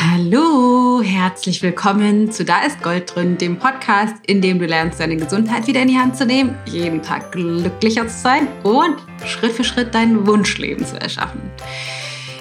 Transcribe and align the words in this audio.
Hallo, 0.00 1.02
herzlich 1.02 1.60
willkommen 1.60 2.30
zu 2.30 2.44
Da 2.44 2.60
ist 2.60 2.80
Gold 2.84 3.12
drin, 3.12 3.36
dem 3.36 3.58
Podcast, 3.58 4.14
in 4.26 4.40
dem 4.40 4.60
du 4.60 4.66
lernst, 4.66 5.00
deine 5.00 5.16
Gesundheit 5.16 5.66
wieder 5.66 5.82
in 5.82 5.88
die 5.88 5.98
Hand 5.98 6.16
zu 6.16 6.24
nehmen, 6.24 6.56
jeden 6.66 7.02
Tag 7.02 7.32
glücklicher 7.32 8.06
zu 8.06 8.16
sein 8.16 8.46
und 8.62 8.94
Schritt 9.26 9.50
für 9.50 9.64
Schritt 9.64 9.92
dein 9.96 10.24
Wunschleben 10.24 10.86
zu 10.86 11.00
erschaffen. 11.00 11.40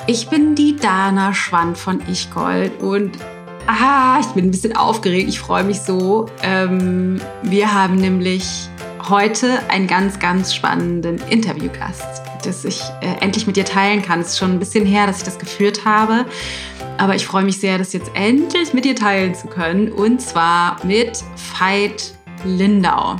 Ich 0.05 0.28
bin 0.28 0.54
die 0.54 0.75
Dana 0.75 1.33
Schwand 1.33 1.79
von 1.79 2.00
Ich 2.07 2.30
Gold 2.30 2.80
und 2.80 3.18
ah, 3.66 4.20
ich 4.20 4.28
bin 4.28 4.46
ein 4.46 4.52
bisschen 4.52 4.78
aufgeregt, 4.78 5.28
ich 5.28 5.39
freue 5.39 5.64
mich 5.64 5.82
so. 5.82 6.28
Ähm, 6.44 7.20
wir 7.42 7.74
haben 7.74 7.96
nämlich 7.96 8.70
heute 9.10 9.68
einen 9.70 9.88
ganz, 9.88 10.20
ganz 10.20 10.54
spannenden 10.54 11.20
Interviewgast, 11.32 12.21
das 12.44 12.66
ich 12.66 12.82
äh, 13.02 13.16
endlich 13.20 13.48
mit 13.48 13.55
dir 13.55 13.66
teilen 13.66 14.04
kann. 14.04 14.20
Es 14.20 14.30
ist 14.30 14.38
schon 14.38 14.52
ein 14.52 14.60
bisschen 14.60 14.86
her, 14.86 15.08
dass 15.08 15.20
ich 15.20 15.24
das 15.24 15.39
geführt 15.39 15.86
habe. 15.86 16.26
Aber 16.98 17.16
ich 17.16 17.25
freue 17.25 17.43
mich 17.43 17.59
sehr, 17.59 17.77
das 17.77 17.93
jetzt 17.93 18.11
endlich 18.15 18.74
mit 18.74 18.86
dir 18.86 18.96
teilen 18.96 19.36
zu 19.36 19.47
können. 19.47 19.92
Und 19.92 20.21
zwar 20.21 20.83
mit 20.86 21.23
Veit 21.60 22.14
Lindau. 22.43 23.18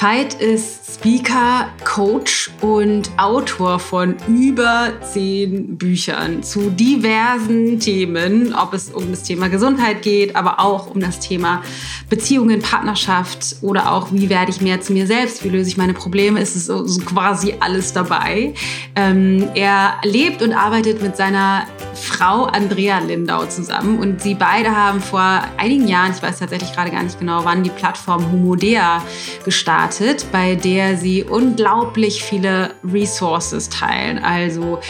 Veit 0.00 0.34
ist 0.34 0.94
Speaker, 0.94 1.68
Coach 1.84 2.50
und 2.60 3.10
Autor 3.16 3.80
von 3.80 4.14
über 4.28 4.92
zehn 5.02 5.76
Büchern 5.76 6.44
zu 6.44 6.70
diversen 6.70 7.80
Themen, 7.80 8.54
ob 8.54 8.74
es 8.74 8.90
um 8.90 9.10
das 9.10 9.24
Thema 9.24 9.48
Gesundheit 9.48 10.02
geht, 10.02 10.36
aber 10.36 10.60
auch 10.60 10.94
um 10.94 11.00
das 11.00 11.18
Thema 11.18 11.62
Beziehungen, 12.08 12.62
Partnerschaft 12.62 13.56
oder 13.60 13.92
auch, 13.92 14.12
wie 14.12 14.28
werde 14.28 14.52
ich 14.52 14.60
mehr 14.60 14.80
zu 14.80 14.92
mir 14.92 15.08
selbst, 15.08 15.42
wie 15.42 15.48
löse 15.48 15.68
ich 15.68 15.76
meine 15.76 15.94
Probleme, 15.94 16.40
ist 16.40 16.54
es 16.54 16.66
so, 16.66 16.86
so 16.86 17.00
quasi 17.00 17.56
alles 17.58 17.92
dabei. 17.92 18.54
Ähm, 18.94 19.48
er 19.56 19.94
lebt 20.04 20.42
und 20.42 20.52
arbeitet 20.52 21.02
mit 21.02 21.16
seiner 21.16 21.64
Frau 21.94 22.44
Andrea 22.44 23.00
Lindau 23.00 23.46
zusammen 23.46 23.98
und 23.98 24.22
sie 24.22 24.34
beide 24.34 24.76
haben 24.76 25.00
vor 25.00 25.42
einigen 25.56 25.88
Jahren, 25.88 26.12
ich 26.12 26.22
weiß 26.22 26.38
tatsächlich 26.38 26.72
gerade 26.72 26.92
gar 26.92 27.02
nicht 27.02 27.18
genau 27.18 27.44
wann, 27.44 27.64
die 27.64 27.70
Plattform 27.70 28.30
Humodea 28.30 29.02
gestartet, 29.44 29.87
bei 30.32 30.54
der 30.54 30.96
sie 30.96 31.24
unglaublich 31.24 32.22
viele 32.22 32.74
Resources 32.84 33.68
teilen, 33.68 34.18
also 34.18 34.80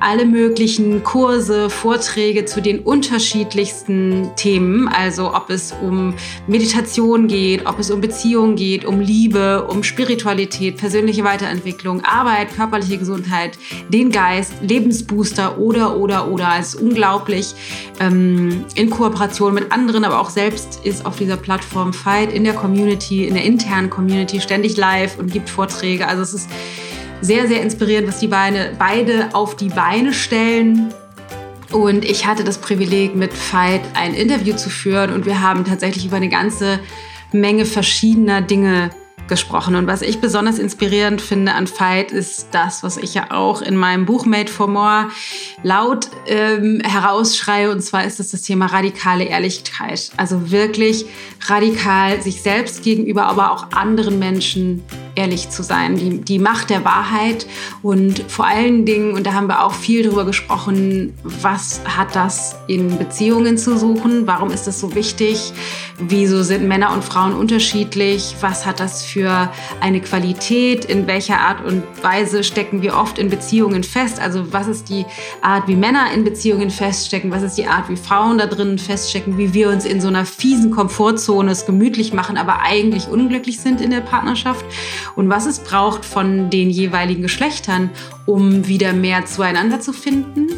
alle 0.00 0.24
möglichen 0.24 1.02
Kurse, 1.04 1.70
Vorträge 1.70 2.44
zu 2.44 2.60
den 2.60 2.80
unterschiedlichsten 2.80 4.30
Themen, 4.36 4.88
also 4.88 5.34
ob 5.34 5.50
es 5.50 5.72
um 5.82 6.14
Meditation 6.46 7.28
geht, 7.28 7.66
ob 7.66 7.78
es 7.78 7.90
um 7.90 8.00
Beziehungen 8.00 8.56
geht, 8.56 8.84
um 8.84 9.00
Liebe, 9.00 9.66
um 9.70 9.82
Spiritualität, 9.82 10.76
persönliche 10.76 11.24
Weiterentwicklung, 11.24 12.04
Arbeit, 12.04 12.54
körperliche 12.54 12.98
Gesundheit, 12.98 13.58
den 13.88 14.10
Geist, 14.10 14.54
Lebensbooster 14.60 15.58
oder 15.58 15.96
oder 15.96 16.28
oder. 16.30 16.58
Ist 16.58 16.74
unglaublich 16.74 17.54
ähm, 18.00 18.64
in 18.74 18.90
Kooperation 18.90 19.54
mit 19.54 19.70
anderen, 19.70 20.04
aber 20.04 20.20
auch 20.20 20.30
selbst 20.30 20.80
ist 20.84 21.06
auf 21.06 21.16
dieser 21.16 21.36
Plattform 21.36 21.92
Fight 21.92 22.32
in 22.32 22.44
der 22.44 22.54
Community, 22.54 23.26
in 23.26 23.34
der 23.34 23.44
internen 23.44 23.90
Community 23.90 24.40
ständig 24.48 24.78
live 24.78 25.18
und 25.18 25.30
gibt 25.30 25.50
Vorträge. 25.50 26.08
Also 26.08 26.22
es 26.22 26.32
ist 26.32 26.50
sehr, 27.20 27.46
sehr 27.48 27.60
inspirierend, 27.60 28.08
was 28.08 28.18
die 28.18 28.28
Beine, 28.28 28.72
beide 28.78 29.28
auf 29.34 29.56
die 29.56 29.68
Beine 29.68 30.14
stellen. 30.14 30.94
Und 31.70 32.04
ich 32.06 32.26
hatte 32.26 32.44
das 32.44 32.58
Privileg, 32.58 33.14
mit 33.14 33.30
Veit 33.52 33.82
ein 33.92 34.14
Interview 34.14 34.56
zu 34.56 34.70
führen 34.70 35.12
und 35.12 35.26
wir 35.26 35.42
haben 35.42 35.66
tatsächlich 35.66 36.06
über 36.06 36.16
eine 36.16 36.30
ganze 36.30 36.80
Menge 37.30 37.66
verschiedener 37.66 38.40
Dinge 38.40 38.84
gesprochen. 38.84 39.07
Und 39.74 39.86
was 39.86 40.02
ich 40.02 40.20
besonders 40.20 40.58
inspirierend 40.58 41.20
finde 41.20 41.52
an 41.52 41.68
Veit 41.68 42.12
ist 42.12 42.48
das, 42.52 42.82
was 42.82 42.96
ich 42.96 43.14
ja 43.14 43.30
auch 43.30 43.62
in 43.62 43.76
meinem 43.76 44.06
Buch 44.06 44.26
Made 44.26 44.50
for 44.50 44.66
More 44.66 45.08
laut 45.62 46.08
ähm, 46.26 46.80
herausschreie. 46.82 47.70
Und 47.70 47.82
zwar 47.82 48.04
ist 48.04 48.20
es 48.20 48.30
das 48.30 48.42
Thema 48.42 48.66
radikale 48.66 49.24
Ehrlichkeit. 49.24 50.10
Also 50.16 50.50
wirklich 50.50 51.06
radikal 51.46 52.20
sich 52.22 52.42
selbst 52.42 52.82
gegenüber, 52.82 53.26
aber 53.26 53.52
auch 53.52 53.72
anderen 53.72 54.18
Menschen 54.18 54.82
ehrlich 55.14 55.50
zu 55.50 55.62
sein, 55.62 55.96
die, 55.96 56.20
die 56.20 56.38
Macht 56.38 56.70
der 56.70 56.84
Wahrheit. 56.84 57.46
Und 57.82 58.24
vor 58.28 58.46
allen 58.46 58.86
Dingen, 58.86 59.14
und 59.14 59.26
da 59.26 59.34
haben 59.34 59.48
wir 59.48 59.64
auch 59.64 59.74
viel 59.74 60.04
drüber 60.04 60.24
gesprochen, 60.24 61.12
was 61.22 61.80
hat 61.84 62.14
das 62.14 62.56
in 62.68 62.98
Beziehungen 62.98 63.58
zu 63.58 63.76
suchen, 63.76 64.26
warum 64.26 64.50
ist 64.50 64.66
das 64.66 64.80
so 64.80 64.94
wichtig, 64.94 65.52
wieso 65.98 66.42
sind 66.42 66.66
Männer 66.66 66.92
und 66.92 67.04
Frauen 67.04 67.34
unterschiedlich, 67.34 68.34
was 68.40 68.66
hat 68.66 68.80
das 68.80 69.04
für 69.04 69.50
eine 69.80 70.00
Qualität, 70.00 70.84
in 70.84 71.06
welcher 71.06 71.40
Art 71.40 71.64
und 71.64 71.82
Weise 72.02 72.44
stecken 72.44 72.82
wir 72.82 72.96
oft 72.96 73.18
in 73.18 73.28
Beziehungen 73.28 73.82
fest, 73.82 74.20
also 74.20 74.52
was 74.52 74.68
ist 74.68 74.88
die 74.88 75.04
Art, 75.42 75.66
wie 75.66 75.76
Männer 75.76 76.12
in 76.14 76.24
Beziehungen 76.24 76.70
feststecken, 76.70 77.30
was 77.30 77.42
ist 77.42 77.58
die 77.58 77.66
Art, 77.66 77.88
wie 77.88 77.96
Frauen 77.96 78.38
da 78.38 78.46
drin 78.46 78.78
feststecken, 78.78 79.38
wie 79.38 79.54
wir 79.54 79.70
uns 79.70 79.84
in 79.84 80.00
so 80.00 80.08
einer 80.08 80.24
fiesen 80.24 80.70
Komfortzone 80.70 81.50
es 81.50 81.66
gemütlich 81.66 82.12
machen, 82.12 82.36
aber 82.36 82.62
eigentlich 82.62 83.08
unglücklich 83.08 83.60
sind 83.60 83.80
in 83.80 83.90
der 83.90 84.00
Partnerschaft? 84.00 84.64
Und 85.16 85.28
was 85.28 85.46
es 85.46 85.58
braucht 85.58 86.04
von 86.04 86.50
den 86.50 86.70
jeweiligen 86.70 87.22
Geschlechtern, 87.22 87.90
um 88.28 88.68
wieder 88.68 88.92
mehr 88.92 89.24
zueinander 89.24 89.80
zu 89.80 89.94
finden. 89.94 90.48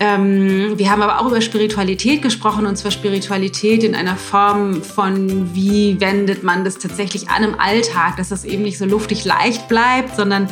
Ähm, 0.00 0.76
wir 0.76 0.90
haben 0.90 1.02
aber 1.02 1.20
auch 1.20 1.28
über 1.28 1.40
Spiritualität 1.40 2.20
gesprochen 2.20 2.66
und 2.66 2.74
zwar 2.76 2.90
Spiritualität 2.90 3.84
in 3.84 3.94
einer 3.94 4.16
Form 4.16 4.82
von, 4.82 5.54
wie 5.54 6.00
wendet 6.00 6.42
man 6.42 6.64
das 6.64 6.78
tatsächlich 6.78 7.28
an 7.28 7.44
im 7.44 7.60
Alltag, 7.60 8.16
dass 8.16 8.30
das 8.30 8.44
eben 8.44 8.64
nicht 8.64 8.76
so 8.76 8.86
luftig 8.86 9.24
leicht 9.24 9.68
bleibt, 9.68 10.16
sondern 10.16 10.48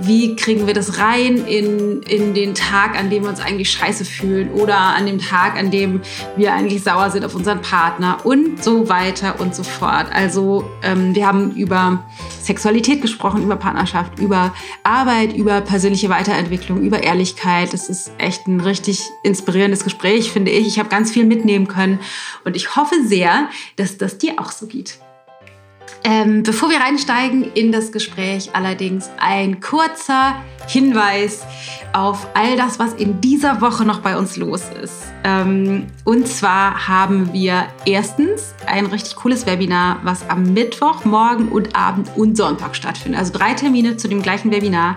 wie 0.00 0.36
kriegen 0.36 0.66
wir 0.66 0.74
das 0.74 0.98
rein 0.98 1.36
in, 1.46 2.02
in 2.02 2.34
den 2.34 2.54
Tag, 2.54 2.98
an 2.98 3.10
dem 3.10 3.22
wir 3.22 3.30
uns 3.30 3.40
eigentlich 3.40 3.70
scheiße 3.70 4.04
fühlen 4.04 4.52
oder 4.52 4.76
an 4.76 5.06
dem 5.06 5.18
Tag, 5.18 5.56
an 5.58 5.70
dem 5.70 6.00
wir 6.36 6.52
eigentlich 6.52 6.82
sauer 6.82 7.10
sind 7.10 7.24
auf 7.24 7.34
unseren 7.34 7.62
Partner 7.62 8.18
und 8.24 8.62
so 8.62 8.88
weiter 8.88 9.40
und 9.40 9.54
so 9.54 9.62
fort. 9.62 10.06
Also 10.12 10.64
ähm, 10.82 11.14
wir 11.14 11.26
haben 11.26 11.52
über 11.52 12.04
Sexualität 12.42 13.02
gesprochen, 13.02 13.42
über 13.42 13.56
Partnerschaft, 13.56 14.18
über 14.18 14.54
Arbeit, 14.82 15.34
über 15.34 15.60
persönliche 15.60 16.08
Weiterentwicklung, 16.08 16.82
über 16.82 17.02
Ehrlichkeit. 17.02 17.72
Das 17.72 17.88
ist 17.88 18.10
echt 18.18 18.46
ein 18.46 18.60
richtig 18.60 19.02
inspirierendes 19.22 19.84
Gespräch, 19.84 20.30
finde 20.30 20.50
ich. 20.50 20.66
Ich 20.66 20.78
habe 20.78 20.88
ganz 20.88 21.10
viel 21.10 21.24
mitnehmen 21.24 21.68
können 21.68 22.00
und 22.44 22.56
ich 22.56 22.76
hoffe 22.76 22.94
sehr, 23.04 23.48
dass 23.76 23.98
das 23.98 24.18
dir 24.18 24.34
auch 24.38 24.52
so 24.52 24.66
geht. 24.66 24.98
Ähm, 26.04 26.44
bevor 26.44 26.70
wir 26.70 26.78
reinsteigen 26.78 27.52
in 27.54 27.72
das 27.72 27.90
Gespräch, 27.90 28.50
allerdings 28.52 29.10
ein 29.18 29.60
kurzer 29.60 30.36
Hinweis 30.68 31.44
auf 31.92 32.28
all 32.34 32.56
das, 32.56 32.78
was 32.78 32.92
in 32.94 33.20
dieser 33.20 33.60
Woche 33.60 33.84
noch 33.84 34.00
bei 34.00 34.16
uns 34.16 34.36
los 34.36 34.62
ist. 34.80 35.02
Ähm, 35.24 35.86
und 36.04 36.28
zwar 36.28 36.86
haben 36.86 37.32
wir 37.32 37.66
erstens 37.84 38.54
ein 38.66 38.86
richtig 38.86 39.16
cooles 39.16 39.46
Webinar, 39.46 39.98
was 40.04 40.28
am 40.28 40.52
Mittwoch, 40.52 41.04
Morgen 41.04 41.48
und 41.48 41.74
Abend 41.74 42.10
und 42.16 42.36
Sonntag 42.36 42.76
stattfindet. 42.76 43.18
Also 43.18 43.32
drei 43.32 43.54
Termine 43.54 43.96
zu 43.96 44.06
dem 44.06 44.22
gleichen 44.22 44.52
Webinar. 44.52 44.96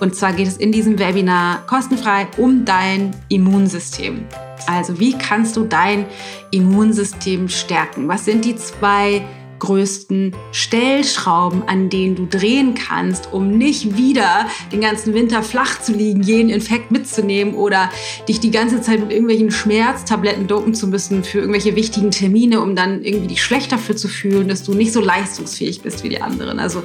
Und 0.00 0.16
zwar 0.16 0.32
geht 0.32 0.48
es 0.48 0.56
in 0.56 0.72
diesem 0.72 0.98
Webinar 0.98 1.64
kostenfrei 1.66 2.26
um 2.36 2.64
dein 2.64 3.14
Immunsystem. 3.28 4.24
Also 4.66 4.98
wie 4.98 5.16
kannst 5.16 5.56
du 5.56 5.64
dein 5.64 6.06
Immunsystem 6.50 7.48
stärken? 7.48 8.08
Was 8.08 8.24
sind 8.24 8.44
die 8.44 8.56
zwei 8.56 9.24
größten 9.58 10.34
Stellschrauben, 10.52 11.62
an 11.66 11.90
denen 11.90 12.16
du 12.16 12.26
drehen 12.26 12.74
kannst, 12.74 13.32
um 13.32 13.50
nicht 13.50 13.96
wieder 13.96 14.46
den 14.72 14.80
ganzen 14.80 15.14
Winter 15.14 15.42
flach 15.42 15.80
zu 15.80 15.92
liegen, 15.92 16.22
jeden 16.22 16.50
Infekt 16.50 16.90
mitzunehmen 16.90 17.54
oder 17.54 17.90
dich 18.28 18.40
die 18.40 18.50
ganze 18.50 18.80
Zeit 18.80 19.00
mit 19.00 19.10
irgendwelchen 19.10 19.50
Schmerztabletten 19.50 20.46
dopen 20.46 20.74
zu 20.74 20.86
müssen 20.86 21.24
für 21.24 21.38
irgendwelche 21.38 21.76
wichtigen 21.76 22.10
Termine, 22.10 22.60
um 22.60 22.76
dann 22.76 23.02
irgendwie 23.02 23.28
dich 23.28 23.42
schlecht 23.42 23.72
dafür 23.72 23.96
zu 23.96 24.08
fühlen, 24.08 24.48
dass 24.48 24.62
du 24.62 24.74
nicht 24.74 24.92
so 24.92 25.00
leistungsfähig 25.00 25.82
bist 25.82 26.04
wie 26.04 26.08
die 26.08 26.22
anderen. 26.22 26.58
Also 26.58 26.82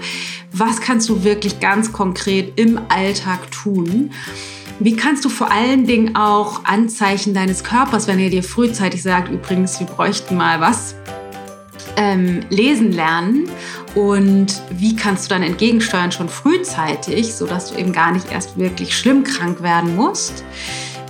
was 0.52 0.82
kannst 0.82 1.10
du 1.10 1.24
wirklich 1.24 1.60
ganz 1.60 1.92
konkret 1.92 2.54
im 2.58 2.80
Alltag 2.90 3.52
tun? 3.52 4.12
Wie 4.80 4.96
kannst 4.96 5.24
du 5.24 5.30
vor 5.30 5.52
allen 5.52 5.86
Dingen 5.86 6.16
auch 6.16 6.66
Anzeichen 6.66 7.34
deines 7.34 7.64
Körpers, 7.64 8.08
wenn 8.08 8.20
er 8.20 8.30
dir 8.30 8.44
frühzeitig 8.44 9.02
sagt, 9.04 9.32
übrigens, 9.32 9.80
wir 9.80 9.88
bräuchten 9.88 10.36
mal 10.36 10.60
was, 10.62 10.96
ähm, 11.98 12.42
lesen 12.50 12.92
lernen 12.92 13.50
und 13.96 14.62
wie 14.72 14.96
kannst 14.96 15.26
du 15.26 15.30
dann 15.30 15.44
entgegensteuern 15.44 16.12
schon 16.12 16.30
frühzeitig, 16.30 17.34
sodass 17.34 17.72
du 17.72 17.80
eben 17.80 17.92
gar 17.92 18.12
nicht 18.12 18.32
erst 18.32 18.58
wirklich 18.58 18.98
schlimm 18.98 19.24
krank 19.24 19.62
werden 19.62 19.96
musst. 19.96 20.44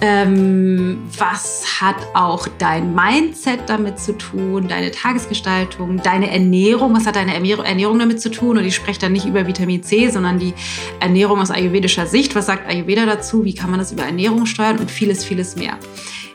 Ähm, 0.01 1.01
was 1.18 1.80
hat 1.80 1.95
auch 2.13 2.45
dein 2.57 2.94
Mindset 2.94 3.62
damit 3.68 4.00
zu 4.00 4.18
tun, 4.18 4.68
deine 4.68 4.91
Tagesgestaltung, 4.91 6.01
deine 6.03 6.30
Ernährung? 6.30 6.94
Was 6.94 7.06
hat 7.06 7.15
deine 7.15 7.33
Ernährung 7.33 8.00
damit 8.00 8.19
zu 8.19 8.30
tun? 8.30 8.57
Und 8.57 8.65
ich 8.65 8.75
spreche 8.75 9.00
dann 9.00 9.13
nicht 9.13 9.25
über 9.25 9.47
Vitamin 9.47 9.81
C, 9.81 10.09
sondern 10.09 10.39
die 10.39 10.53
Ernährung 11.00 11.39
aus 11.39 11.51
ayurvedischer 11.51 12.06
Sicht. 12.06 12.35
Was 12.35 12.47
sagt 12.47 12.68
Ayurveda 12.68 13.06
dazu? 13.06 13.45
Wie 13.45 13.56
kann 13.56 13.69
man 13.69 13.80
das 13.80 13.94
über 13.94 14.03
Ernährung 14.03 14.45
steuern? 14.45 14.77
Und 14.77 14.91
vieles, 14.91 15.24
vieles 15.24 15.56
mehr 15.56 15.77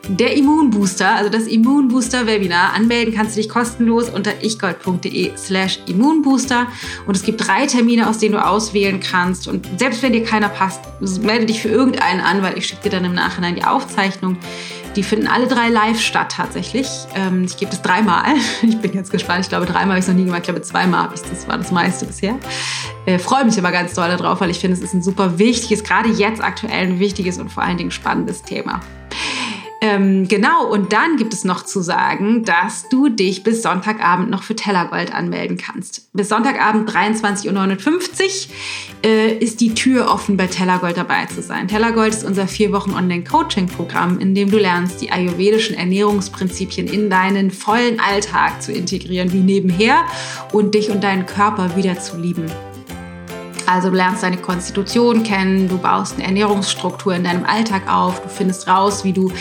der 0.07 0.35
Immunbooster, 0.35 1.15
also 1.15 1.29
das 1.29 1.45
Immunbooster-Webinar. 1.47 2.73
Anmelden 2.73 3.13
kannst 3.13 3.35
du 3.35 3.41
dich 3.41 3.49
kostenlos 3.49 4.09
unter 4.09 4.43
ichgold.de 4.43 5.37
slash 5.37 5.79
Immunbooster. 5.87 6.67
Und 7.05 7.15
es 7.15 7.23
gibt 7.23 7.45
drei 7.45 7.65
Termine, 7.65 8.09
aus 8.09 8.17
denen 8.17 8.33
du 8.33 8.45
auswählen 8.45 8.99
kannst. 8.99 9.47
Und 9.47 9.67
selbst 9.77 10.01
wenn 10.01 10.13
dir 10.13 10.23
keiner 10.23 10.49
passt, 10.49 10.81
melde 11.21 11.45
dich 11.45 11.61
für 11.61 11.69
irgendeinen 11.69 12.21
an, 12.21 12.41
weil 12.41 12.57
ich 12.57 12.67
schicke 12.67 12.83
dir 12.83 12.89
dann 12.89 13.05
im 13.05 13.13
Nachhinein 13.13 13.55
die 13.55 13.63
Aufzeichnung. 13.63 14.37
Die 14.95 15.03
finden 15.03 15.27
alle 15.27 15.47
drei 15.47 15.69
live 15.69 16.01
statt 16.01 16.33
tatsächlich. 16.35 16.87
Ähm, 17.15 17.43
ich 17.45 17.57
gebe 17.57 17.69
das 17.69 17.81
dreimal. 17.81 18.33
Ich 18.61 18.77
bin 18.79 18.93
jetzt 18.93 19.11
gespannt. 19.11 19.41
Ich 19.41 19.49
glaube, 19.49 19.65
dreimal 19.65 19.89
habe 19.89 19.99
ich 19.99 20.05
es 20.05 20.07
noch 20.07 20.15
nie 20.15 20.25
gemacht. 20.25 20.41
Ich 20.41 20.45
glaube, 20.45 20.61
zweimal 20.61 21.03
habe 21.03 21.15
ich 21.15 21.21
das 21.21 21.47
war 21.47 21.57
das 21.57 21.71
meiste 21.71 22.05
bisher. 22.05 22.35
Äh, 23.05 23.19
freue 23.19 23.45
mich 23.45 23.57
aber 23.57 23.71
ganz 23.71 23.93
doll 23.93 24.09
darauf, 24.09 24.41
weil 24.41 24.49
ich 24.49 24.59
finde, 24.59 24.75
es 24.75 24.83
ist 24.83 24.93
ein 24.93 25.03
super 25.03 25.37
wichtiges, 25.37 25.83
gerade 25.83 26.09
jetzt 26.09 26.41
aktuell 26.41 26.87
ein 26.87 26.99
wichtiges 26.99 27.37
und 27.37 27.51
vor 27.51 27.63
allen 27.63 27.77
Dingen 27.77 27.91
spannendes 27.91 28.43
Thema. 28.43 28.81
Ähm, 29.81 30.27
genau, 30.27 30.67
und 30.67 30.91
dann 30.91 31.15
gibt 31.15 31.33
es 31.33 31.45
noch 31.45 31.63
zu 31.63 31.81
sagen, 31.81 32.43
dass 32.43 32.89
du 32.89 33.07
dich 33.07 33.43
bis 33.43 33.61
Sonntagabend 33.61 34.29
noch 34.29 34.43
für 34.43 34.55
Tellergold 34.55 35.13
anmelden 35.13 35.57
kannst. 35.57 36.11
Bis 36.13 36.27
Sonntagabend 36.27 36.89
23.59 36.89 37.47
Uhr 37.47 39.09
äh, 39.09 39.33
ist 39.37 39.61
die 39.61 39.73
Tür 39.73 40.11
offen, 40.11 40.35
bei 40.35 40.47
Tellergold 40.47 40.97
dabei 40.97 41.25
zu 41.27 41.41
sein. 41.41 41.69
Tellergold 41.69 42.13
ist 42.13 42.25
unser 42.25 42.47
vier 42.47 42.73
Wochen 42.73 42.93
Online-Coaching-Programm, 42.93 44.19
in 44.19 44.35
dem 44.35 44.51
du 44.51 44.57
lernst, 44.57 45.01
die 45.01 45.11
ayurvedischen 45.11 45.77
Ernährungsprinzipien 45.77 46.87
in 46.87 47.09
deinen 47.09 47.49
vollen 47.49 48.01
Alltag 48.01 48.61
zu 48.61 48.73
integrieren, 48.73 49.31
wie 49.31 49.39
nebenher 49.39 50.03
und 50.51 50.75
dich 50.75 50.89
und 50.89 51.03
deinen 51.03 51.25
Körper 51.25 51.77
wieder 51.77 51.99
zu 51.99 52.17
lieben. 52.17 52.47
Also 53.71 53.91
du 53.91 53.97
lernst 53.97 54.23
deine 54.23 54.37
Konstitution 54.37 55.21
kennen, 55.21 55.69
du 55.69 55.77
baust 55.77 56.15
eine 56.15 56.23
Ernährungsstruktur 56.23 57.13
in 57.13 57.23
deinem 57.23 57.45
Alltag 57.45 57.83
auf, 57.87 58.19
du 58.19 58.27
findest 58.27 58.67
raus, 58.67 59.03
wie 59.03 59.13
du 59.13 59.31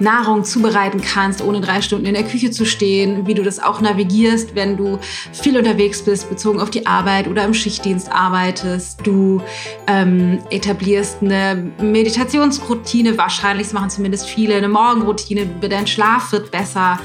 Nahrung 0.00 0.42
zubereiten 0.42 1.00
kannst, 1.00 1.42
ohne 1.42 1.60
drei 1.60 1.80
Stunden 1.80 2.06
in 2.06 2.14
der 2.14 2.24
Küche 2.24 2.50
zu 2.50 2.64
stehen, 2.64 3.28
wie 3.28 3.34
du 3.34 3.44
das 3.44 3.62
auch 3.62 3.80
navigierst, 3.80 4.56
wenn 4.56 4.76
du 4.76 4.98
viel 5.32 5.56
unterwegs 5.56 6.02
bist, 6.02 6.28
bezogen 6.28 6.60
auf 6.60 6.70
die 6.70 6.86
Arbeit 6.86 7.28
oder 7.28 7.44
im 7.44 7.54
Schichtdienst 7.54 8.10
arbeitest. 8.10 8.98
Du 9.04 9.40
ähm, 9.86 10.40
etablierst 10.50 11.18
eine 11.22 11.70
Meditationsroutine, 11.80 13.16
wahrscheinlich, 13.16 13.68
das 13.68 13.74
machen 13.74 13.90
zumindest 13.90 14.26
viele, 14.26 14.56
eine 14.56 14.68
Morgenroutine, 14.68 15.46
dein 15.60 15.86
Schlaf 15.86 16.32
wird 16.32 16.50
besser, 16.50 16.98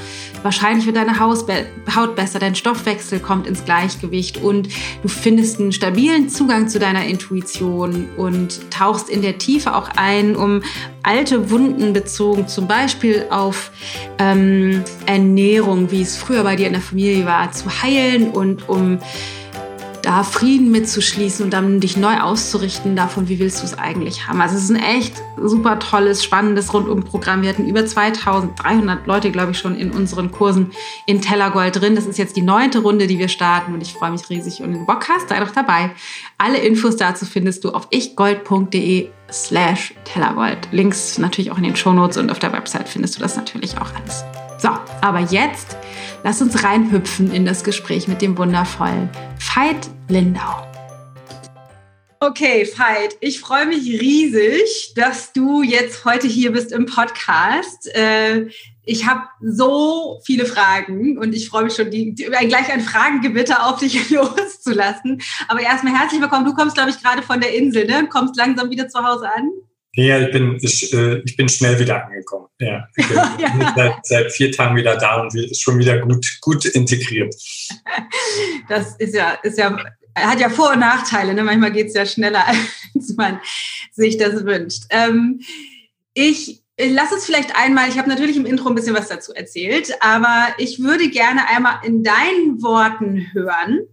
wahrscheinlich 0.44 0.86
wird 0.86 0.96
deine 0.96 1.18
Haut 1.18 2.14
besser, 2.14 2.38
dein 2.38 2.54
Stoffwechsel 2.54 3.18
kommt 3.18 3.46
ins 3.46 3.64
Gleichgewicht 3.64 4.36
und 4.36 4.68
du 5.02 5.08
findest 5.08 5.58
einen 5.58 5.72
stabilen 5.72 6.28
Zugang 6.28 6.68
zu 6.68 6.78
deiner 6.78 7.04
Intuition 7.06 8.08
und 8.16 8.70
tauchst 8.70 9.08
in 9.08 9.22
der 9.22 9.38
Tiefe 9.38 9.74
auch 9.74 9.88
ein, 9.96 10.36
um 10.36 10.62
alte 11.02 11.50
Wunden 11.50 11.92
bezogen, 11.92 12.46
zum 12.46 12.68
Beispiel 12.68 13.26
auf 13.30 13.72
ähm, 14.18 14.84
Ernährung, 15.06 15.90
wie 15.90 16.02
es 16.02 16.16
früher 16.16 16.44
bei 16.44 16.56
dir 16.56 16.66
in 16.66 16.74
der 16.74 16.82
Familie 16.82 17.24
war, 17.24 17.50
zu 17.50 17.82
heilen 17.82 18.30
und 18.30 18.68
um 18.68 18.98
da 20.04 20.22
Frieden 20.22 20.70
mitzuschließen 20.70 21.44
und 21.44 21.50
dann 21.50 21.80
dich 21.80 21.96
neu 21.96 22.20
auszurichten 22.20 22.94
davon, 22.94 23.28
wie 23.28 23.38
willst 23.38 23.62
du 23.62 23.66
es 23.66 23.78
eigentlich 23.78 24.26
haben. 24.28 24.40
Also 24.40 24.56
es 24.56 24.64
ist 24.64 24.70
ein 24.70 24.82
echt 24.82 25.14
super 25.42 25.78
tolles, 25.78 26.22
spannendes 26.22 26.74
Rundumprogramm. 26.74 27.42
Wir 27.42 27.48
hatten 27.48 27.66
über 27.66 27.86
2300 27.86 29.06
Leute, 29.06 29.30
glaube 29.30 29.52
ich, 29.52 29.58
schon 29.58 29.76
in 29.76 29.92
unseren 29.92 30.30
Kursen 30.30 30.72
in 31.06 31.22
Tellergold 31.22 31.80
drin. 31.80 31.94
Das 31.96 32.06
ist 32.06 32.18
jetzt 32.18 32.36
die 32.36 32.42
neunte 32.42 32.80
Runde, 32.80 33.06
die 33.06 33.18
wir 33.18 33.28
starten 33.28 33.72
und 33.72 33.80
ich 33.80 33.94
freue 33.94 34.10
mich 34.10 34.28
riesig. 34.28 34.62
Und 34.62 34.74
du 34.74 34.84
Bock 34.84 35.08
hast, 35.08 35.30
sei 35.30 35.40
doch 35.40 35.50
dabei. 35.50 35.90
Alle 36.36 36.58
Infos 36.58 36.96
dazu 36.96 37.24
findest 37.24 37.64
du 37.64 37.70
auf 37.70 37.88
ichgold.de 37.90 39.08
slash 39.32 39.94
Tellergold. 40.04 40.68
Links 40.70 41.16
natürlich 41.16 41.50
auch 41.50 41.58
in 41.58 41.64
den 41.64 41.76
Shownotes 41.76 42.18
und 42.18 42.30
auf 42.30 42.38
der 42.38 42.52
Website 42.52 42.88
findest 42.88 43.16
du 43.16 43.20
das 43.20 43.36
natürlich 43.36 43.78
auch 43.78 43.88
alles. 43.94 44.22
So, 44.58 44.68
aber 45.00 45.20
jetzt 45.20 45.76
lass 46.24 46.42
uns 46.42 46.64
reinhüpfen 46.64 47.32
in 47.32 47.44
das 47.44 47.62
Gespräch 47.62 48.08
mit 48.08 48.20
dem 48.20 48.36
wundervollen 48.36 49.08
Veit 49.38 49.88
Lindau. 50.08 50.66
Okay, 52.18 52.66
Veit, 52.66 53.18
ich 53.20 53.40
freue 53.40 53.66
mich 53.66 54.00
riesig, 54.00 54.94
dass 54.96 55.34
du 55.34 55.62
jetzt 55.62 56.06
heute 56.06 56.26
hier 56.26 56.52
bist 56.52 56.72
im 56.72 56.86
Podcast. 56.86 57.94
Äh, 57.94 58.48
ich 58.86 59.06
habe 59.06 59.24
so 59.42 60.20
viele 60.24 60.46
Fragen 60.46 61.18
und 61.18 61.34
ich 61.34 61.50
freue 61.50 61.64
mich 61.64 61.74
schon, 61.74 61.90
die, 61.90 62.14
die, 62.14 62.24
gleich 62.24 62.72
ein 62.72 62.80
Fragengewitter 62.80 63.66
auf 63.66 63.78
dich 63.80 64.08
loszulassen. 64.10 65.20
Aber 65.48 65.60
erstmal 65.60 65.94
herzlich 65.94 66.22
willkommen. 66.22 66.46
Du 66.46 66.54
kommst, 66.54 66.74
glaube 66.74 66.90
ich, 66.90 67.02
gerade 67.02 67.22
von 67.22 67.40
der 67.40 67.54
Insel, 67.54 67.86
ne? 67.86 68.08
Kommst 68.08 68.36
langsam 68.36 68.70
wieder 68.70 68.88
zu 68.88 69.04
Hause 69.04 69.28
an. 69.30 69.50
Ja, 69.96 70.20
ich 70.20 70.32
bin, 70.32 70.58
ich, 70.60 70.92
äh, 70.92 71.22
ich 71.24 71.36
bin 71.36 71.48
schnell 71.48 71.78
wieder 71.78 72.04
angekommen. 72.04 72.46
Ja, 72.58 72.88
ich 72.96 73.06
bin 73.06 73.16
ja. 73.38 73.72
Seit, 73.76 74.06
seit, 74.06 74.32
vier 74.32 74.50
Tagen 74.50 74.76
wieder 74.76 74.96
da 74.96 75.22
und 75.22 75.34
ist 75.34 75.62
schon 75.62 75.78
wieder 75.78 75.98
gut, 75.98 76.26
gut 76.40 76.64
integriert. 76.66 77.34
Das 78.68 78.96
ist 78.96 79.14
ja, 79.14 79.32
ist 79.42 79.58
ja, 79.58 79.76
hat 80.16 80.40
ja 80.40 80.48
Vor- 80.48 80.72
und 80.72 80.80
Nachteile. 80.80 81.34
Ne? 81.34 81.44
Manchmal 81.44 81.70
geht 81.70 81.88
es 81.88 81.94
ja 81.94 82.06
schneller, 82.06 82.44
als 82.94 83.14
man 83.16 83.40
sich 83.92 84.16
das 84.16 84.44
wünscht. 84.44 84.84
Ähm, 84.90 85.40
ich 86.14 86.64
Lass 86.76 87.12
uns 87.12 87.24
vielleicht 87.24 87.54
einmal, 87.56 87.88
ich 87.88 87.98
habe 87.98 88.08
natürlich 88.08 88.36
im 88.36 88.46
Intro 88.46 88.68
ein 88.68 88.74
bisschen 88.74 88.96
was 88.96 89.06
dazu 89.06 89.32
erzählt, 89.32 89.92
aber 90.00 90.48
ich 90.58 90.82
würde 90.82 91.08
gerne 91.08 91.48
einmal 91.48 91.78
in 91.84 92.02
deinen 92.02 92.62
Worten 92.62 93.28
hören, 93.32 93.86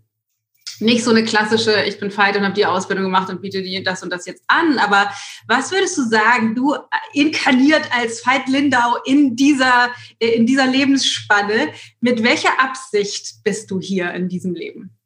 nicht 0.81 1.03
so 1.03 1.11
eine 1.11 1.23
klassische, 1.23 1.83
ich 1.83 1.99
bin 1.99 2.15
Veit 2.15 2.35
und 2.35 2.43
habe 2.43 2.53
die 2.53 2.65
Ausbildung 2.65 3.05
gemacht 3.05 3.29
und 3.29 3.41
biete 3.41 3.61
dir 3.61 3.83
das 3.83 4.03
und 4.03 4.11
das 4.11 4.25
jetzt 4.25 4.43
an. 4.47 4.77
Aber 4.79 5.11
was 5.47 5.71
würdest 5.71 5.97
du 5.97 6.07
sagen, 6.07 6.55
du 6.55 6.75
inkarniert 7.13 7.83
als 7.95 8.25
Veit 8.25 8.47
Lindau 8.47 8.97
in 9.05 9.35
dieser, 9.35 9.89
in 10.19 10.45
dieser 10.45 10.67
Lebensspanne, 10.67 11.71
mit 11.99 12.23
welcher 12.23 12.59
Absicht 12.59 13.43
bist 13.43 13.69
du 13.71 13.79
hier 13.79 14.11
in 14.13 14.27
diesem 14.27 14.53
Leben? 14.53 14.97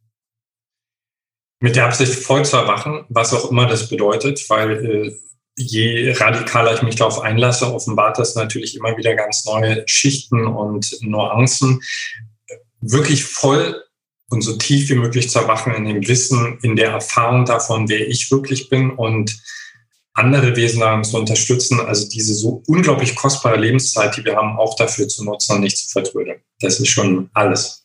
Mit 1.60 1.76
der 1.76 1.86
Absicht 1.86 2.14
voll 2.14 2.46
zu 2.46 2.58
erwachen, 2.58 3.06
was 3.10 3.34
auch 3.34 3.50
immer 3.50 3.66
das 3.66 3.90
bedeutet, 3.90 4.44
weil 4.50 4.86
äh, 4.86 5.16
je 5.58 6.12
radikaler 6.12 6.76
ich 6.76 6.82
mich 6.82 6.96
darauf 6.96 7.22
einlasse, 7.22 7.74
offenbart 7.74 8.18
das 8.18 8.36
natürlich 8.36 8.76
immer 8.76 8.98
wieder 8.98 9.16
ganz 9.16 9.46
neue 9.46 9.84
Schichten 9.88 10.46
und 10.46 10.98
Nuancen. 11.02 11.82
Wirklich 12.82 13.24
voll 13.24 13.82
und 14.30 14.42
so 14.42 14.58
tief 14.58 14.90
wie 14.90 14.96
möglich 14.96 15.30
zu 15.30 15.40
erwachen 15.40 15.74
in 15.74 15.86
dem 15.86 16.08
Wissen, 16.08 16.60
in 16.62 16.76
der 16.76 16.92
Erfahrung 16.92 17.46
davon, 17.46 17.88
wer 17.90 18.08
ich 18.08 18.32
wirklich 18.32 18.70
bin 18.70 18.92
und 18.92 19.38
andere 20.14 20.56
Wesen 20.56 20.80
daran 20.80 21.04
zu 21.04 21.18
unterstützen, 21.18 21.80
also 21.80 22.08
diese 22.08 22.34
so 22.34 22.64
unglaublich 22.68 23.16
kostbare 23.16 23.60
Lebenszeit, 23.60 24.16
die 24.16 24.24
wir 24.24 24.36
haben, 24.36 24.58
auch 24.58 24.76
dafür 24.76 25.08
zu 25.08 25.26
nutzen 25.26 25.58
und 25.58 25.62
nicht 25.62 25.78
zu 25.78 25.90
vertrödeln. 25.90 26.42
Das 26.62 26.80
ist 26.80 26.88
schon 26.88 27.30
alles. 27.34 27.84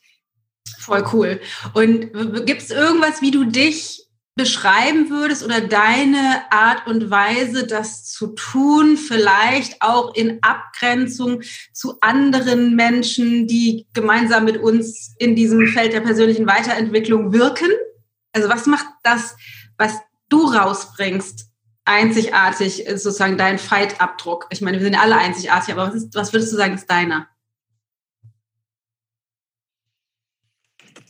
Voll 0.79 1.05
cool. 1.13 1.41
Und 1.75 2.13
gibt 2.47 2.63
es 2.63 2.71
irgendwas, 2.71 3.21
wie 3.21 3.33
du 3.33 3.45
dich 3.45 4.07
beschreiben 4.41 5.11
würdest 5.11 5.45
oder 5.45 5.61
deine 5.61 6.45
Art 6.51 6.87
und 6.87 7.11
Weise, 7.11 7.67
das 7.67 8.11
zu 8.11 8.29
tun, 8.29 8.97
vielleicht 8.97 9.83
auch 9.83 10.15
in 10.15 10.39
Abgrenzung 10.43 11.43
zu 11.75 12.01
anderen 12.01 12.75
Menschen, 12.75 13.47
die 13.47 13.87
gemeinsam 13.93 14.47
mit 14.47 14.57
uns 14.57 15.15
in 15.19 15.37
diesem 15.37 15.67
Feld 15.67 15.93
der 15.93 16.01
persönlichen 16.01 16.47
Weiterentwicklung 16.47 17.35
wirken? 17.35 17.69
Also 18.33 18.49
was 18.49 18.65
macht 18.65 18.87
das, 19.03 19.37
was 19.77 19.99
du 20.31 20.47
rausbringst, 20.47 21.51
einzigartig, 21.85 22.87
sozusagen 22.89 23.37
dein 23.37 23.59
Fight-Abdruck? 23.59 24.47
Ich 24.49 24.63
meine, 24.63 24.79
wir 24.79 24.85
sind 24.85 24.99
alle 24.99 25.17
einzigartig, 25.17 25.75
aber 25.75 25.89
was, 25.89 25.97
ist, 25.97 26.15
was 26.15 26.33
würdest 26.33 26.53
du 26.53 26.57
sagen, 26.57 26.75
ist 26.75 26.91
deiner? 26.91 27.29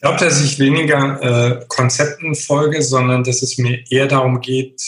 Ich 0.00 0.02
glaube, 0.02 0.24
dass 0.24 0.42
ich 0.42 0.58
weniger 0.58 1.20
äh, 1.20 1.64
Konzepten 1.68 2.34
folge, 2.34 2.80
sondern 2.80 3.22
dass 3.22 3.42
es 3.42 3.58
mir 3.58 3.84
eher 3.90 4.06
darum 4.06 4.40
geht, 4.40 4.80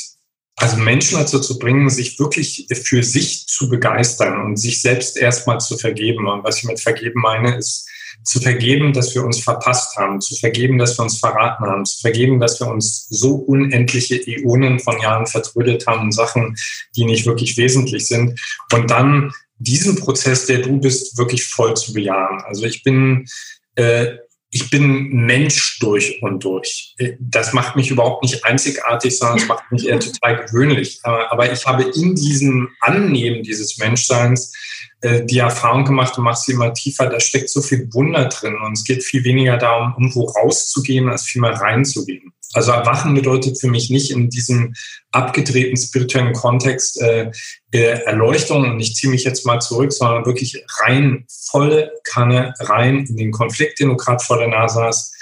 also 0.56 0.78
Menschen 0.78 1.18
dazu 1.18 1.38
zu 1.38 1.58
bringen, 1.58 1.90
sich 1.90 2.18
wirklich 2.18 2.66
für 2.82 3.02
sich 3.02 3.46
zu 3.46 3.68
begeistern 3.68 4.40
und 4.40 4.56
sich 4.56 4.80
selbst 4.80 5.18
erstmal 5.18 5.60
zu 5.60 5.76
vergeben. 5.76 6.28
Und 6.28 6.44
was 6.44 6.56
ich 6.58 6.64
mit 6.64 6.80
vergeben 6.80 7.20
meine, 7.20 7.56
ist 7.58 7.86
zu 8.24 8.40
vergeben, 8.40 8.94
dass 8.94 9.14
wir 9.14 9.22
uns 9.22 9.40
verpasst 9.40 9.98
haben, 9.98 10.22
zu 10.22 10.34
vergeben, 10.34 10.78
dass 10.78 10.96
wir 10.98 11.02
uns 11.02 11.18
verraten 11.18 11.66
haben, 11.66 11.84
zu 11.84 12.00
vergeben, 12.00 12.40
dass 12.40 12.58
wir 12.58 12.68
uns 12.68 13.06
so 13.10 13.34
unendliche 13.34 14.16
Äonen 14.16 14.80
von 14.80 14.98
Jahren 14.98 15.26
vertrödelt 15.26 15.86
haben, 15.86 16.10
Sachen, 16.10 16.56
die 16.96 17.04
nicht 17.04 17.26
wirklich 17.26 17.58
wesentlich 17.58 18.08
sind. 18.08 18.40
Und 18.72 18.90
dann 18.90 19.30
diesen 19.58 19.96
Prozess, 19.96 20.46
der 20.46 20.62
du 20.62 20.80
bist, 20.80 21.18
wirklich 21.18 21.44
voll 21.44 21.74
zu 21.74 21.92
bejahen. 21.92 22.40
Also 22.46 22.64
ich 22.64 22.82
bin 22.82 23.26
äh, 23.74 24.16
ich 24.54 24.68
bin 24.68 25.08
Mensch 25.08 25.78
durch 25.80 26.22
und 26.22 26.44
durch. 26.44 26.94
Das 27.18 27.54
macht 27.54 27.74
mich 27.74 27.90
überhaupt 27.90 28.22
nicht 28.22 28.44
einzigartig, 28.44 29.16
sondern 29.16 29.38
es 29.38 29.48
macht 29.48 29.72
mich 29.72 29.88
eher 29.88 29.98
total 29.98 30.44
gewöhnlich. 30.44 31.00
Aber 31.02 31.50
ich 31.50 31.66
habe 31.66 31.84
in 31.84 32.14
diesem 32.14 32.68
Annehmen 32.80 33.42
dieses 33.42 33.78
Menschseins 33.78 34.52
äh, 35.00 35.24
die 35.24 35.38
Erfahrung 35.38 35.84
gemacht 35.84 36.18
und 36.18 36.24
mache 36.24 36.42
sie 36.44 36.52
immer 36.52 36.74
tiefer, 36.74 37.06
da 37.06 37.18
steckt 37.18 37.48
so 37.48 37.62
viel 37.62 37.88
Wunder 37.94 38.26
drin 38.26 38.56
und 38.62 38.74
es 38.74 38.84
geht 38.84 39.02
viel 39.02 39.24
weniger 39.24 39.56
darum, 39.56 39.94
irgendwo 39.96 40.26
rauszugehen, 40.26 41.08
als 41.08 41.24
vielmehr 41.24 41.52
reinzugehen. 41.52 42.32
Also 42.52 42.72
Erwachen 42.72 43.14
bedeutet 43.14 43.60
für 43.60 43.68
mich 43.68 43.90
nicht 43.90 44.10
in 44.10 44.28
diesem 44.28 44.74
abgedrehten 45.10 45.76
spirituellen 45.76 46.32
Kontext 46.32 47.00
äh, 47.00 47.30
Erleuchtung 47.70 48.70
und 48.70 48.80
ich 48.80 48.94
ziehe 48.94 49.10
mich 49.10 49.24
jetzt 49.24 49.46
mal 49.46 49.60
zurück, 49.60 49.92
sondern 49.92 50.26
wirklich 50.26 50.62
rein, 50.80 51.24
volle 51.28 51.92
Kanne 52.04 52.54
rein 52.60 53.06
in 53.06 53.16
den 53.16 53.32
Konflikt, 53.32 53.80
den 53.80 53.88
du 53.88 53.96
gerade 53.96 54.22
vor 54.22 54.38
der 54.38 54.48
Nase 54.48 54.82
hast, 54.82 55.14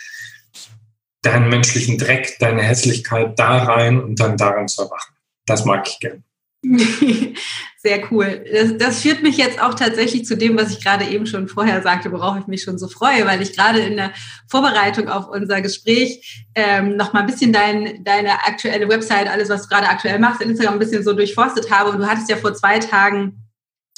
deinen 1.22 1.48
menschlichen 1.48 1.98
Dreck, 1.98 2.36
deine 2.40 2.62
Hässlichkeit 2.62 3.38
da 3.38 3.64
rein 3.64 4.02
und 4.02 4.18
dann 4.18 4.36
daran 4.36 4.68
zu 4.68 4.82
erwachen. 4.82 5.14
Das 5.46 5.64
mag 5.64 5.86
ich 5.88 5.98
gern. 6.00 6.24
Sehr 7.82 8.12
cool. 8.12 8.44
Das, 8.52 8.76
das, 8.76 9.00
führt 9.00 9.22
mich 9.22 9.38
jetzt 9.38 9.62
auch 9.62 9.72
tatsächlich 9.72 10.26
zu 10.26 10.36
dem, 10.36 10.58
was 10.58 10.70
ich 10.70 10.84
gerade 10.84 11.06
eben 11.06 11.24
schon 11.24 11.48
vorher 11.48 11.80
sagte, 11.80 12.12
worauf 12.12 12.38
ich 12.38 12.46
mich 12.46 12.62
schon 12.62 12.78
so 12.78 12.88
freue, 12.88 13.24
weil 13.24 13.40
ich 13.40 13.56
gerade 13.56 13.80
in 13.80 13.96
der 13.96 14.12
Vorbereitung 14.46 15.08
auf 15.08 15.28
unser 15.28 15.62
Gespräch 15.62 16.44
ähm, 16.54 16.96
noch 16.96 17.14
mal 17.14 17.20
ein 17.20 17.26
bisschen 17.26 17.54
dein, 17.54 18.04
deine 18.04 18.46
aktuelle 18.46 18.88
Website, 18.90 19.28
alles, 19.28 19.48
was 19.48 19.62
du 19.62 19.68
gerade 19.68 19.88
aktuell 19.88 20.18
machst, 20.18 20.42
in 20.42 20.50
Instagram 20.50 20.74
ein 20.74 20.78
bisschen 20.78 21.02
so 21.02 21.14
durchforstet 21.14 21.70
habe. 21.70 21.90
Und 21.90 22.00
du 22.00 22.06
hattest 22.06 22.28
ja 22.28 22.36
vor 22.36 22.52
zwei 22.52 22.78
Tagen 22.78 23.40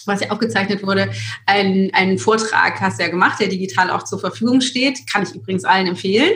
was 0.07 0.21
ja 0.21 0.31
aufgezeichnet 0.31 0.85
wurde, 0.85 1.13
einen, 1.47 1.95
einen 1.95 2.19
Vortrag 2.19 2.81
hast 2.81 2.99
du 2.99 3.05
ja 3.05 3.09
gemacht, 3.09 3.41
der 3.41 3.47
digital 3.47 3.91
auch 3.91 4.03
zur 4.03 4.19
Verfügung 4.19 4.61
steht. 4.61 5.01
Kann 5.11 5.23
ich 5.23 5.35
übrigens 5.35 5.65
allen 5.65 5.87
empfehlen. 5.87 6.33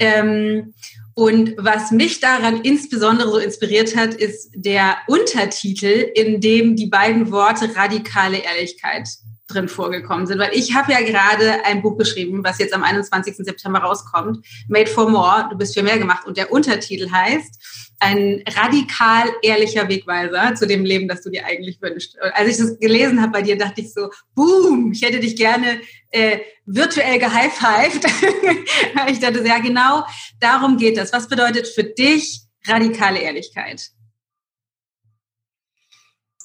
Ähm, 0.00 0.74
und 1.14 1.54
was 1.56 1.92
mich 1.92 2.18
daran 2.20 2.62
insbesondere 2.62 3.30
so 3.30 3.38
inspiriert 3.38 3.96
hat, 3.96 4.14
ist 4.14 4.50
der 4.54 4.96
Untertitel, 5.06 6.10
in 6.14 6.40
dem 6.40 6.74
die 6.74 6.86
beiden 6.86 7.30
Worte 7.30 7.74
radikale 7.76 8.38
Ehrlichkeit 8.38 9.08
drin 9.46 9.68
vorgekommen 9.68 10.26
sind. 10.26 10.38
Weil 10.38 10.54
ich 10.54 10.74
habe 10.74 10.92
ja 10.92 11.00
gerade 11.00 11.64
ein 11.64 11.82
Buch 11.82 11.96
geschrieben, 11.96 12.42
was 12.44 12.58
jetzt 12.58 12.72
am 12.72 12.82
21. 12.82 13.36
September 13.38 13.80
rauskommt, 13.80 14.44
Made 14.68 14.86
for 14.88 15.08
More, 15.08 15.48
du 15.50 15.56
bist 15.56 15.74
für 15.74 15.82
mehr 15.82 15.98
gemacht. 15.98 16.26
Und 16.26 16.36
der 16.36 16.50
Untertitel 16.52 17.10
heißt, 17.10 17.94
ein 18.00 18.42
radikal 18.56 19.28
ehrlicher 19.42 19.88
Wegweiser 19.88 20.54
zu 20.54 20.66
dem 20.66 20.84
Leben, 20.84 21.08
das 21.08 21.22
du 21.22 21.30
dir 21.30 21.46
eigentlich 21.46 21.80
wünschst. 21.80 22.18
als 22.20 22.50
ich 22.50 22.56
das 22.56 22.78
gelesen 22.78 23.20
habe 23.22 23.32
bei 23.32 23.42
dir, 23.42 23.56
dachte 23.56 23.80
ich 23.80 23.92
so, 23.92 24.10
boom, 24.34 24.92
ich 24.92 25.02
hätte 25.02 25.20
dich 25.20 25.36
gerne 25.36 25.80
äh, 26.10 26.38
virtuell 26.66 27.18
gehighfived. 27.18 28.04
ich 29.10 29.20
dachte, 29.20 29.46
ja 29.46 29.58
genau, 29.58 30.04
darum 30.40 30.76
geht 30.76 30.96
das. 30.96 31.12
Was 31.12 31.28
bedeutet 31.28 31.68
für 31.68 31.84
dich 31.84 32.42
radikale 32.66 33.20
Ehrlichkeit? 33.20 33.90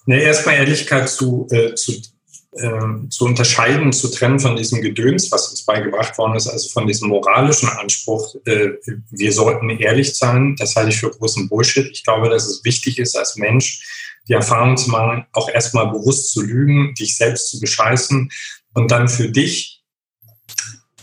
Ne, 0.05 0.21
erstmal 0.21 0.55
Ehrlichkeit 0.55 1.09
zu, 1.09 1.47
äh, 1.51 1.75
zu 1.75 2.01
ähm, 2.57 3.11
zu 3.11 3.25
unterscheiden, 3.25 3.93
zu 3.93 4.09
trennen 4.09 4.39
von 4.39 4.55
diesem 4.55 4.81
Gedöns, 4.81 5.31
was 5.31 5.49
uns 5.49 5.63
beigebracht 5.63 6.17
worden 6.17 6.35
ist, 6.35 6.47
also 6.47 6.69
von 6.69 6.87
diesem 6.87 7.09
moralischen 7.09 7.69
Anspruch, 7.69 8.35
äh, 8.45 8.69
wir 9.11 9.31
sollten 9.31 9.69
ehrlich 9.69 10.15
sein, 10.15 10.55
das 10.57 10.75
halte 10.75 10.89
ich 10.89 10.97
für 10.97 11.11
großen 11.11 11.47
Bullshit. 11.47 11.89
Ich 11.91 12.03
glaube, 12.03 12.29
dass 12.29 12.47
es 12.47 12.65
wichtig 12.65 12.97
ist, 12.97 13.15
als 13.15 13.35
Mensch 13.35 13.85
die 14.27 14.33
Erfahrung 14.33 14.77
zu 14.77 14.89
machen, 14.89 15.25
auch 15.33 15.49
erstmal 15.49 15.91
bewusst 15.91 16.31
zu 16.31 16.41
lügen, 16.41 16.93
dich 16.95 17.17
selbst 17.17 17.49
zu 17.49 17.59
bescheißen 17.59 18.31
und 18.73 18.91
dann 18.91 19.07
für 19.07 19.29
dich 19.29 19.83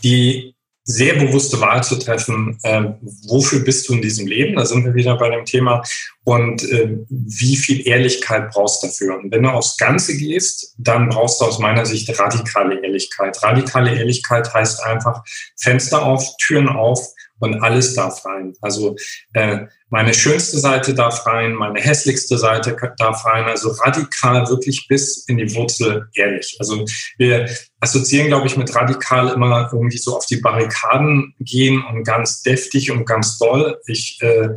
die 0.03 0.56
sehr 0.89 1.15
bewusste 1.15 1.59
Wahl 1.59 1.83
zu 1.83 1.97
treffen, 1.97 2.57
äh, 2.63 2.83
wofür 3.27 3.59
bist 3.59 3.87
du 3.87 3.93
in 3.93 4.01
diesem 4.01 4.25
Leben, 4.25 4.55
da 4.55 4.65
sind 4.65 4.85
wir 4.85 4.95
wieder 4.95 5.17
bei 5.17 5.29
dem 5.29 5.43
Thema, 5.43 5.83
und 6.23 6.63
äh, 6.71 6.97
wie 7.09 7.57
viel 7.57 7.85
Ehrlichkeit 7.85 8.51
brauchst 8.51 8.81
du 8.81 8.87
dafür. 8.87 9.17
Und 9.17 9.31
wenn 9.31 9.43
du 9.43 9.49
aufs 9.49 9.77
Ganze 9.77 10.17
gehst, 10.17 10.73
dann 10.77 11.09
brauchst 11.09 11.41
du 11.41 11.45
aus 11.45 11.59
meiner 11.59 11.85
Sicht 11.85 12.09
radikale 12.17 12.83
Ehrlichkeit. 12.83 13.41
Radikale 13.43 13.95
Ehrlichkeit 13.95 14.53
heißt 14.53 14.83
einfach 14.83 15.23
Fenster 15.57 16.05
auf, 16.05 16.35
Türen 16.37 16.69
auf, 16.69 16.99
und 17.39 17.61
alles 17.61 17.93
darf 17.93 18.25
rein. 18.25 18.53
Also 18.61 18.95
äh, 19.33 19.65
meine 19.89 20.13
schönste 20.13 20.59
Seite 20.59 20.93
darf 20.93 21.25
rein, 21.25 21.53
meine 21.53 21.79
hässlichste 21.79 22.37
Seite 22.37 22.75
darf 22.97 23.25
rein. 23.25 23.45
Also 23.45 23.69
radikal 23.69 24.47
wirklich 24.49 24.87
bis 24.87 25.25
in 25.27 25.37
die 25.37 25.53
Wurzel 25.55 26.09
ehrlich. 26.15 26.57
Also 26.59 26.85
wir 27.17 27.49
assoziieren, 27.79 28.27
glaube 28.27 28.47
ich, 28.47 28.57
mit 28.57 28.73
radikal 28.75 29.29
immer 29.29 29.69
irgendwie 29.71 29.97
so 29.97 30.17
auf 30.17 30.25
die 30.25 30.37
Barrikaden 30.37 31.35
gehen 31.39 31.83
und 31.89 32.03
ganz 32.03 32.41
deftig 32.41 32.91
und 32.91 33.05
ganz 33.05 33.37
doll. 33.37 33.79
Ich 33.87 34.19
äh, 34.21 34.49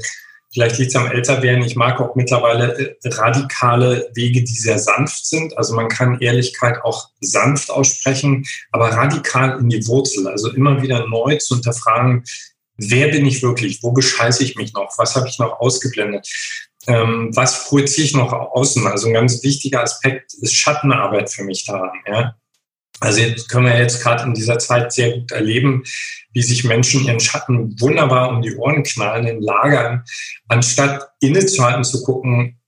Vielleicht 0.52 0.78
liegt 0.78 0.90
es 0.90 0.96
am 0.96 1.10
Älterwerden. 1.10 1.64
Ich 1.64 1.76
mag 1.76 2.00
auch 2.00 2.16
mittlerweile 2.16 2.76
äh, 2.76 2.96
radikale 3.04 4.10
Wege, 4.14 4.42
die 4.42 4.54
sehr 4.54 4.80
sanft 4.80 5.26
sind. 5.26 5.56
Also 5.56 5.74
man 5.74 5.88
kann 5.88 6.20
Ehrlichkeit 6.20 6.82
auch 6.82 7.08
sanft 7.20 7.70
aussprechen, 7.70 8.44
aber 8.72 8.88
radikal 8.88 9.60
in 9.60 9.68
die 9.68 9.86
Wurzel. 9.86 10.26
Also 10.26 10.50
immer 10.50 10.82
wieder 10.82 11.06
neu 11.06 11.36
zu 11.36 11.54
hinterfragen, 11.54 12.24
wer 12.80 13.08
bin 13.08 13.26
ich 13.26 13.42
wirklich? 13.42 13.82
Wo 13.82 13.92
bescheiße 13.92 14.42
ich 14.42 14.56
mich 14.56 14.72
noch? 14.72 14.92
Was 14.98 15.14
habe 15.16 15.28
ich 15.28 15.38
noch 15.38 15.60
ausgeblendet? 15.60 16.26
Ähm, 16.86 17.30
was 17.34 17.68
projiziere 17.68 18.06
ich 18.06 18.14
noch 18.14 18.32
außen? 18.32 18.86
Also 18.86 19.08
ein 19.08 19.14
ganz 19.14 19.42
wichtiger 19.42 19.82
Aspekt 19.82 20.32
ist 20.34 20.54
Schattenarbeit 20.54 21.30
für 21.30 21.44
mich 21.44 21.66
daran. 21.66 21.92
Ja? 22.06 22.36
Also 23.00 23.20
jetzt 23.20 23.48
können 23.48 23.66
wir 23.66 23.78
jetzt 23.78 24.02
gerade 24.02 24.24
in 24.24 24.34
dieser 24.34 24.58
Zeit 24.58 24.92
sehr 24.92 25.18
gut 25.18 25.30
erleben, 25.32 25.84
wie 26.32 26.42
sich 26.42 26.64
Menschen 26.64 27.04
ihren 27.04 27.20
Schatten 27.20 27.78
wunderbar 27.80 28.30
um 28.30 28.42
die 28.42 28.54
Ohren 28.56 28.82
knallen 28.82 29.26
in 29.26 29.42
Lagern, 29.42 30.04
anstatt 30.48 31.08
innezuhalten 31.20 31.84
zu 31.84 32.02
gucken, 32.02 32.58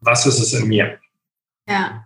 was 0.00 0.26
ist 0.26 0.38
es 0.38 0.52
in 0.52 0.68
mir? 0.68 0.98
Ja. 1.68 2.04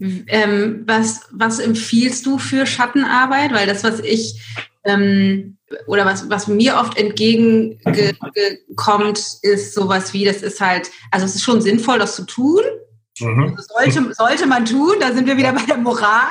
Ähm, 0.00 0.84
was, 0.86 1.26
was 1.30 1.58
empfiehlst 1.58 2.24
du 2.24 2.38
für 2.38 2.64
Schattenarbeit? 2.64 3.52
Weil 3.52 3.66
das, 3.66 3.84
was 3.84 4.00
ich 4.00 4.40
ähm, 4.84 5.57
oder 5.86 6.04
was, 6.04 6.28
was 6.30 6.48
mir 6.48 6.76
oft 6.76 6.98
entgegenkommt, 6.98 9.18
ist 9.42 9.74
sowas 9.74 10.12
wie, 10.12 10.24
das 10.24 10.42
ist 10.42 10.60
halt, 10.60 10.90
also 11.10 11.26
es 11.26 11.34
ist 11.34 11.42
schon 11.42 11.60
sinnvoll, 11.60 11.98
das 11.98 12.14
zu 12.16 12.24
tun. 12.24 12.62
Mhm. 13.20 13.56
Also 13.56 13.74
sollte, 13.74 14.14
sollte 14.14 14.46
man 14.46 14.64
tun, 14.64 14.94
da 15.00 15.12
sind 15.12 15.26
wir 15.26 15.36
wieder 15.36 15.52
bei 15.52 15.66
der 15.66 15.78
Moral. 15.78 16.28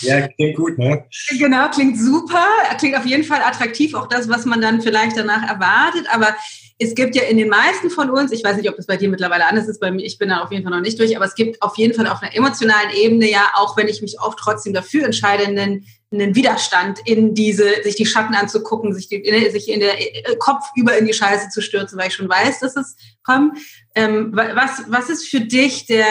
Ja, 0.00 0.28
klingt 0.28 0.56
gut, 0.56 0.78
ne? 0.78 1.06
Genau, 1.38 1.70
klingt 1.70 1.98
super, 1.98 2.46
klingt 2.78 2.96
auf 2.96 3.06
jeden 3.06 3.24
Fall 3.24 3.40
attraktiv, 3.40 3.94
auch 3.94 4.06
das, 4.06 4.28
was 4.28 4.44
man 4.44 4.60
dann 4.60 4.82
vielleicht 4.82 5.16
danach 5.16 5.48
erwartet, 5.48 6.06
aber 6.12 6.36
es 6.78 6.94
gibt 6.94 7.16
ja 7.16 7.22
in 7.22 7.38
den 7.38 7.48
meisten 7.48 7.88
von 7.88 8.10
uns, 8.10 8.32
ich 8.32 8.44
weiß 8.44 8.58
nicht, 8.58 8.68
ob 8.68 8.76
das 8.76 8.86
bei 8.86 8.98
dir 8.98 9.08
mittlerweile 9.08 9.46
anders 9.46 9.66
ist, 9.66 9.80
bei 9.80 9.90
mir, 9.90 10.04
ich 10.04 10.18
bin 10.18 10.28
da 10.28 10.42
auf 10.42 10.52
jeden 10.52 10.62
Fall 10.62 10.72
noch 10.72 10.82
nicht 10.82 10.98
durch, 10.98 11.16
aber 11.16 11.24
es 11.24 11.34
gibt 11.34 11.62
auf 11.62 11.78
jeden 11.78 11.94
Fall 11.94 12.06
auf 12.06 12.22
einer 12.22 12.34
emotionalen 12.34 12.90
Ebene 12.94 13.30
ja, 13.30 13.50
auch 13.54 13.76
wenn 13.76 13.88
ich 13.88 14.02
mich 14.02 14.20
oft 14.20 14.38
trotzdem 14.38 14.74
dafür 14.74 15.06
entscheide, 15.06 15.46
einen, 15.46 15.86
einen 16.12 16.34
Widerstand 16.34 17.00
in 17.04 17.34
diese, 17.34 17.82
sich 17.82 17.96
die 17.96 18.06
Schatten 18.06 18.34
anzugucken, 18.34 18.94
sich, 18.94 19.08
die, 19.08 19.22
sich 19.50 19.68
in 19.68 19.80
der 19.80 20.00
äh, 20.00 20.36
Kopf 20.38 20.64
über 20.76 20.96
in 20.96 21.06
die 21.06 21.12
Scheiße 21.12 21.48
zu 21.48 21.60
stürzen, 21.60 21.98
weil 21.98 22.08
ich 22.08 22.14
schon 22.14 22.28
weiß, 22.28 22.60
dass 22.60 22.76
es 22.76 22.96
kommt. 23.24 23.58
Ähm, 23.94 24.30
was, 24.32 24.84
was 24.88 25.10
ist 25.10 25.28
für 25.28 25.40
dich 25.40 25.86
der, 25.86 26.06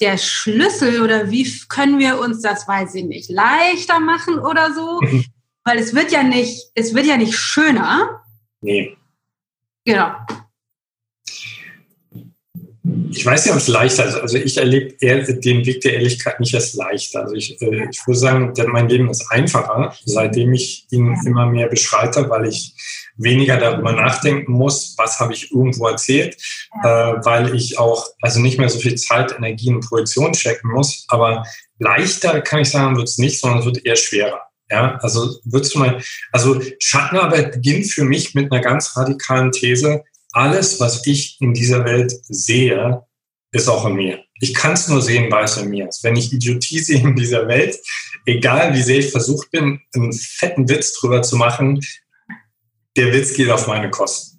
der 0.00 0.18
Schlüssel 0.18 1.02
oder 1.02 1.30
wie 1.30 1.50
können 1.68 1.98
wir 1.98 2.20
uns 2.20 2.42
das, 2.42 2.68
weiß 2.68 2.94
ich 2.94 3.04
nicht, 3.04 3.30
leichter 3.30 3.98
machen 3.98 4.38
oder 4.38 4.72
so? 4.72 5.00
Mhm. 5.00 5.24
Weil 5.64 5.78
es 5.78 5.94
wird 5.94 6.12
ja 6.12 6.22
nicht, 6.22 6.70
es 6.74 6.94
wird 6.94 7.06
ja 7.06 7.16
nicht 7.16 7.34
schöner. 7.34 8.22
Nee. 8.60 8.96
Genau. 9.84 10.12
Ich 13.10 13.26
weiß 13.26 13.44
nicht, 13.44 13.52
ob 13.52 13.60
es 13.60 13.68
leichter 13.68 14.06
ist. 14.06 14.14
Also 14.16 14.36
ich 14.36 14.56
erlebe 14.56 14.94
den 14.94 15.66
Weg 15.66 15.80
der 15.80 15.94
Ehrlichkeit 15.94 16.40
nicht 16.40 16.54
als 16.54 16.74
leichter. 16.74 17.22
Also 17.22 17.34
ich, 17.34 17.60
äh, 17.60 17.88
ich 17.90 18.06
würde 18.06 18.18
sagen, 18.18 18.52
mein 18.68 18.88
Leben 18.88 19.10
ist 19.10 19.30
einfacher, 19.30 19.94
seitdem 20.04 20.52
ich 20.52 20.86
ihn 20.90 21.16
immer 21.26 21.46
mehr 21.46 21.68
beschreite, 21.68 22.28
weil 22.30 22.46
ich 22.46 22.74
weniger 23.16 23.58
darüber 23.58 23.92
nachdenken 23.92 24.52
muss, 24.52 24.94
was 24.96 25.20
habe 25.20 25.32
ich 25.32 25.52
irgendwo 25.52 25.88
erzählt, 25.88 26.36
äh, 26.82 26.86
weil 26.86 27.54
ich 27.54 27.78
auch 27.78 28.06
also 28.22 28.40
nicht 28.40 28.58
mehr 28.58 28.68
so 28.68 28.78
viel 28.78 28.94
Zeit, 28.94 29.36
Energie 29.36 29.70
und 29.70 29.86
Projektion 29.86 30.32
checken 30.32 30.70
muss. 30.70 31.04
Aber 31.08 31.44
leichter 31.78 32.40
kann 32.40 32.60
ich 32.60 32.70
sagen, 32.70 32.96
wird 32.96 33.08
es 33.08 33.18
nicht, 33.18 33.40
sondern 33.40 33.60
es 33.60 33.66
wird 33.66 33.84
eher 33.84 33.96
schwerer. 33.96 34.40
Ja, 34.70 34.98
also 35.02 35.36
würdest 35.44 35.74
du 35.74 35.80
mal, 35.80 36.00
also 36.30 36.60
Schattenarbeit 36.78 37.52
beginnt 37.52 37.86
für 37.86 38.04
mich 38.04 38.34
mit 38.34 38.52
einer 38.52 38.62
ganz 38.62 38.96
radikalen 38.96 39.50
These. 39.50 40.04
Alles, 40.32 40.80
was 40.80 41.06
ich 41.06 41.36
in 41.40 41.54
dieser 41.54 41.84
Welt 41.84 42.12
sehe, 42.28 43.02
ist 43.52 43.68
auch 43.68 43.86
in 43.86 43.94
mir. 43.94 44.24
Ich 44.40 44.54
kann 44.54 44.72
es 44.72 44.88
nur 44.88 45.02
sehen, 45.02 45.30
weil 45.30 45.44
es 45.44 45.56
in 45.56 45.70
mir 45.70 45.88
ist. 45.88 46.04
Wenn 46.04 46.16
ich 46.16 46.32
Idiotie 46.32 46.78
sehe 46.80 47.00
in 47.00 47.16
dieser 47.16 47.48
Welt, 47.48 47.76
egal 48.26 48.74
wie 48.74 48.82
sehr 48.82 48.98
ich 48.98 49.10
versucht 49.10 49.50
bin, 49.50 49.80
einen 49.94 50.12
fetten 50.12 50.68
Witz 50.68 50.94
drüber 50.94 51.22
zu 51.22 51.36
machen, 51.36 51.80
der 52.96 53.12
Witz 53.12 53.34
geht 53.34 53.50
auf 53.50 53.66
meine 53.66 53.90
Kosten. 53.90 54.29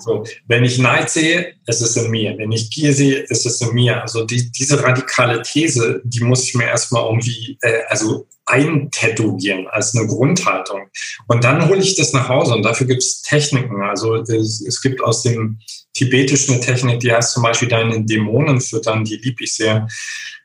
So, 0.00 0.24
wenn 0.46 0.64
ich 0.64 0.78
Neid 0.78 1.10
sehe, 1.10 1.54
ist 1.66 1.80
es 1.80 1.96
in 1.96 2.10
mir. 2.10 2.36
Wenn 2.38 2.52
ich 2.52 2.70
Gier 2.70 2.92
sehe, 2.92 3.18
ist 3.18 3.46
es 3.46 3.60
in 3.60 3.74
mir. 3.74 4.00
Also 4.02 4.24
die, 4.24 4.50
diese 4.52 4.82
radikale 4.82 5.42
These, 5.42 6.00
die 6.04 6.20
muss 6.20 6.44
ich 6.44 6.54
mir 6.54 6.66
erstmal 6.66 7.04
irgendwie 7.04 7.58
äh, 7.62 7.82
also 7.88 8.26
eintätowieren 8.46 9.66
als 9.68 9.94
eine 9.94 10.06
Grundhaltung. 10.06 10.88
Und 11.26 11.44
dann 11.44 11.68
hole 11.68 11.80
ich 11.80 11.96
das 11.96 12.12
nach 12.12 12.28
Hause 12.28 12.54
und 12.54 12.62
dafür 12.62 12.86
gibt 12.86 13.02
es 13.02 13.22
Techniken. 13.22 13.82
Also 13.82 14.16
es, 14.16 14.60
es, 14.62 14.80
gibt 14.80 15.02
aus 15.02 15.22
dem 15.22 15.58
Tibetischen 15.94 16.54
eine 16.54 16.64
Technik, 16.64 17.00
die 17.00 17.12
heißt 17.12 17.32
zum 17.32 17.42
Beispiel 17.42 17.68
deine 17.68 18.04
Dämonen 18.04 18.60
füttern, 18.60 19.04
die 19.04 19.16
liebe 19.16 19.44
ich 19.44 19.54
sehr. 19.54 19.86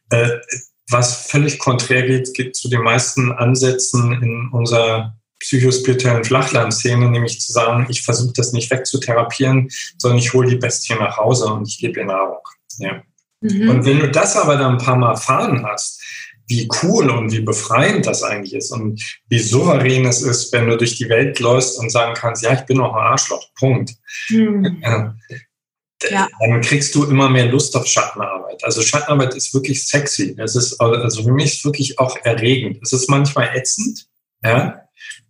Äh, 0.09 0.29
was 0.89 1.27
völlig 1.27 1.59
konträr 1.59 2.03
geht, 2.03 2.33
geht 2.33 2.55
zu 2.55 2.69
den 2.69 2.81
meisten 2.81 3.31
Ansätzen 3.31 4.21
in 4.21 4.49
unserer 4.51 5.17
psychospirituellen 5.43 6.23
Flachlandszene, 6.23 7.09
nämlich 7.09 7.39
zu 7.41 7.51
sagen, 7.51 7.85
ich 7.89 8.01
versuche 8.01 8.33
das 8.35 8.53
nicht 8.53 8.71
wegzutherapieren, 8.71 9.69
sondern 9.97 10.19
ich 10.19 10.33
hole 10.33 10.49
die 10.49 10.55
Bestie 10.55 10.95
nach 10.95 11.17
Hause 11.17 11.47
und 11.47 11.67
ich 11.67 11.79
gebe 11.79 11.99
ihr 11.99 12.05
Nahrung. 12.05 12.39
Ja. 12.79 13.03
Mhm. 13.41 13.69
Und 13.69 13.85
wenn 13.85 13.99
du 13.99 14.09
das 14.09 14.37
aber 14.37 14.55
dann 14.55 14.73
ein 14.73 14.83
paar 14.83 14.95
Mal 14.95 15.11
erfahren 15.11 15.65
hast, 15.65 16.01
wie 16.47 16.67
cool 16.81 17.09
und 17.09 17.31
wie 17.31 17.41
befreiend 17.41 18.05
das 18.05 18.23
eigentlich 18.23 18.53
ist 18.53 18.71
und 18.71 19.01
wie 19.27 19.39
souverän 19.39 20.05
es 20.05 20.21
ist, 20.21 20.51
wenn 20.53 20.67
du 20.67 20.77
durch 20.77 20.95
die 20.95 21.09
Welt 21.09 21.39
läufst 21.39 21.79
und 21.79 21.89
sagen 21.89 22.13
kannst, 22.15 22.43
ja, 22.43 22.53
ich 22.53 22.61
bin 22.61 22.79
auch 22.79 22.93
ein 22.93 23.01
Arschloch, 23.01 23.45
Punkt. 23.55 23.91
Mhm. 24.29 24.81
ja. 26.09 26.27
dann 26.39 26.61
kriegst 26.61 26.95
du 26.95 27.05
immer 27.05 27.29
mehr 27.29 27.47
Lust 27.47 27.75
auf 27.75 27.85
Schattenarbeit. 27.85 28.63
Also 28.63 28.81
Schattenarbeit 28.81 29.35
ist 29.35 29.53
wirklich 29.53 29.85
sexy. 29.87 30.35
Es 30.37 30.55
ist, 30.55 30.79
also 30.79 31.23
für 31.23 31.31
mich 31.31 31.53
ist 31.53 31.65
wirklich 31.65 31.99
auch 31.99 32.17
erregend. 32.23 32.79
Es 32.81 32.93
ist 32.93 33.09
manchmal 33.09 33.55
ätzend, 33.55 34.07
ja. 34.43 34.82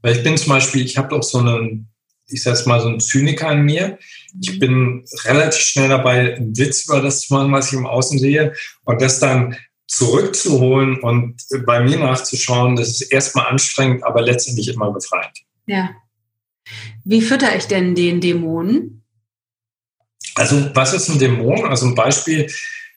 Weil 0.04 0.18
ich 0.18 0.24
bin 0.24 0.38
zum 0.38 0.50
Beispiel, 0.50 0.86
ich 0.86 0.98
habe 0.98 1.08
doch 1.08 1.24
so 1.24 1.40
einen, 1.40 1.88
ich 2.28 2.44
sag's 2.44 2.68
mal, 2.68 2.80
so 2.80 2.90
einen 2.90 3.00
Zyniker 3.00 3.52
in 3.54 3.64
mir. 3.64 3.98
Ich 4.42 4.60
bin 4.60 5.06
relativ 5.24 5.62
schnell 5.62 5.90
dabei, 5.90 6.36
einen 6.36 6.56
Witz 6.58 6.86
über 6.86 7.02
das 7.02 7.22
zu 7.22 7.34
machen, 7.34 7.52
was 7.52 7.72
ich 7.72 7.80
im 7.80 7.88
Außen 7.88 8.20
sehe. 8.20 8.54
Und 8.84 9.02
das 9.02 9.20
dann 9.20 9.56
zurückzuholen 9.88 11.00
und 11.02 11.36
bei 11.66 11.82
mir 11.82 12.00
nachzuschauen, 12.00 12.76
das 12.76 12.90
ist 12.90 13.02
erstmal 13.02 13.48
anstrengend, 13.48 14.04
aber 14.04 14.22
letztendlich 14.22 14.68
immer 14.68 14.92
befreiend. 14.92 15.38
Ja. 15.68 15.92
Wie 17.04 17.22
fütter 17.22 17.56
ich 17.56 17.66
denn 17.66 17.96
den 17.96 18.20
Dämonen? 18.20 19.04
Also, 20.36 20.74
was 20.74 20.94
ist 20.94 21.10
ein 21.10 21.20
Dämon? 21.20 21.66
Also, 21.66 21.88
ein 21.88 21.96
Beispiel, 21.96 22.52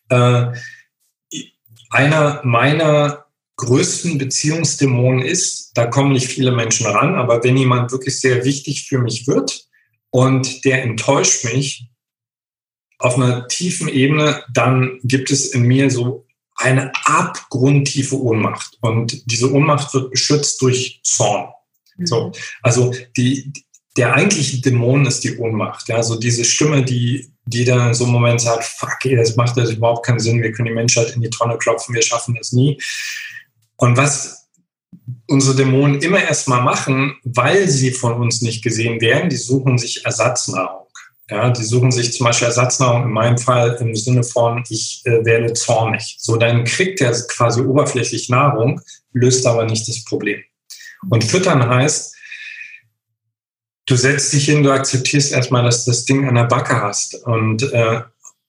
äh, 0.08 0.46
einer 1.90 2.40
meiner 2.44 3.25
größten 3.56 4.18
Beziehungsdämonen 4.18 5.22
ist, 5.22 5.72
da 5.74 5.86
kommen 5.86 6.12
nicht 6.12 6.28
viele 6.28 6.52
Menschen 6.52 6.86
ran, 6.86 7.14
aber 7.14 7.42
wenn 7.42 7.56
jemand 7.56 7.90
wirklich 7.90 8.20
sehr 8.20 8.44
wichtig 8.44 8.86
für 8.88 8.98
mich 8.98 9.26
wird 9.26 9.66
und 10.10 10.64
der 10.64 10.82
enttäuscht 10.82 11.44
mich 11.44 11.88
auf 12.98 13.16
einer 13.16 13.48
tiefen 13.48 13.88
Ebene, 13.88 14.42
dann 14.52 15.00
gibt 15.02 15.30
es 15.30 15.46
in 15.46 15.62
mir 15.62 15.90
so 15.90 16.26
eine 16.56 16.92
abgrundtiefe 17.04 18.18
Ohnmacht. 18.18 18.78
Und 18.80 19.30
diese 19.30 19.52
Ohnmacht 19.52 19.92
wird 19.92 20.10
beschützt 20.10 20.60
durch 20.62 21.00
Zorn. 21.02 21.50
Mhm. 21.96 22.06
So, 22.06 22.32
also 22.62 22.94
die, 23.16 23.52
der 23.96 24.14
eigentliche 24.14 24.60
Dämon 24.60 25.06
ist 25.06 25.24
die 25.24 25.36
Ohnmacht. 25.36 25.88
Ja, 25.88 26.02
so 26.02 26.18
diese 26.18 26.44
Stimme, 26.44 26.82
die, 26.82 27.30
die 27.46 27.64
dann 27.64 27.88
in 27.88 27.94
so 27.94 28.04
einem 28.04 28.14
Moment 28.14 28.40
sagt, 28.40 28.64
fuck, 28.64 28.96
ey, 29.04 29.16
das 29.16 29.36
macht 29.36 29.56
das 29.56 29.70
überhaupt 29.70 30.06
keinen 30.06 30.18
Sinn, 30.20 30.42
wir 30.42 30.52
können 30.52 30.68
die 30.68 30.74
Menschheit 30.74 31.14
in 31.14 31.20
die 31.20 31.30
Tonne 31.30 31.58
klopfen, 31.58 31.94
wir 31.94 32.02
schaffen 32.02 32.34
das 32.34 32.52
nie. 32.52 32.78
Und 33.76 33.96
was 33.96 34.48
unsere 35.28 35.56
Dämonen 35.56 36.00
immer 36.00 36.22
erstmal 36.22 36.62
machen, 36.62 37.16
weil 37.24 37.68
sie 37.68 37.90
von 37.90 38.14
uns 38.14 38.42
nicht 38.42 38.62
gesehen 38.62 39.00
werden, 39.00 39.28
die 39.28 39.36
suchen 39.36 39.78
sich 39.78 40.04
Ersatznahrung. 40.04 40.86
Ja, 41.28 41.50
die 41.50 41.64
suchen 41.64 41.90
sich 41.90 42.12
zum 42.12 42.24
Beispiel 42.24 42.46
Ersatznahrung, 42.46 43.02
in 43.02 43.10
meinem 43.10 43.36
Fall 43.36 43.76
im 43.80 43.96
Sinne 43.96 44.22
von, 44.22 44.62
ich 44.68 45.02
äh, 45.06 45.24
werde 45.24 45.52
zornig. 45.54 46.16
So, 46.20 46.36
dann 46.36 46.64
kriegt 46.64 47.00
er 47.00 47.10
quasi 47.28 47.60
oberflächlich 47.60 48.28
Nahrung, 48.28 48.80
löst 49.12 49.44
aber 49.44 49.64
nicht 49.64 49.88
das 49.88 50.04
Problem. 50.04 50.40
Und 51.10 51.24
füttern 51.24 51.68
heißt, 51.68 52.14
du 53.86 53.96
setzt 53.96 54.32
dich 54.32 54.44
hin, 54.44 54.62
du 54.62 54.70
akzeptierst 54.70 55.32
erstmal, 55.32 55.64
dass 55.64 55.84
du 55.84 55.90
das 55.90 56.04
Ding 56.04 56.28
an 56.28 56.36
der 56.36 56.44
Backe 56.44 56.80
hast 56.80 57.16
und, 57.26 57.62
äh, 57.72 58.02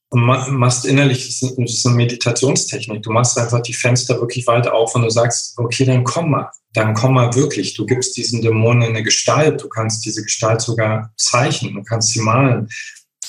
und 0.09 0.21
machst 0.23 0.85
innerlich, 0.85 1.25
das 1.25 1.41
ist 1.41 1.85
eine 1.85 1.95
Meditationstechnik, 1.95 3.03
du 3.03 3.11
machst 3.11 3.37
einfach 3.37 3.61
die 3.61 3.73
Fenster 3.73 4.19
wirklich 4.19 4.47
weit 4.47 4.67
auf 4.67 4.95
und 4.95 5.01
du 5.01 5.09
sagst, 5.09 5.57
okay, 5.57 5.85
dann 5.85 6.03
komm 6.03 6.31
mal 6.31 6.49
dann 6.77 6.93
komm 6.93 7.15
mal 7.15 7.33
wirklich. 7.33 7.73
Du 7.73 7.85
gibst 7.85 8.15
diesen 8.17 8.41
Dämonen 8.41 8.83
eine 8.83 9.03
Gestalt, 9.03 9.61
du 9.61 9.67
kannst 9.67 10.05
diese 10.05 10.23
Gestalt 10.23 10.61
sogar 10.61 11.11
zeichnen, 11.17 11.73
du 11.73 11.83
kannst 11.83 12.09
sie 12.09 12.21
malen. 12.21 12.69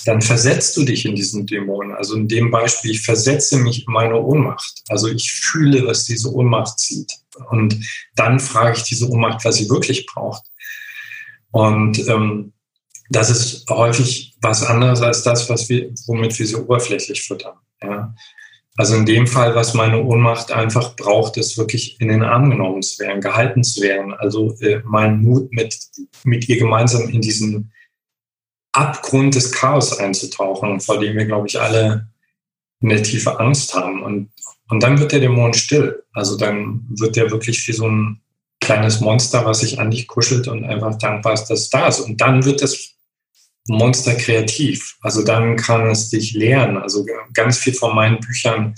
Dann 0.05 0.21
versetzt 0.21 0.77
du 0.77 0.85
dich 0.85 1.07
in 1.07 1.17
diesen 1.17 1.47
Dämonen. 1.47 1.93
Also 1.93 2.15
in 2.15 2.29
dem 2.29 2.51
Beispiel, 2.51 2.93
ich 2.93 3.03
versetze 3.03 3.59
mich 3.59 3.87
in 3.87 3.93
meine 3.93 4.21
Ohnmacht. 4.21 4.83
Also 4.89 5.09
ich 5.09 5.33
fühle, 5.33 5.87
was 5.87 6.05
diese 6.05 6.33
Ohnmacht 6.33 6.79
zieht. 6.79 7.11
Und 7.51 7.81
dann 8.15 8.39
frage 8.39 8.77
ich 8.77 8.85
diese 8.85 9.09
Ohnmacht, 9.09 9.45
was 9.45 9.57
sie 9.57 9.69
wirklich 9.69 10.07
braucht. 10.07 10.45
Und 11.51 12.07
ähm, 12.07 12.53
das 13.09 13.31
ist 13.31 13.69
häufig 13.71 14.37
was 14.41 14.63
anderes 14.63 15.01
als 15.03 15.23
das, 15.23 15.49
was 15.49 15.69
wir, 15.69 15.91
womit 16.07 16.39
wir 16.39 16.47
sie 16.47 16.57
oberflächlich 16.57 17.23
füttern. 17.23 17.55
Ja. 17.83 18.15
Also 18.77 18.95
in 18.95 19.07
dem 19.07 19.27
Fall, 19.27 19.57
was 19.57 19.75
meine 19.75 20.05
Ohnmacht 20.05 20.53
einfach 20.53 20.95
braucht, 20.95 21.37
ist 21.37 21.59
wirklich 21.59 22.01
in 22.01 22.09
den 22.09 22.23
Arm 22.23 22.49
genommen 22.51 22.81
zu 22.83 23.03
werden, 23.03 23.21
gehalten 23.21 23.65
zu 23.65 23.83
werden. 23.83 24.15
Also 24.15 24.55
äh, 24.61 24.81
meinen 24.85 25.23
Mut 25.23 25.53
mit, 25.53 25.77
mit 26.23 26.49
ihr 26.49 26.59
gemeinsam 26.59 27.09
in 27.09 27.21
diesen 27.21 27.73
Abgrund 28.73 29.35
des 29.35 29.51
Chaos 29.51 29.99
einzutauchen, 29.99 30.79
vor 30.79 31.01
dem 31.01 31.17
wir, 31.17 31.25
glaube 31.25 31.49
ich, 31.49 31.61
alle 31.61 32.09
eine 32.81 33.03
tiefe 33.03 33.41
Angst 33.41 33.75
haben. 33.75 34.03
Und, 34.05 34.31
und 34.69 34.81
dann 34.81 35.01
wird 35.01 35.11
der 35.11 35.21
Dämon 35.21 35.55
still. 35.55 36.05
Also 36.13 36.37
dann 36.37 36.87
wird 36.89 37.17
der 37.17 37.33
wirklich 37.33 37.67
wie 37.67 37.73
so 37.73 37.89
ein 37.89 38.21
kleines 38.61 39.01
Monster, 39.01 39.45
was 39.45 39.61
sich 39.61 39.81
an 39.81 39.91
dich 39.91 40.07
kuschelt 40.07 40.47
und 40.47 40.65
einfach 40.65 40.97
dankbar 40.99 41.33
ist, 41.33 41.47
dass 41.47 41.63
es 41.63 41.71
da 41.71 41.89
ist. 41.89 41.99
Und 42.01 42.21
dann 42.21 42.45
wird 42.45 42.63
es 42.63 42.98
Monster 43.69 44.15
kreativ. 44.15 44.97
Also 45.03 45.23
dann 45.23 45.57
kann 45.57 45.89
es 45.91 46.11
dich 46.11 46.33
lernen. 46.35 46.79
Also 46.79 47.07
ganz 47.35 47.59
viel 47.59 47.75
von 47.75 47.95
meinen 47.95 48.19
Büchern 48.19 48.75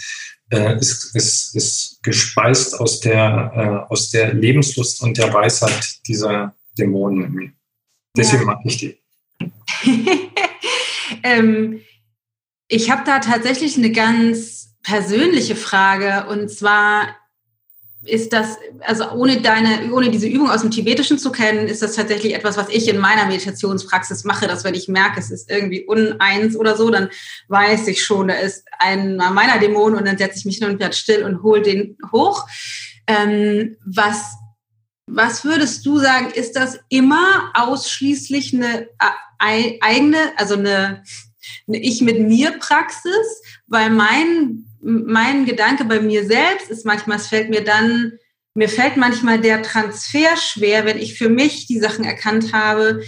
äh, 0.51 0.77
ist, 0.79 1.15
ist, 1.15 1.55
ist 1.55 2.03
gespeist 2.03 2.79
aus 2.79 3.01
der, 3.01 3.53
äh, 3.89 3.93
aus 3.93 4.11
der 4.11 4.35
Lebenslust 4.35 5.03
und 5.03 5.17
der 5.17 5.33
Weisheit 5.33 5.99
dieser 6.07 6.55
Dämonen 6.77 7.25
in 7.25 7.33
mir. 7.33 7.53
Deswegen 8.17 8.43
ja. 8.43 8.47
mag 8.47 8.59
ich 8.65 8.77
die. 8.77 8.99
ähm, 11.23 11.81
ich 12.69 12.91
habe 12.91 13.03
da 13.05 13.21
tatsächlich 13.21 13.77
eine 13.77 13.93
ganz 13.93 14.75
persönliche 14.83 15.57
Frage 15.57 16.27
und 16.29 16.51
zwar 16.51 17.17
ist 18.03 18.33
das, 18.33 18.57
also 18.81 19.11
ohne 19.11 19.43
deine, 19.43 19.93
ohne 19.93 20.11
diese 20.11 20.27
Übung 20.27 20.51
aus 20.51 20.63
dem 20.63 20.71
Tibetischen 20.71 21.19
zu 21.19 21.31
kennen, 21.31 21.69
ist 21.69 21.83
das 21.83 21.97
tatsächlich 21.97 22.35
etwas, 22.35 22.57
was 22.57 22.71
ich 22.71 22.89
in 22.89 22.99
meiner 22.99 23.27
Meditationspraxis 23.27 24.25
mache, 24.25 24.47
dass 24.47 24.65
wenn 24.65 24.75
ich 24.75 24.89
merke, 24.89 25.21
es 25.21 25.31
ist 25.31 25.51
irgendwie 25.51 25.85
uneins 25.85 26.57
oder 26.57 26.77
so, 26.77 26.89
dann 26.91 27.11
weiß 27.49 27.89
ich 27.89 28.03
schon, 28.03 28.29
da 28.29 28.35
ist 28.35 28.65
ein 28.79 29.17
meiner 29.17 29.59
Dämonen 29.59 29.99
und 29.99 30.07
dann 30.07 30.17
setze 30.17 30.39
ich 30.39 30.45
mich 30.47 30.59
hin 30.59 30.69
und 30.69 30.81
werde 30.81 30.97
still 30.97 31.25
und 31.25 31.43
hole 31.43 31.61
den 31.61 31.99
hoch. 32.11 32.47
Ähm, 33.07 33.77
was, 33.85 34.35
was 35.07 35.45
würdest 35.45 35.85
du 35.85 35.99
sagen, 35.99 36.31
ist 36.31 36.57
das 36.57 36.79
immer 36.89 37.53
ausschließlich 37.55 38.55
eine 38.55 38.89
äh, 38.99 39.79
eigene, 39.81 40.33
also 40.37 40.55
eine, 40.55 41.03
eine 41.69 41.79
Ich 41.79 42.01
mit 42.01 42.19
mir 42.21 42.53
Praxis? 42.53 43.43
Weil 43.67 43.91
mein 43.91 44.70
mein 44.81 45.45
Gedanke 45.45 45.85
bei 45.85 46.01
mir 46.01 46.25
selbst 46.25 46.71
ist 46.71 46.87
manchmal, 46.87 47.19
es 47.19 47.27
fällt 47.27 47.51
mir 47.51 47.63
dann, 47.63 48.13
mir 48.55 48.69
fällt 48.69 48.97
manchmal 48.97 49.41
der 49.41 49.63
Transfer 49.63 50.37
schwer, 50.37 50.85
wenn 50.85 50.99
ich 50.99 51.17
für 51.17 51.29
mich 51.29 51.67
die 51.67 51.79
Sachen 51.79 52.05
erkannt 52.05 52.53
habe, 52.53 53.03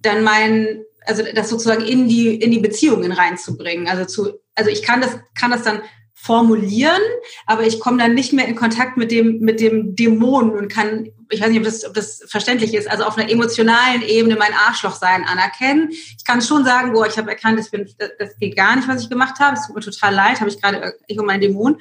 dann 0.00 0.22
mein, 0.22 0.82
also 1.06 1.22
das 1.34 1.48
sozusagen 1.48 1.84
in 1.84 2.08
die, 2.08 2.34
in 2.36 2.50
die 2.50 2.58
Beziehungen 2.58 3.12
reinzubringen. 3.12 3.88
Also 3.88 4.04
zu, 4.04 4.40
also 4.54 4.70
ich 4.70 4.82
kann 4.82 5.00
das, 5.00 5.18
kann 5.38 5.50
das 5.50 5.62
dann 5.62 5.82
formulieren, 6.28 7.00
aber 7.46 7.66
ich 7.66 7.80
komme 7.80 7.96
dann 7.96 8.12
nicht 8.12 8.34
mehr 8.34 8.46
in 8.46 8.54
Kontakt 8.54 8.98
mit 8.98 9.10
dem, 9.10 9.38
mit 9.38 9.60
dem 9.60 9.96
Dämon 9.96 10.50
und 10.50 10.68
kann, 10.68 11.08
ich 11.30 11.40
weiß 11.40 11.48
nicht, 11.48 11.56
ob 11.56 11.64
das, 11.64 11.86
ob 11.86 11.94
das 11.94 12.22
verständlich 12.26 12.74
ist, 12.74 12.86
also 12.86 13.04
auf 13.04 13.16
einer 13.16 13.30
emotionalen 13.30 14.02
Ebene 14.02 14.36
mein 14.36 14.52
Arschlochsein 14.52 15.24
anerkennen. 15.24 15.88
Ich 15.90 16.26
kann 16.26 16.42
schon 16.42 16.66
sagen, 16.66 16.92
boah, 16.92 17.06
ich 17.06 17.16
habe 17.16 17.30
erkannt, 17.30 17.58
das, 17.58 17.70
bin, 17.70 17.88
das 18.18 18.36
geht 18.38 18.56
gar 18.56 18.76
nicht, 18.76 18.86
was 18.86 19.04
ich 19.04 19.08
gemacht 19.08 19.40
habe. 19.40 19.56
Es 19.56 19.66
tut 19.66 19.76
mir 19.76 19.80
total 19.80 20.14
leid, 20.14 20.38
habe 20.40 20.50
ich 20.50 20.60
gerade, 20.60 20.92
ich 21.06 21.18
und 21.18 21.24
mein 21.24 21.40
Dämon. 21.40 21.78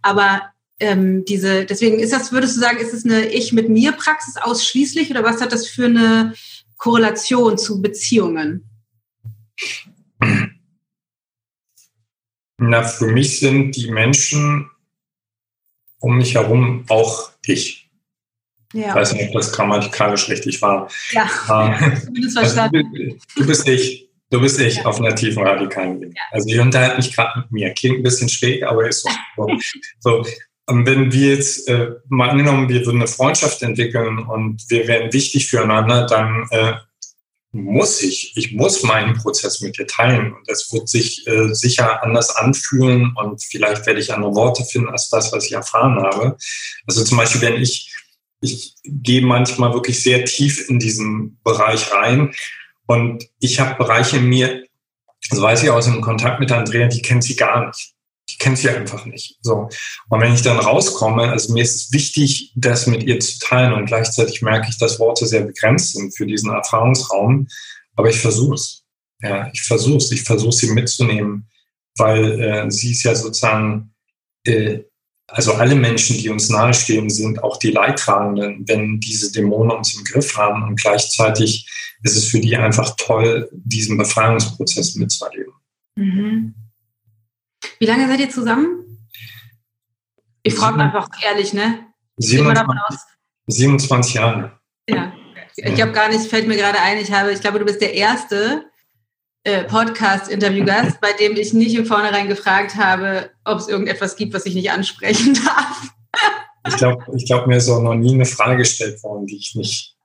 Aber 0.00 0.42
ähm, 0.78 1.24
diese, 1.24 1.64
deswegen 1.64 1.98
ist 1.98 2.12
das, 2.12 2.30
würdest 2.30 2.56
du 2.56 2.60
sagen, 2.60 2.78
ist 2.78 2.94
es 2.94 3.04
eine 3.04 3.26
Ich 3.26 3.52
mit 3.52 3.68
mir 3.68 3.90
Praxis 3.90 4.36
ausschließlich 4.36 5.10
oder 5.10 5.24
was 5.24 5.40
hat 5.40 5.50
das 5.52 5.66
für 5.66 5.86
eine 5.86 6.34
Korrelation 6.76 7.58
zu 7.58 7.82
Beziehungen? 7.82 8.70
Na, 12.58 12.82
für 12.82 13.06
mich 13.06 13.38
sind 13.38 13.76
die 13.76 13.90
Menschen 13.90 14.68
um 16.00 16.16
mich 16.16 16.34
herum 16.34 16.84
auch 16.88 17.30
ich. 17.46 17.88
Ja. 18.72 18.88
Ich 18.88 18.94
weiß 18.94 19.12
nicht, 19.14 19.28
ob 19.28 19.34
das 19.34 19.52
grammatikalisch 19.52 20.28
richtig 20.28 20.60
war. 20.60 20.90
Ja, 21.12 21.24
äh, 21.70 22.00
zumindest 22.00 22.38
verstanden. 22.38 22.86
Also, 22.92 23.16
du, 23.36 23.46
bist 23.46 23.68
ich. 23.68 24.08
Du 24.30 24.40
bist 24.40 24.60
ich 24.60 24.76
ja. 24.76 24.84
auf 24.84 25.00
einer 25.00 25.14
tiefen 25.14 25.42
radikalen 25.42 25.96
Ebene. 25.96 26.12
Ja. 26.14 26.22
Also 26.32 26.48
ich 26.48 26.60
unterhalte 26.60 26.96
mich 26.98 27.14
gerade 27.14 27.40
mit 27.40 27.50
mir. 27.50 27.70
Klingt 27.72 27.98
ein 27.98 28.02
bisschen 28.02 28.28
schräg, 28.28 28.62
aber 28.64 28.86
ist 28.86 29.08
so. 29.36 29.48
so. 30.00 30.24
Und 30.66 30.86
wenn 30.86 31.10
wir 31.12 31.34
jetzt 31.34 31.66
äh, 31.68 31.92
mal 32.08 32.28
angenommen, 32.28 32.68
wir 32.68 32.84
würden 32.84 33.00
eine 33.00 33.06
Freundschaft 33.06 33.62
entwickeln 33.62 34.18
und 34.18 34.62
wir 34.68 34.86
wären 34.86 35.12
wichtig 35.14 35.48
füreinander, 35.48 36.04
dann 36.04 36.46
äh, 36.50 36.74
muss 37.52 38.02
ich, 38.02 38.36
ich 38.36 38.52
muss 38.52 38.82
meinen 38.82 39.14
Prozess 39.14 39.60
mit 39.60 39.78
dir 39.78 39.86
teilen 39.86 40.34
und 40.34 40.48
es 40.48 40.70
wird 40.72 40.88
sich 40.88 41.26
äh, 41.26 41.54
sicher 41.54 42.02
anders 42.02 42.36
anfühlen 42.36 43.14
und 43.16 43.42
vielleicht 43.42 43.86
werde 43.86 44.00
ich 44.00 44.12
andere 44.12 44.34
Worte 44.34 44.64
finden 44.64 44.90
als 44.90 45.08
das, 45.08 45.32
was 45.32 45.46
ich 45.46 45.52
erfahren 45.52 46.02
habe. 46.02 46.36
Also 46.86 47.04
zum 47.04 47.16
Beispiel, 47.16 47.40
wenn 47.40 47.60
ich, 47.60 47.94
ich 48.42 48.74
gehe 48.84 49.24
manchmal 49.24 49.72
wirklich 49.72 50.02
sehr 50.02 50.24
tief 50.26 50.68
in 50.68 50.78
diesen 50.78 51.38
Bereich 51.42 51.90
rein 51.92 52.34
und 52.86 53.24
ich 53.40 53.60
habe 53.60 53.82
Bereiche 53.82 54.18
in 54.18 54.26
mir, 54.26 54.64
das 55.30 55.40
weiß 55.40 55.62
ich 55.62 55.70
aus 55.70 55.86
dem 55.86 56.02
Kontakt 56.02 56.40
mit 56.40 56.52
Andrea, 56.52 56.86
die 56.86 57.02
kennt 57.02 57.24
sie 57.24 57.36
gar 57.36 57.66
nicht 57.66 57.94
ich 58.28 58.38
kenne 58.38 58.56
sie 58.56 58.68
einfach 58.68 59.06
nicht. 59.06 59.38
So. 59.40 59.68
Und 60.08 60.20
wenn 60.20 60.34
ich 60.34 60.42
dann 60.42 60.58
rauskomme, 60.58 61.30
also 61.30 61.52
mir 61.52 61.62
ist 61.62 61.76
es 61.76 61.92
wichtig, 61.92 62.52
das 62.54 62.86
mit 62.86 63.02
ihr 63.02 63.18
zu 63.20 63.38
teilen 63.38 63.72
und 63.72 63.86
gleichzeitig 63.86 64.42
merke 64.42 64.68
ich, 64.68 64.78
dass 64.78 65.00
Worte 65.00 65.26
sehr 65.26 65.42
begrenzt 65.42 65.94
sind 65.94 66.14
für 66.16 66.26
diesen 66.26 66.50
Erfahrungsraum, 66.50 67.48
aber 67.96 68.10
ich 68.10 68.18
versuche 68.20 68.54
es. 68.54 68.84
Ja, 69.20 69.50
ich 69.52 69.62
versuche 69.62 69.96
es, 69.96 70.12
ich 70.12 70.22
versuche 70.22 70.52
sie 70.52 70.70
mitzunehmen, 70.70 71.48
weil 71.96 72.40
äh, 72.40 72.70
sie 72.70 72.92
ist 72.92 73.02
ja 73.02 73.14
sozusagen, 73.14 73.94
äh, 74.46 74.80
also 75.26 75.54
alle 75.54 75.74
Menschen, 75.74 76.16
die 76.18 76.28
uns 76.28 76.48
nahestehen, 76.50 77.10
sind 77.10 77.42
auch 77.42 77.56
die 77.56 77.72
Leidtragenden, 77.72 78.68
wenn 78.68 79.00
diese 79.00 79.32
Dämonen 79.32 79.76
uns 79.76 79.94
im 79.94 80.04
Griff 80.04 80.36
haben 80.36 80.62
und 80.62 80.80
gleichzeitig 80.80 81.68
ist 82.02 82.16
es 82.16 82.26
für 82.26 82.40
die 82.40 82.56
einfach 82.56 82.94
toll, 82.96 83.48
diesen 83.52 83.98
Befreiungsprozess 83.98 84.94
mitzuerleben. 84.94 85.52
Mhm. 85.96 86.54
Wie 87.78 87.86
lange 87.86 88.08
seid 88.08 88.20
ihr 88.20 88.30
zusammen? 88.30 89.08
Ich 90.42 90.54
frage 90.54 90.80
einfach 90.80 91.08
ehrlich, 91.22 91.52
ne? 91.52 91.86
27, 92.18 92.98
27 93.46 94.14
Jahre. 94.14 94.58
Ja. 94.88 95.12
Ich 95.56 95.80
habe 95.82 95.92
gar 95.92 96.08
nicht, 96.08 96.30
fällt 96.30 96.46
mir 96.46 96.56
gerade 96.56 96.80
ein, 96.80 96.98
ich 96.98 97.12
habe, 97.12 97.32
ich 97.32 97.40
glaube, 97.40 97.58
du 97.58 97.64
bist 97.64 97.80
der 97.80 97.94
erste 97.94 98.64
äh, 99.44 99.64
Podcast-Interview-Gast, 99.64 101.00
bei 101.00 101.12
dem 101.12 101.36
ich 101.36 101.52
nicht 101.52 101.74
im 101.74 101.84
Vornherein 101.84 102.28
gefragt 102.28 102.76
habe, 102.76 103.30
ob 103.44 103.58
es 103.58 103.68
irgendetwas 103.68 104.16
gibt, 104.16 104.34
was 104.34 104.46
ich 104.46 104.54
nicht 104.54 104.70
ansprechen 104.70 105.34
darf. 105.44 105.90
ich 106.68 106.76
glaube, 106.76 107.04
ich 107.14 107.26
glaub, 107.26 107.46
mir 107.46 107.56
ist 107.56 107.68
auch 107.68 107.82
noch 107.82 107.94
nie 107.94 108.14
eine 108.14 108.24
Frage 108.24 108.58
gestellt 108.58 109.02
worden, 109.02 109.26
die 109.26 109.36
ich 109.36 109.54
nicht, 109.54 109.96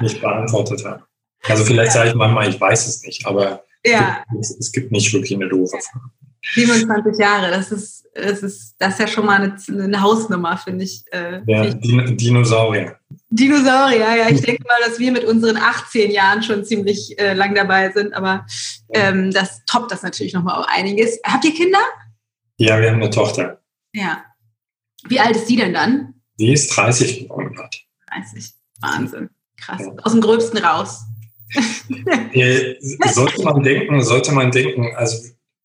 nicht 0.00 0.20
beantwortet 0.20 0.84
habe. 0.84 1.04
Also 1.44 1.64
vielleicht 1.64 1.94
ja. 1.94 2.00
sage 2.00 2.08
ich 2.10 2.14
manchmal, 2.14 2.48
ich 2.48 2.60
weiß 2.60 2.86
es 2.88 3.02
nicht, 3.02 3.26
aber 3.26 3.64
ja. 3.84 4.24
es, 4.40 4.50
es, 4.58 4.72
gibt 4.72 4.90
nicht 4.90 5.12
wirklich 5.12 5.34
eine 5.34 5.48
doofe 5.48 5.78
Frage. 5.78 6.10
27 6.54 7.18
Jahre, 7.18 7.50
das 7.50 7.72
ist, 7.72 8.08
das 8.14 8.42
ist, 8.42 8.76
das 8.78 8.94
ist 8.94 9.00
ja 9.00 9.06
schon 9.06 9.26
mal 9.26 9.40
eine, 9.40 9.84
eine 9.84 10.00
Hausnummer, 10.00 10.56
finde 10.56 10.84
ich. 10.84 11.04
Äh, 11.10 11.40
ja, 11.46 11.64
Din 11.66 12.16
Dinosaurier. 12.16 12.98
Dinosaurier, 13.30 14.16
ja. 14.16 14.28
Ich 14.30 14.40
denke 14.42 14.62
mal, 14.64 14.88
dass 14.88 14.98
wir 14.98 15.12
mit 15.12 15.24
unseren 15.24 15.56
18 15.56 16.10
Jahren 16.10 16.42
schon 16.42 16.64
ziemlich 16.64 17.18
äh, 17.18 17.34
lang 17.34 17.54
dabei 17.54 17.90
sind, 17.90 18.14
aber 18.14 18.46
ähm, 18.92 19.30
das 19.32 19.64
toppt 19.66 19.90
das 19.92 20.02
natürlich 20.02 20.32
nochmal 20.32 20.60
auch 20.60 20.68
einiges. 20.68 21.18
Habt 21.24 21.44
ihr 21.44 21.54
Kinder? 21.54 21.80
Ja, 22.58 22.80
wir 22.80 22.90
haben 22.90 23.02
eine 23.02 23.10
Tochter. 23.10 23.60
Ja. 23.92 24.24
Wie 25.08 25.20
alt 25.20 25.36
ist 25.36 25.46
die 25.46 25.56
denn 25.56 25.74
dann? 25.74 26.14
Die 26.38 26.52
ist 26.52 26.68
30 26.76 27.28
geworden. 27.28 27.56
30. 28.08 28.52
Wahnsinn. 28.80 29.30
Krass. 29.60 29.80
Ja. 29.80 29.92
Aus 30.02 30.12
dem 30.12 30.20
Gröbsten 30.20 30.58
raus. 30.58 31.02
Äh, 32.32 32.74
sollte 33.12 33.42
man 33.42 33.62
denken, 33.62 34.02
sollte 34.02 34.32
man 34.32 34.50
denken, 34.50 34.94
also 34.96 35.16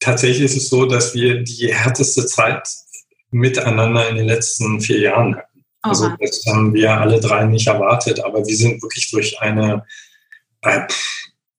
tatsächlich 0.01 0.43
ist 0.43 0.57
es 0.57 0.69
so, 0.69 0.85
dass 0.85 1.13
wir 1.13 1.43
die 1.43 1.73
härteste 1.73 2.25
Zeit 2.25 2.67
miteinander 3.29 4.09
in 4.09 4.17
den 4.17 4.27
letzten 4.27 4.81
vier 4.81 4.99
Jahren 4.99 5.37
hatten. 5.37 5.63
Oh 5.83 5.89
also 5.89 6.09
das 6.19 6.43
haben 6.45 6.73
wir 6.73 6.91
alle 6.91 7.19
drei 7.19 7.45
nicht 7.45 7.67
erwartet, 7.67 8.23
aber 8.23 8.45
wir 8.45 8.55
sind 8.55 8.83
wirklich 8.83 9.09
durch 9.09 9.39
eine, 9.41 9.85
äh, 10.61 10.81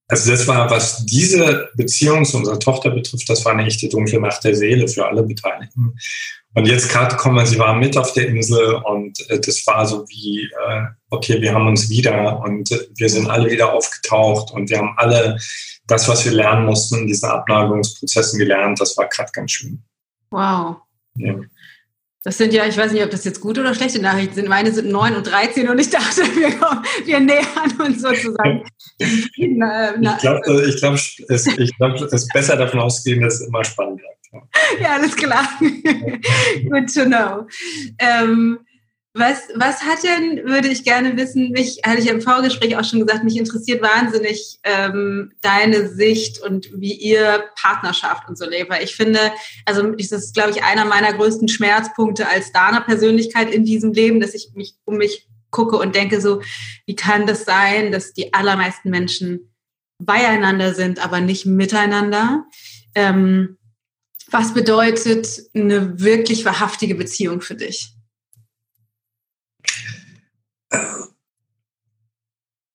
also 0.07 0.31
das 0.31 0.47
war, 0.47 0.71
was 0.71 1.05
diese 1.07 1.71
Beziehung 1.75 2.25
zu 2.25 2.37
unserer 2.37 2.61
Tochter 2.61 2.91
betrifft, 2.91 3.29
das 3.29 3.45
war 3.45 3.53
eine 3.53 3.67
echte 3.67 3.89
dunkle 3.89 4.21
Nacht 4.21 4.45
der 4.45 4.55
Seele 4.55 4.87
für 4.87 5.07
alle 5.07 5.23
Beteiligten. 5.23 5.97
Und 6.55 6.69
jetzt 6.69 6.91
gerade 6.91 7.17
kommen 7.17 7.47
sie 7.47 7.59
waren 7.59 7.81
mit 7.81 7.97
auf 7.97 8.13
der 8.13 8.29
Insel 8.29 8.75
und 8.75 9.19
äh, 9.31 9.41
das 9.41 9.67
war 9.67 9.87
so 9.87 10.05
wie, 10.09 10.45
äh, 10.45 10.83
okay, 11.11 11.41
wir 11.41 11.55
haben 11.55 11.67
uns 11.67 11.89
wieder 11.89 12.41
und 12.41 12.71
wir 12.95 13.09
sind 13.09 13.29
alle 13.29 13.51
wieder 13.51 13.73
aufgetaucht 13.73 14.53
und 14.53 14.69
wir 14.69 14.79
haben 14.79 14.95
alle 14.99 15.39
das, 15.87 16.09
was 16.09 16.25
wir 16.25 16.33
lernen 16.33 16.67
mussten, 16.67 16.99
in 16.99 17.07
diesen 17.07 17.29
Abneigungsprozessen 17.29 18.39
gelernt. 18.39 18.81
Das 18.81 18.97
war 18.97 19.09
gerade 19.09 19.31
ganz 19.33 19.51
schön. 19.51 19.83
Wow. 20.31 20.77
Ja. 21.17 21.35
Das 22.25 22.39
sind 22.39 22.53
ja, 22.53 22.67
ich 22.67 22.77
weiß 22.77 22.93
nicht, 22.93 23.03
ob 23.03 23.11
das 23.11 23.25
jetzt 23.25 23.41
gute 23.41 23.61
oder 23.63 23.75
schlechte 23.75 24.01
Nachrichten 24.01 24.35
sind. 24.35 24.49
Meine 24.49 24.73
sind 24.73 24.89
9 24.89 25.17
und 25.17 25.27
13 25.27 25.69
und 25.69 25.79
ich 25.81 25.91
dachte, 25.91 26.23
wir, 26.37 26.51
wir 27.05 27.21
nähern 27.21 27.81
uns 27.81 28.01
sozusagen. 28.01 28.63
ich 28.99 29.59
glaube, 29.59 30.65
ich 30.69 30.77
glaub, 30.77 30.95
es, 30.95 31.47
ich 31.47 31.77
glaub, 31.77 31.95
es 31.95 32.13
ist 32.13 32.33
besser 32.33 32.57
davon 32.57 32.81
auszugehen, 32.81 33.23
dass 33.23 33.41
es 33.41 33.49
immer 33.49 33.65
spannend 33.65 34.01
bleibt. 34.01 34.23
Ja, 34.81 34.95
alles 34.95 35.17
klar. 35.17 35.47
Good 35.61 36.95
to 36.95 37.05
know. 37.05 37.47
Ähm, 37.99 38.61
was, 39.15 39.49
was 39.57 39.83
hat 39.83 40.03
denn, 40.03 40.47
würde 40.47 40.69
ich 40.69 40.85
gerne 40.85 41.17
wissen, 41.19 41.51
mich, 41.51 41.81
hatte 41.85 42.01
ich 42.01 42.09
im 42.09 42.23
Vorgespräch 42.23 42.77
auch 42.77 42.85
schon 42.85 43.01
gesagt, 43.01 43.25
mich 43.25 43.37
interessiert 43.37 43.83
wahnsinnig 43.83 44.59
ähm, 44.63 45.33
deine 45.43 45.89
Sicht 45.89 46.41
und 46.41 46.71
wie 46.75 46.95
ihr 46.95 47.45
Partnerschaft 47.61 48.27
und 48.29 48.39
so 48.39 48.49
lebt. 48.49 48.71
Weil 48.71 48.83
ich 48.83 48.97
finde, 48.97 49.21
also 49.67 49.83
das 49.83 50.13
ist, 50.13 50.35
glaube 50.35 50.53
ich, 50.53 50.65
einer 50.65 50.87
meiner 50.87 51.13
größten 51.13 51.49
Schmerzpunkte 51.49 52.27
als 52.27 52.53
Dana-Persönlichkeit 52.53 53.53
in 53.53 53.67
diesem 53.67 53.93
Leben, 53.93 54.19
dass 54.19 54.33
ich 54.33 54.53
mich 54.55 54.77
um 54.85 54.97
mich 54.97 55.29
gucke 55.51 55.77
und 55.77 55.95
denke 55.95 56.23
so, 56.23 56.41
wie 56.87 56.97
kann 56.97 57.27
das 57.27 57.45
sein, 57.45 57.93
dass 57.93 58.15
die 58.15 58.33
allermeisten 58.33 58.89
Menschen 58.89 59.53
beieinander 59.99 60.73
sind, 60.73 61.05
aber 61.05 61.21
nicht 61.21 61.45
miteinander? 61.45 62.47
Ähm, 62.95 63.59
was 64.31 64.55
bedeutet 64.55 65.29
eine 65.55 66.01
wirklich 66.01 66.47
wahrhaftige 66.47 66.95
Beziehung 66.95 67.43
für 67.43 67.55
dich? 67.55 67.95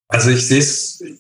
Also 0.10 0.30
ich 0.30 0.48
sehe 0.48 0.64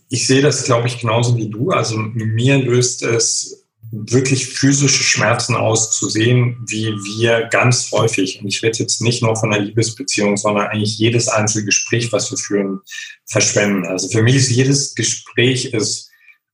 ich 0.10 0.28
sehe 0.28 0.42
das, 0.42 0.64
glaube 0.64 0.88
ich, 0.88 1.00
genauso 1.00 1.36
wie 1.36 1.50
du. 1.50 1.72
Also 1.72 1.98
mir 1.98 2.58
löst 2.58 3.04
es 3.04 3.68
wirklich 3.92 4.48
physische 4.48 5.04
Schmerzen 5.04 5.56
aus, 5.56 5.92
zu 5.92 6.10
sehen, 6.10 6.58
wie 6.68 6.88
wir 6.88 7.48
ganz 7.50 7.92
häufig, 7.92 8.42
und 8.42 8.48
ich 8.48 8.62
rede 8.62 8.80
jetzt 8.80 9.02
nicht 9.02 9.24
nur 9.24 9.36
von 9.36 9.54
einer 9.54 9.64
Liebesbeziehung, 9.64 10.36
sondern 10.36 10.68
eigentlich 10.68 10.98
jedes 10.98 11.28
einzelne 11.28 11.66
Gespräch, 11.66 12.12
was 12.12 12.30
wir 12.32 12.38
führen, 12.38 12.82
verschwenden. 13.26 13.86
Also 13.86 14.10
für 14.10 14.22
mich 14.22 14.36
ist 14.36 14.50
jedes 14.50 14.94
Gespräch 14.96 15.74
ist 15.74 16.10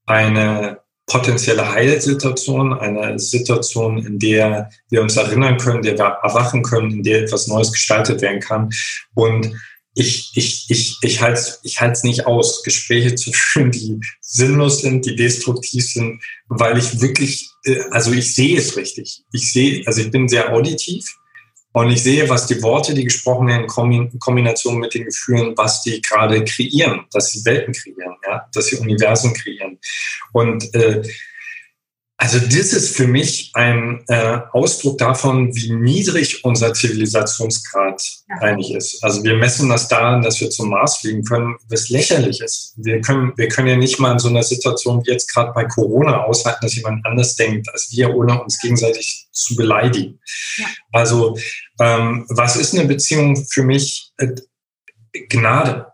eine 0.06 0.80
potenzielle 1.06 1.70
Heilsituation, 1.70 2.74
eine 2.74 3.20
Situation, 3.20 4.06
in 4.06 4.20
der 4.20 4.70
wir 4.90 5.02
uns 5.02 5.18
erinnern 5.18 5.58
können, 5.58 5.82
der 5.82 5.98
wir 5.98 6.06
erwachen 6.24 6.64
können, 6.64 6.92
in 6.92 7.04
der 7.04 7.24
etwas 7.24 7.48
Neues 7.48 7.72
gestaltet 7.72 8.22
werden 8.22 8.40
kann. 8.40 8.70
Und 9.14 9.54
ich, 9.96 10.32
ich, 10.36 10.66
ich, 10.70 10.98
ich 11.02 11.22
halte 11.22 11.40
es 11.40 11.60
ich 11.64 11.80
halt's 11.80 12.04
nicht 12.04 12.26
aus, 12.26 12.64
Gespräche 12.64 13.16
zu 13.16 13.32
führen, 13.32 13.72
die 13.72 14.00
sinnlos 14.22 14.82
sind, 14.82 15.06
die 15.06 15.16
destruktiv 15.16 15.86
sind, 15.86 16.22
weil 16.48 16.78
ich 16.78 17.00
wirklich, 17.02 17.50
äh, 17.66 17.80
also 17.92 18.12
ich 18.12 18.34
sehe 18.34 18.58
es 18.58 18.76
richtig. 18.76 19.24
Ich 19.32 19.52
sehe, 19.52 19.86
also 19.86 20.02
ich 20.02 20.10
bin 20.10 20.28
sehr 20.28 20.52
auditiv 20.52 21.06
und 21.74 21.90
ich 21.90 22.04
sehe, 22.04 22.30
was 22.30 22.48
die 22.48 22.62
Worte, 22.62 22.94
die 22.94 23.04
gesprochen 23.04 23.48
werden, 23.48 23.68
in 23.92 24.20
Kombination 24.20 24.80
mit 24.80 24.94
den 24.94 25.06
Gefühlen, 25.06 25.54
was 25.58 25.82
die 25.82 26.02
gerade 26.02 26.44
kreieren, 26.44 27.06
dass 27.12 27.32
sie 27.32 27.46
Welten 27.46 27.74
kreieren, 27.74 28.16
ja, 28.26 28.48
dass 28.54 28.68
sie 28.68 28.78
Universen 28.78 29.34
kreieren. 29.34 29.80
Und 30.32 30.74
äh, 30.76 31.04
also 32.24 32.40
das 32.40 32.72
ist 32.72 32.96
für 32.96 33.06
mich 33.06 33.52
ein 33.54 34.02
äh, 34.08 34.40
Ausdruck 34.54 34.98
davon, 34.98 35.54
wie 35.54 35.74
niedrig 35.74 36.46
unser 36.46 36.74
Zivilisationsgrad 36.74 38.02
ja. 38.30 38.36
eigentlich 38.38 38.74
ist. 38.74 39.04
Also 39.04 39.26
wir 39.26 39.36
messen 39.36 39.68
das 39.68 39.90
daran, 39.90 40.22
dass 40.22 40.40
wir 40.40 40.50
zum 40.50 40.70
Mars 40.70 41.00
fliegen 41.00 41.26
können, 41.26 41.58
was 41.68 41.90
lächerlich 41.90 42.40
ist. 42.40 42.76
Wir 42.78 43.02
können, 43.02 43.34
wir 43.36 43.50
können 43.50 43.68
ja 43.68 43.76
nicht 43.76 44.00
mal 44.00 44.14
in 44.14 44.20
so 44.20 44.30
einer 44.30 44.42
Situation 44.42 45.04
wie 45.04 45.12
jetzt 45.12 45.34
gerade 45.34 45.52
bei 45.52 45.66
Corona 45.66 46.24
aushalten, 46.24 46.60
dass 46.62 46.78
jemand 46.78 47.06
anders 47.06 47.36
denkt 47.36 47.68
als 47.74 47.90
wir, 47.92 48.16
ohne 48.16 48.42
uns 48.42 48.58
gegenseitig 48.62 49.28
zu 49.34 49.58
beleidigen. 49.58 50.22
Ja. 50.56 50.66
Also 50.94 51.38
ähm, 51.82 52.26
was 52.30 52.56
ist 52.56 52.74
eine 52.74 52.88
Beziehung 52.88 53.46
für 53.52 53.64
mich? 53.64 54.14
Äh, 54.16 54.30
Gnade. 55.28 55.93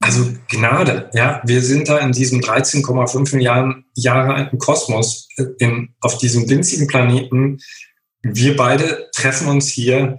Also 0.00 0.32
Gnade, 0.50 1.10
ja. 1.14 1.40
Wir 1.44 1.62
sind 1.62 1.88
da 1.88 1.98
in 1.98 2.12
diesem 2.12 2.40
13,5 2.40 3.34
Milliarden 3.34 3.86
Jahre 3.94 4.34
alten 4.34 4.58
Kosmos, 4.58 5.28
äh, 5.36 5.44
in, 5.58 5.94
auf 6.00 6.18
diesem 6.18 6.48
winzigen 6.48 6.86
Planeten. 6.86 7.58
Wir 8.22 8.56
beide 8.56 9.08
treffen 9.14 9.48
uns 9.48 9.68
hier. 9.68 10.18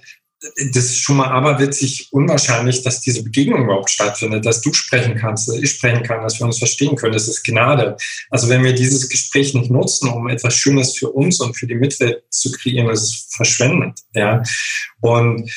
Das 0.72 0.86
ist 0.86 1.00
schon 1.00 1.18
mal 1.18 1.30
aberwitzig 1.30 2.10
unwahrscheinlich, 2.12 2.84
dass 2.84 3.02
diese 3.02 3.24
Begegnung 3.24 3.64
überhaupt 3.64 3.90
stattfindet, 3.90 4.46
dass 4.46 4.62
du 4.62 4.72
sprechen 4.72 5.16
kannst, 5.16 5.48
dass 5.48 5.56
ich 5.56 5.72
sprechen 5.72 6.04
kann, 6.04 6.22
dass 6.22 6.40
wir 6.40 6.46
uns 6.46 6.60
verstehen 6.60 6.96
können. 6.96 7.14
Das 7.14 7.28
ist 7.28 7.44
Gnade. 7.44 7.98
Also 8.30 8.48
wenn 8.50 8.64
wir 8.64 8.74
dieses 8.74 9.10
Gespräch 9.10 9.54
nicht 9.54 9.72
nutzen, 9.72 10.10
um 10.10 10.30
etwas 10.30 10.56
Schönes 10.56 10.98
für 10.98 11.10
uns 11.10 11.40
und 11.40 11.56
für 11.56 11.66
die 11.66 11.76
Mitwelt 11.76 12.24
zu 12.30 12.52
kreieren, 12.52 12.90
ist 12.90 13.02
es 13.02 13.28
verschwendet. 13.36 14.00
Ja. 14.14 14.44
Und 15.02 15.50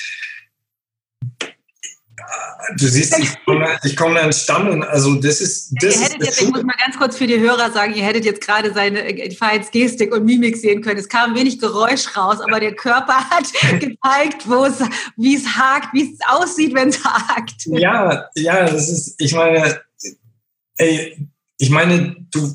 du 2.77 2.87
siehst, 2.87 3.19
ich 3.19 3.45
komme, 3.45 3.67
ich 3.85 3.97
komme 3.97 4.21
ins 4.21 4.43
Stammeln. 4.43 4.83
Also 4.83 5.15
das 5.15 5.41
ist 5.41 5.73
das. 5.81 5.97
Ihr 5.97 6.03
hättet 6.03 6.25
jetzt, 6.25 6.43
ich 6.43 6.49
muss 6.49 6.63
mal 6.63 6.75
ganz 6.85 6.97
kurz 6.97 7.17
für 7.17 7.27
die 7.27 7.39
Hörer 7.39 7.71
sagen, 7.71 7.95
ihr 7.95 8.05
hättet 8.05 8.25
jetzt 8.25 8.41
gerade 8.41 8.73
seine 8.73 9.05
äh, 9.05 9.31
Verhaltensgestik 9.31 10.15
und 10.15 10.25
Mimik 10.25 10.57
sehen 10.57 10.83
können. 10.83 10.99
Es 10.99 11.09
kam 11.09 11.35
wenig 11.35 11.59
Geräusch 11.59 12.17
raus, 12.17 12.41
aber 12.41 12.61
der 12.61 12.75
Körper 12.75 13.15
hat 13.31 13.45
gezeigt, 13.81 14.49
wo 14.49 14.65
es, 14.65 14.81
wie 15.17 15.37
es 15.37 15.47
hakt, 15.47 15.93
wie 15.93 16.13
es 16.13 16.19
aussieht, 16.29 16.75
wenn 16.75 16.89
es 16.89 17.05
hakt. 17.05 17.67
Ja, 17.67 18.29
ja, 18.35 18.65
das 18.67 18.89
ist, 18.89 19.15
ich 19.19 19.35
meine, 19.35 19.81
ey, 20.77 21.29
ich 21.59 21.71
meine, 21.71 22.17
du, 22.31 22.55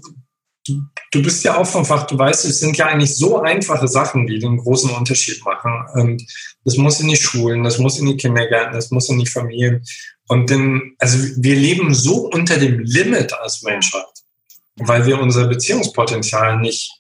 du, 0.68 0.82
du 1.12 1.22
bist 1.22 1.44
ja 1.44 1.58
auch 1.58 1.68
vom 1.68 1.86
Fach, 1.86 2.08
du 2.08 2.18
weißt, 2.18 2.46
es 2.46 2.60
sind 2.60 2.78
ja 2.78 2.88
eigentlich 2.88 3.15
so 3.15 3.41
einfache 3.41 3.88
Sachen, 3.88 4.28
die 4.28 4.39
den 4.39 4.58
großen 4.58 4.89
Unterschied 4.91 5.44
machen. 5.46 5.72
Und 5.94 6.24
das 6.63 6.78
muss 6.78 7.00
in 7.00 7.08
die 7.08 7.15
Schulen, 7.15 7.63
das 7.63 7.78
muss 7.78 8.00
in 8.00 8.06
die 8.06 8.18
Kindergärten, 8.18 8.74
das 8.74 8.91
muss 8.91 9.10
in 9.10 9.20
die 9.20 9.28
Familien. 9.28 9.84
Und 10.28 10.50
dann, 10.50 10.96
also 11.00 11.18
wir 11.38 11.56
leben 11.56 11.94
so 11.94 12.30
unter 12.30 12.58
dem 12.58 12.80
Limit 12.80 13.34
als 13.34 13.62
Menschheit. 13.62 14.04
weil 14.78 15.06
wir 15.06 15.20
unser 15.20 15.48
Beziehungspotenzial 15.48 16.60
nicht, 16.60 16.91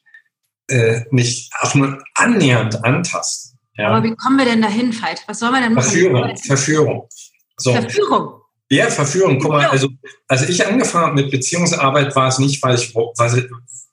äh, 0.69 1.01
nicht 1.11 1.51
auch 1.59 1.75
nur 1.75 2.01
annähernd 2.13 2.83
antasten. 2.83 3.59
Ja. 3.77 3.89
Aber 3.89 4.03
wie 4.03 4.15
kommen 4.15 4.37
wir 4.37 4.45
denn 4.45 4.61
dahin, 4.61 4.93
Veit? 4.93 5.23
Was 5.27 5.39
soll 5.39 5.51
man 5.51 5.63
denn 5.63 5.73
machen? 5.73 5.89
Verführung, 5.89 6.37
Verführung. 6.37 7.09
So. 7.57 7.73
Verführung. 7.73 8.41
Ja, 8.69 8.89
Verführung. 8.89 9.39
Guck 9.39 9.51
mal, 9.51 9.65
also 9.65 9.89
als 10.27 10.47
ich 10.47 10.65
angefangen 10.65 11.07
habe 11.07 11.21
mit 11.21 11.31
Beziehungsarbeit, 11.31 12.15
war 12.15 12.29
es 12.29 12.39
nicht, 12.39 12.63
weil 12.63 12.75
ich, 12.75 12.95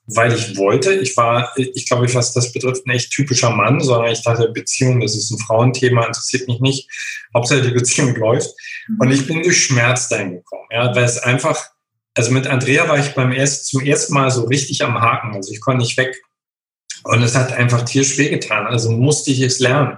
weil, 0.05 0.33
ich 0.33 0.57
wollte. 0.57 0.93
Ich 0.95 1.15
war, 1.15 1.51
ich 1.55 1.87
glaube, 1.87 2.13
was 2.13 2.33
das 2.33 2.51
betrifft, 2.51 2.85
ein 2.85 2.91
echt 2.91 3.11
typischer 3.11 3.51
Mann, 3.51 3.79
sondern 3.79 4.11
ich 4.11 4.21
dachte, 4.21 4.49
Beziehung, 4.49 4.99
das 4.99 5.15
ist 5.15 5.31
ein 5.31 5.39
Frauenthema, 5.39 6.05
interessiert 6.05 6.47
mich 6.47 6.59
nicht. 6.59 6.89
Hauptsache 7.33 7.61
die 7.61 7.71
Beziehung 7.71 8.13
läuft. 8.17 8.51
Mhm. 8.87 8.99
Und 8.99 9.11
ich 9.11 9.25
bin 9.25 9.43
durch 9.43 9.63
Schmerz 9.63 10.09
dahin 10.09 10.35
gekommen. 10.35 10.67
Ja, 10.71 10.93
weil 10.93 11.05
es 11.05 11.19
einfach, 11.19 11.69
also 12.15 12.31
mit 12.31 12.47
Andrea 12.47 12.87
war 12.89 12.99
ich 12.99 13.13
beim 13.13 13.31
ersten, 13.31 13.65
zum 13.65 13.81
ersten 13.85 14.13
Mal 14.13 14.29
so 14.29 14.43
richtig 14.43 14.83
am 14.83 14.99
Haken. 14.99 15.35
Also 15.35 15.51
ich 15.51 15.61
konnte 15.61 15.83
nicht 15.83 15.97
weg. 15.97 16.21
Und 17.05 17.21
es 17.21 17.35
hat 17.35 17.53
einfach 17.53 17.83
tierisch 17.83 18.17
wehgetan. 18.17 18.67
Also 18.67 18.91
musste 18.91 19.31
ich 19.31 19.39
es 19.39 19.59
lernen. 19.59 19.97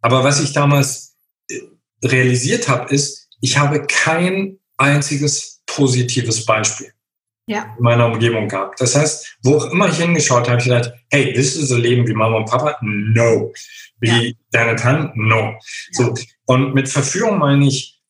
Aber 0.00 0.24
was 0.24 0.40
ich 0.40 0.52
damals 0.52 1.16
äh, 1.50 1.60
realisiert 2.02 2.68
habe, 2.68 2.92
ist, 2.94 3.28
ich 3.40 3.58
habe 3.58 3.86
kein 3.86 4.58
einziges 4.78 5.62
positives 5.66 6.46
Beispiel 6.46 6.94
ja. 7.46 7.74
in 7.76 7.82
meiner 7.82 8.06
Umgebung 8.06 8.48
gehabt. 8.48 8.80
Das 8.80 8.94
heißt, 8.94 9.38
wo 9.42 9.56
auch 9.56 9.70
immer 9.70 9.88
ich 9.88 9.98
hingeschaut 9.98 10.48
habe, 10.48 10.58
ich 10.58 10.64
gedacht, 10.64 10.92
hey, 11.10 11.32
this 11.32 11.56
is 11.56 11.72
a 11.72 11.76
Leben 11.76 12.06
wie 12.06 12.14
Mama 12.14 12.38
und 12.38 12.48
Papa? 12.48 12.76
No. 12.82 13.52
Wie 14.00 14.28
ja. 14.28 14.32
deine 14.50 14.76
Tante? 14.76 15.12
No. 15.14 15.54
So. 15.92 16.14
Und 16.46 16.74
mit 16.74 16.88
Verführung 16.88 17.38
meine 17.38 17.66
ich, 17.66 18.00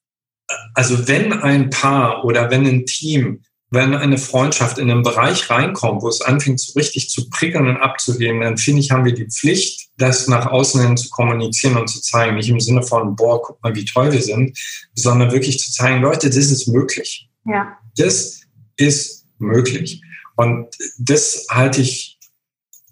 also 0.75 1.09
wenn 1.09 1.33
ein 1.33 1.71
Paar 1.71 2.25
oder 2.25 2.51
wenn 2.51 2.67
ein 2.67 2.87
Team 2.87 3.43
wenn 3.75 3.95
eine 3.95 4.19
Freundschaft 4.19 4.79
in 4.79 4.91
einen 4.91 5.03
Bereich 5.03 5.51
reinkommt, 5.51 6.03
wo 6.03 6.09
es 6.09 6.21
anfängt, 6.21 6.61
so 6.61 6.79
richtig 6.79 7.11
zu 7.11 7.29
prickeln 7.29 7.67
und 7.67 7.77
abzugehen, 7.77 8.41
dann 8.41 8.57
finde 8.57 8.81
ich, 8.81 8.91
haben 8.91 9.05
wir 9.05 9.15
die 9.15 9.27
Pflicht, 9.27 9.91
das 9.99 10.29
nach 10.29 10.47
außen 10.47 10.81
hin 10.81 10.97
zu 10.97 11.11
kommunizieren 11.11 11.77
und 11.77 11.89
zu 11.89 12.01
zeigen. 12.01 12.37
Nicht 12.37 12.49
im 12.49 12.61
Sinne 12.61 12.83
von, 12.83 13.17
boah, 13.17 13.43
guck 13.43 13.63
mal, 13.63 13.75
wie 13.75 13.85
toll 13.85 14.13
wir 14.13 14.23
sind, 14.23 14.59
sondern 14.95 15.33
wirklich 15.33 15.59
zu 15.59 15.73
zeigen, 15.73 16.03
Leute, 16.03 16.29
das 16.29 16.37
ist 16.37 16.69
möglich. 16.69 17.29
Ja. 17.45 17.77
Das 17.97 18.41
ist 18.77 19.24
möglich. 19.45 20.03
Und 20.37 20.77
das 20.99 21.47
halte 21.51 21.81
ich 21.81 22.19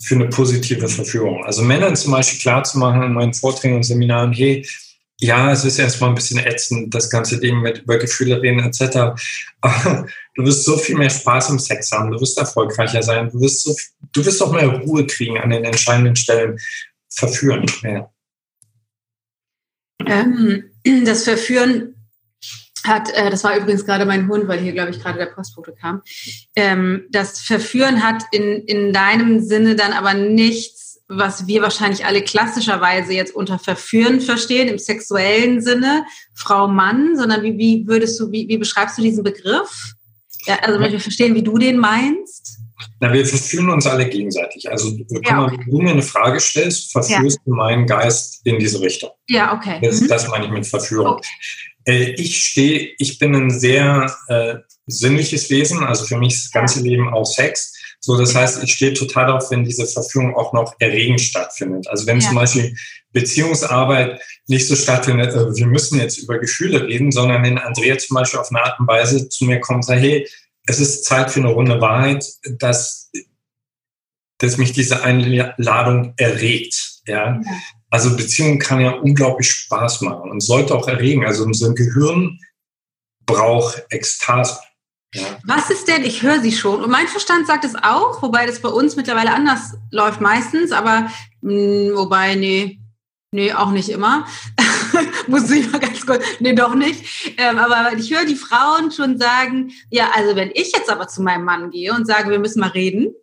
für 0.01 0.17
eine 0.17 0.29
positive 0.29 0.89
Verführung. 0.89 1.45
Also 1.45 1.63
Männern 1.63 1.97
zum 1.97 2.13
Beispiel 2.13 2.41
klar 2.41 2.65
zu 2.65 2.79
machen 2.79 3.03
in 3.03 3.13
meinen 3.13 3.35
Vorträgen 3.35 3.77
und 3.77 3.85
Seminaren, 3.85 4.33
hey, 4.33 4.67
ja, 5.21 5.53
es 5.53 5.65
ist 5.65 5.79
erstmal 5.79 6.11
ein 6.11 6.17
bisschen 6.17 6.45
ätzend, 6.45 6.93
das 6.93 7.09
ganze 7.09 7.39
Ding 7.39 7.61
mit 7.61 7.79
über 7.83 7.97
Gefühle 7.97 8.43
reden 8.43 8.59
etc. 8.59 9.15
Aber 9.61 10.07
du 10.35 10.45
wirst 10.45 10.65
so 10.65 10.77
viel 10.77 10.97
mehr 10.97 11.11
Spaß 11.11 11.51
im 11.51 11.61
Sex 11.61 11.93
haben, 11.93 12.11
du 12.11 12.21
wirst 12.21 12.39
erfolgreicher 12.39 13.03
sein, 13.03 13.31
du 13.31 13.41
wirst, 13.41 13.63
so, 13.63 13.77
du 14.13 14.25
wirst 14.25 14.43
auch 14.43 14.53
mehr 14.53 14.67
Ruhe 14.67 15.07
kriegen 15.07 15.39
an 15.39 15.51
den 15.51 15.65
entscheidenden 15.65 16.17
Stellen, 16.17 16.59
verführen. 17.15 17.67
Ja. 17.83 18.11
Ähm, 20.07 20.65
das 21.05 21.25
Verführen 21.25 21.95
hat, 22.85 23.11
äh, 23.15 23.31
das 23.31 23.45
war 23.45 23.57
übrigens 23.57 23.85
gerade 23.85 24.05
mein 24.07 24.29
Hund, 24.29 24.49
weil 24.49 24.61
hier, 24.61 24.73
glaube 24.73 24.91
ich, 24.91 25.01
gerade 25.01 25.19
der 25.19 25.27
Postbote 25.27 25.73
kam. 25.73 26.03
Ähm, 26.57 27.07
das 27.11 27.41
Verführen 27.41 28.03
hat 28.03 28.23
in, 28.33 28.63
in 28.67 28.93
deinem 28.93 29.41
Sinne 29.41 29.77
dann 29.77 29.93
aber 29.93 30.15
nichts 30.15 30.83
was 31.19 31.47
wir 31.47 31.63
wahrscheinlich 31.63 32.05
alle 32.05 32.23
klassischerweise 32.23 33.13
jetzt 33.13 33.35
unter 33.35 33.59
Verführen 33.59 34.21
verstehen, 34.21 34.69
im 34.69 34.79
sexuellen 34.79 35.61
Sinne, 35.61 36.05
Frau, 36.35 36.69
Mann, 36.69 37.17
sondern 37.17 37.43
wie, 37.43 37.59
wie 37.59 37.87
würdest 37.87 38.19
du, 38.19 38.31
wie, 38.33 38.49
wie 38.49 38.59
beschreibst 38.59 38.99
du 38.99 39.03
diesen 39.03 39.23
Begriff? 39.23 39.95
Ja, 40.47 40.59
also 40.63 40.81
wenn 40.81 40.93
wir 40.93 41.01
verstehen, 41.01 41.35
wie 41.35 41.43
du 41.43 41.59
den 41.59 41.79
meinst. 41.79 42.59
Na, 42.99 43.13
wir 43.13 43.25
verführen 43.25 43.71
uns 43.71 43.87
alle 43.87 44.09
gegenseitig. 44.09 44.69
Also 44.69 44.91
ja, 45.25 45.45
okay. 45.45 45.59
wenn 45.59 45.71
du 45.71 45.83
mir 45.83 45.91
eine 45.91 46.03
Frage 46.03 46.41
stellst, 46.41 46.91
verführst 46.91 47.39
ja. 47.39 47.43
du 47.45 47.55
meinen 47.55 47.87
Geist 47.87 48.41
in 48.45 48.59
diese 48.59 48.81
Richtung. 48.81 49.11
Ja, 49.29 49.55
okay. 49.55 49.79
Das, 49.83 50.01
mhm. 50.01 50.09
das 50.09 50.29
meine 50.29 50.47
ich 50.47 50.51
mit 50.51 50.67
Verführung. 50.67 51.15
Okay. 51.15 51.29
Äh, 51.85 52.13
ich 52.13 52.45
stehe, 52.45 52.95
ich 52.99 53.19
bin 53.19 53.35
ein 53.35 53.51
sehr 53.51 54.15
äh, 54.29 54.57
sinnliches 54.87 55.51
Wesen, 55.51 55.85
also 55.85 56.05
für 56.05 56.17
mich 56.17 56.35
ist 56.35 56.45
das 56.47 56.53
ganze 56.53 56.81
Leben 56.81 57.13
auch 57.13 57.25
Sex. 57.25 57.73
So, 58.01 58.17
das 58.17 58.35
heißt, 58.35 58.63
ich 58.65 58.75
stehe 58.75 58.95
total 58.95 59.27
darauf, 59.27 59.51
wenn 59.51 59.63
diese 59.63 59.87
Verführung 59.87 60.35
auch 60.35 60.53
noch 60.53 60.75
erregend 60.81 61.21
stattfindet. 61.21 61.87
Also 61.89 62.07
wenn 62.07 62.19
ja. 62.19 62.27
zum 62.27 62.35
Beispiel 62.35 62.75
Beziehungsarbeit 63.13 64.21
nicht 64.49 64.67
so 64.67 64.75
stattfindet, 64.75 65.33
äh, 65.35 65.55
wir 65.55 65.67
müssen 65.67 66.01
jetzt 66.01 66.19
über 66.19 66.39
Gefühle 66.39 66.87
reden, 66.87 67.13
sondern 67.13 67.43
wenn 67.45 67.59
Andrea 67.59 67.97
zum 67.99 68.17
Beispiel 68.17 68.41
auf 68.41 68.51
eine 68.51 68.63
Art 68.63 68.81
und 68.81 68.89
Weise 68.89 69.29
zu 69.29 69.45
mir 69.45 69.61
kommt 69.61 69.77
und 69.77 69.83
sagt, 69.85 70.01
hey, 70.01 70.27
es 70.67 70.81
ist 70.81 71.05
Zeit 71.05 71.31
für 71.31 71.41
eine 71.41 71.51
runde 71.51 71.81
Wahrheit, 71.81 72.25
dass, 72.59 73.11
dass 74.39 74.59
mich 74.59 74.73
diese 74.73 75.03
Einladung 75.03 76.15
erregt. 76.17 77.03
Ja? 77.07 77.41
ja. 77.41 77.43
Also 77.93 78.17
Beziehung 78.17 78.59
kann 78.59 78.81
ja 78.81 78.93
unglaublich 78.93 79.51
Spaß 79.51 80.01
machen 80.01 80.31
und 80.31 80.41
sollte 80.41 80.75
auch 80.75 80.89
erregen. 80.89 81.27
Also 81.27 81.45
unser 81.45 81.75
Gehirn 81.75 82.41
braucht 83.27 83.85
Ekstase. 83.91 84.59
Ja. 85.15 85.23
Was 85.45 85.69
ist 85.69 85.87
denn, 85.89 86.03
ich 86.03 86.23
höre 86.23 86.41
sie 86.41 86.53
schon, 86.53 86.83
und 86.83 86.91
mein 86.91 87.07
Verstand 87.07 87.47
sagt 87.47 87.67
es 87.67 87.75
auch, 87.75 88.23
wobei 88.23 88.47
das 88.47 88.63
bei 88.63 88.71
uns 88.71 88.97
mittlerweile 88.97 89.35
anders 89.35 89.75
läuft 89.91 90.23
meistens, 90.23 90.73
aber 90.73 91.11
mh, 91.43 91.53
hm, 91.53 91.91
wobei, 91.95 92.35
nee, 92.35 92.81
nee, 93.31 93.53
auch 93.53 93.73
nicht 93.73 93.91
immer. 93.91 94.27
Muss 95.27 95.51
ich 95.51 95.71
mal 95.71 95.79
ganz 95.79 96.07
kurz, 96.07 96.25
nee, 96.41 96.55
doch 96.55 96.75
nicht. 96.75 97.37
Ähm, 97.37 97.59
aber 97.59 97.95
ich 97.95 98.11
höre 98.11 98.25
die 98.25 98.37
Frauen 98.37 98.91
schon 98.91 99.19
sagen, 99.19 99.71
ja, 99.91 100.09
also 100.15 100.35
wenn 100.35 100.51
ich 100.55 100.73
jetzt 100.73 100.89
aber 100.89 101.09
zu 101.09 101.21
meinem 101.21 101.45
Mann 101.45 101.71
gehe 101.71 101.93
und 101.93 102.07
sage, 102.07 102.31
wir 102.31 102.39
müssen 102.39 102.61
mal 102.61 102.71
reden, 102.71 103.15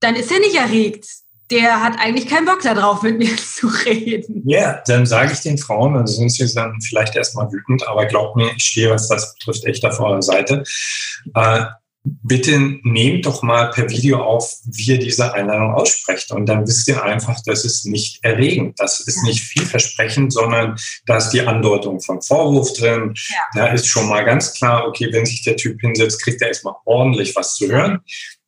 dann 0.00 0.16
ist 0.16 0.32
er 0.32 0.38
nicht 0.38 0.54
erregt 0.54 1.04
der 1.50 1.82
hat 1.82 1.98
eigentlich 1.98 2.28
keinen 2.28 2.46
Bock 2.46 2.62
darauf, 2.62 3.02
mit 3.02 3.18
mir 3.18 3.36
zu 3.36 3.66
reden. 3.66 4.42
Ja, 4.46 4.58
yeah, 4.58 4.82
dann 4.86 5.06
sage 5.06 5.32
ich 5.32 5.40
den 5.40 5.58
Frauen, 5.58 5.96
also 5.96 6.14
sind 6.14 6.30
sie 6.30 6.54
dann 6.54 6.80
vielleicht 6.80 7.16
erstmal 7.16 7.50
wütend, 7.52 7.86
aber 7.86 8.06
glaub 8.06 8.36
mir, 8.36 8.50
ich 8.56 8.64
stehe, 8.64 8.90
was 8.90 9.08
das 9.08 9.34
betrifft, 9.34 9.64
echt 9.64 9.84
auf 9.84 10.00
eurer 10.00 10.22
Seite. 10.22 10.64
Äh, 11.34 11.64
bitte 12.04 12.58
nehmt 12.82 13.24
doch 13.24 13.42
mal 13.42 13.70
per 13.70 13.88
Video 13.88 14.22
auf, 14.22 14.58
wie 14.66 14.92
ihr 14.92 14.98
diese 14.98 15.32
Einladung 15.32 15.72
aussprecht. 15.72 16.30
Und 16.32 16.46
dann 16.46 16.66
wisst 16.66 16.86
ihr 16.86 17.02
einfach, 17.02 17.40
das 17.46 17.64
ist 17.64 17.86
nicht 17.86 18.22
erregend. 18.22 18.78
Das 18.78 19.00
ist 19.00 19.16
ja. 19.16 19.22
nicht 19.24 19.40
vielversprechend, 19.40 20.32
sondern 20.32 20.76
da 21.06 21.16
ist 21.16 21.30
die 21.30 21.40
Andeutung 21.40 22.00
von 22.00 22.20
Vorwurf 22.20 22.74
drin. 22.74 23.14
Ja. 23.30 23.38
Da 23.54 23.66
ist 23.68 23.86
schon 23.86 24.08
mal 24.08 24.22
ganz 24.24 24.52
klar, 24.52 24.86
okay, 24.86 25.08
wenn 25.12 25.24
sich 25.24 25.42
der 25.44 25.56
Typ 25.56 25.80
hinsetzt, 25.80 26.22
kriegt 26.22 26.42
er 26.42 26.48
erstmal 26.48 26.74
ordentlich 26.84 27.34
was 27.36 27.54
zu 27.54 27.68
hören. 27.68 28.00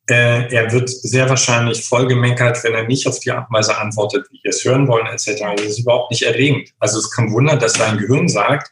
Äh, 0.09 0.53
er 0.53 0.71
wird 0.71 0.89
sehr 0.89 1.29
wahrscheinlich 1.29 1.83
vollgemeckert, 1.85 2.63
wenn 2.63 2.73
er 2.73 2.87
nicht 2.87 3.05
auf 3.07 3.19
die 3.19 3.31
Art 3.31 3.49
und 3.49 3.57
Weise 3.57 3.77
antwortet, 3.77 4.25
wie 4.31 4.39
wir 4.41 4.49
es 4.49 4.63
hören 4.63 4.87
wollen, 4.87 5.07
etc. 5.07 5.43
Das 5.57 5.65
ist 5.65 5.79
überhaupt 5.79 6.11
nicht 6.11 6.23
erregend. 6.23 6.69
Also 6.79 6.99
es 6.99 7.11
kann 7.11 7.31
wundern, 7.31 7.59
dass 7.59 7.73
sein 7.73 7.97
Gehirn 7.97 8.29
sagt, 8.29 8.71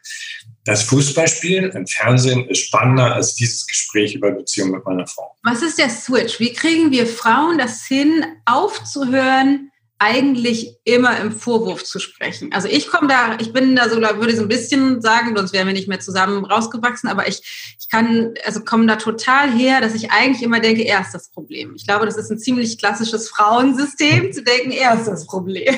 das 0.66 0.82
Fußballspiel 0.84 1.72
im 1.76 1.86
Fernsehen 1.86 2.50
ist 2.50 2.60
spannender 2.60 3.14
als 3.14 3.36
dieses 3.36 3.68
Gespräch 3.68 4.16
über 4.16 4.32
Beziehungen 4.32 4.72
mit 4.72 4.86
meiner 4.86 5.06
Frau. 5.06 5.36
Was 5.44 5.62
ist 5.62 5.78
der 5.78 5.90
Switch? 5.90 6.40
Wie 6.40 6.54
kriegen 6.54 6.92
wir 6.92 7.06
Frauen 7.06 7.60
das 7.60 7.86
hin, 7.86 8.26
aufzuhören, 8.46 9.72
eigentlich 9.98 10.78
immer 10.84 11.20
im 11.20 11.32
Vorwurf 11.32 11.84
zu 11.84 12.00
sprechen. 12.00 12.52
Also 12.52 12.68
ich 12.68 12.88
komme 12.90 13.08
da, 13.08 13.38
ich 13.40 13.54
bin 13.54 13.76
da 13.76 13.90
so, 13.90 14.02
würde 14.02 14.36
so 14.36 14.42
ein 14.42 14.50
bisschen 14.50 15.02
sagen, 15.02 15.36
sonst 15.36 15.54
wären 15.54 15.68
wir 15.68 15.74
nicht 15.74 15.88
mehr 15.88 16.02
zusammen 16.02 16.44
rausgewachsen, 16.44 17.10
aber 17.10 17.28
ich, 17.28 17.76
ich 17.80 17.90
kann, 17.90 18.34
also 18.46 18.62
komme 18.62 18.88
da 18.88 18.98
total 18.98 19.52
her, 19.52 19.80
dass 19.80 19.96
ich 19.96 20.12
eigentlich 20.12 20.44
immer 20.44 20.60
denke, 20.60 20.84
er 20.84 21.02
ist 21.02 21.14
das 21.14 21.30
Problem. 21.30 21.74
Ich 21.76 21.88
glaube, 21.88 22.06
das 22.06 22.18
ist 22.18 22.30
ein 22.30 22.40
ziemlich 22.40 22.78
klassisches 22.78 23.30
Frauensystem, 23.30 24.34
zu 24.34 24.44
denken, 24.44 24.72
er 24.72 24.96
ist 24.96 25.08
das 25.08 25.26
Problem. 25.26 25.76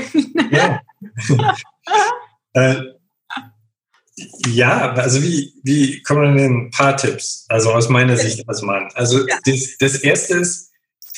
Ja. 0.51 0.82
äh, 2.53 2.82
ja, 4.47 4.93
also 4.93 5.21
wie, 5.21 5.53
wie 5.63 6.01
kommen 6.01 6.38
denn 6.38 6.67
ein 6.67 6.71
paar 6.71 6.97
Tipps? 6.97 7.45
Also 7.49 7.71
aus 7.71 7.88
meiner 7.88 8.17
Sicht 8.17 8.47
als 8.49 8.63
Mann. 8.63 8.89
Also 8.95 9.27
ja. 9.27 9.38
das, 9.45 9.77
das 9.80 9.95
erste 9.97 10.38
ist, 10.38 10.71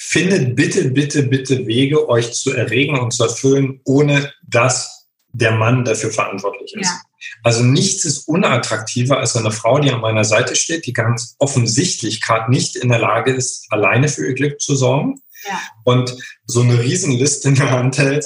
findet 0.09 0.55
bitte, 0.55 0.89
bitte, 0.89 1.21
bitte 1.21 1.67
Wege, 1.67 2.09
euch 2.09 2.33
zu 2.33 2.51
erregen 2.51 2.97
und 2.97 3.11
zu 3.11 3.25
erfüllen, 3.25 3.79
ohne 3.85 4.33
dass 4.41 5.07
der 5.33 5.51
Mann 5.51 5.85
dafür 5.85 6.09
verantwortlich 6.09 6.73
ist. 6.73 6.87
Ja. 6.87 7.01
Also 7.43 7.63
nichts 7.63 8.05
ist 8.05 8.27
unattraktiver 8.27 9.19
als 9.19 9.35
eine 9.35 9.51
Frau, 9.51 9.77
die 9.77 9.91
an 9.91 10.01
meiner 10.01 10.23
Seite 10.23 10.55
steht, 10.55 10.87
die 10.87 10.93
ganz 10.93 11.35
offensichtlich 11.37 12.23
gerade 12.23 12.49
nicht 12.49 12.75
in 12.75 12.89
der 12.89 12.97
Lage 12.97 13.31
ist, 13.31 13.67
alleine 13.69 14.07
für 14.07 14.25
ihr 14.25 14.33
Glück 14.33 14.59
zu 14.59 14.75
sorgen 14.75 15.21
ja. 15.47 15.61
und 15.83 16.17
so 16.47 16.61
eine 16.61 16.81
Riesenliste 16.81 17.49
in 17.49 17.55
der 17.55 17.69
Hand 17.69 17.99
hält. 17.99 18.25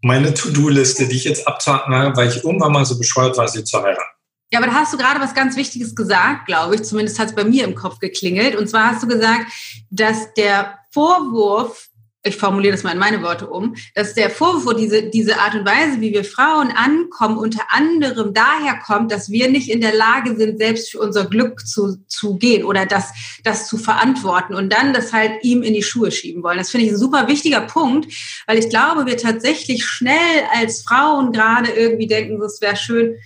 Meine 0.00 0.32
To-Do-Liste, 0.32 1.08
die 1.08 1.16
ich 1.16 1.24
jetzt 1.24 1.48
abzuhaken 1.48 1.92
habe, 1.92 2.16
weil 2.16 2.28
ich 2.28 2.44
irgendwann 2.44 2.70
mal 2.70 2.84
so 2.84 2.96
bescheuert 2.96 3.36
war, 3.36 3.48
sie 3.48 3.64
zu 3.64 3.82
heiraten. 3.82 4.17
Ja, 4.52 4.60
aber 4.60 4.68
da 4.68 4.74
hast 4.74 4.92
du 4.92 4.96
gerade 4.96 5.20
was 5.20 5.34
ganz 5.34 5.56
Wichtiges 5.56 5.94
gesagt, 5.94 6.46
glaube 6.46 6.76
ich. 6.76 6.82
Zumindest 6.82 7.18
hat 7.18 7.28
es 7.28 7.34
bei 7.34 7.44
mir 7.44 7.64
im 7.64 7.74
Kopf 7.74 7.98
geklingelt. 7.98 8.56
Und 8.56 8.68
zwar 8.68 8.92
hast 8.92 9.02
du 9.02 9.06
gesagt, 9.06 9.52
dass 9.90 10.32
der 10.34 10.78
Vorwurf 10.90 11.88
ich 12.24 12.36
formuliere 12.36 12.72
das 12.72 12.82
mal 12.82 12.92
in 12.92 12.98
meine 12.98 13.22
Worte 13.22 13.48
um, 13.48 13.74
dass 13.94 14.14
der 14.14 14.30
Vorwurf, 14.30 14.76
diese, 14.76 15.04
diese 15.04 15.38
Art 15.38 15.54
und 15.54 15.64
Weise, 15.64 16.00
wie 16.00 16.12
wir 16.12 16.24
Frauen 16.24 16.70
ankommen, 16.70 17.38
unter 17.38 17.62
anderem 17.70 18.34
daher 18.34 18.78
kommt, 18.84 19.12
dass 19.12 19.30
wir 19.30 19.48
nicht 19.48 19.70
in 19.70 19.80
der 19.80 19.94
Lage 19.94 20.36
sind, 20.36 20.58
selbst 20.58 20.90
für 20.90 20.98
unser 20.98 21.26
Glück 21.26 21.66
zu, 21.66 21.96
zu 22.06 22.36
gehen 22.36 22.64
oder 22.64 22.86
das, 22.86 23.12
das 23.44 23.68
zu 23.68 23.78
verantworten 23.78 24.54
und 24.54 24.72
dann 24.72 24.92
das 24.92 25.12
halt 25.12 25.32
ihm 25.42 25.62
in 25.62 25.74
die 25.74 25.82
Schuhe 25.82 26.10
schieben 26.10 26.42
wollen. 26.42 26.58
Das 26.58 26.70
finde 26.70 26.86
ich 26.86 26.92
ein 26.92 26.98
super 26.98 27.28
wichtiger 27.28 27.62
Punkt, 27.62 28.12
weil 28.46 28.58
ich 28.58 28.68
glaube, 28.68 29.06
wir 29.06 29.16
tatsächlich 29.16 29.84
schnell 29.84 30.42
als 30.54 30.82
Frauen 30.82 31.32
gerade 31.32 31.70
irgendwie 31.70 32.06
denken, 32.06 32.42
es 32.42 32.60
wäre 32.60 32.76
schön, 32.76 33.16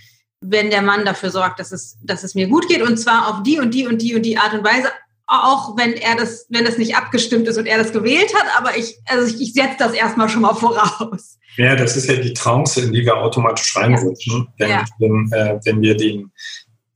wenn 0.43 0.69
der 0.69 0.81
Mann 0.81 1.05
dafür 1.05 1.29
sorgt, 1.29 1.59
dass 1.59 1.71
es, 1.71 1.97
dass 2.03 2.23
es 2.23 2.35
mir 2.35 2.47
gut 2.47 2.67
geht 2.67 2.81
und 2.81 2.97
zwar 2.97 3.29
auf 3.29 3.43
die 3.43 3.59
und 3.59 3.73
die 3.73 3.87
und 3.87 4.01
die 4.01 4.15
und 4.15 4.23
die 4.23 4.37
Art 4.37 4.53
und 4.53 4.63
Weise, 4.63 4.89
auch 5.27 5.77
wenn 5.77 5.93
er 5.93 6.15
das, 6.15 6.45
wenn 6.49 6.65
das 6.65 6.77
nicht 6.77 6.95
abgestimmt 6.95 7.47
ist 7.47 7.57
und 7.57 7.65
er 7.65 7.77
das 7.77 7.93
gewählt 7.93 8.33
hat, 8.35 8.47
aber 8.57 8.77
ich, 8.77 8.97
also 9.05 9.33
ich, 9.33 9.41
ich 9.41 9.53
setze 9.53 9.77
das 9.79 9.93
erstmal 9.93 10.29
schon 10.29 10.41
mal 10.41 10.53
voraus. 10.53 11.39
Ja, 11.57 11.75
das 11.75 11.95
ist 11.95 12.09
ja 12.09 12.15
die 12.15 12.33
Trance, 12.33 12.81
in 12.81 12.93
die 12.93 13.05
wir 13.05 13.15
automatisch 13.15 13.75
reinrutschen, 13.75 14.47
ja. 14.57 14.65
wenn, 14.65 14.69
ja. 14.69 14.85
wenn, 14.99 15.31
äh, 15.31 15.59
wenn 15.63 15.81
wir 15.81 15.95
den 15.95 16.31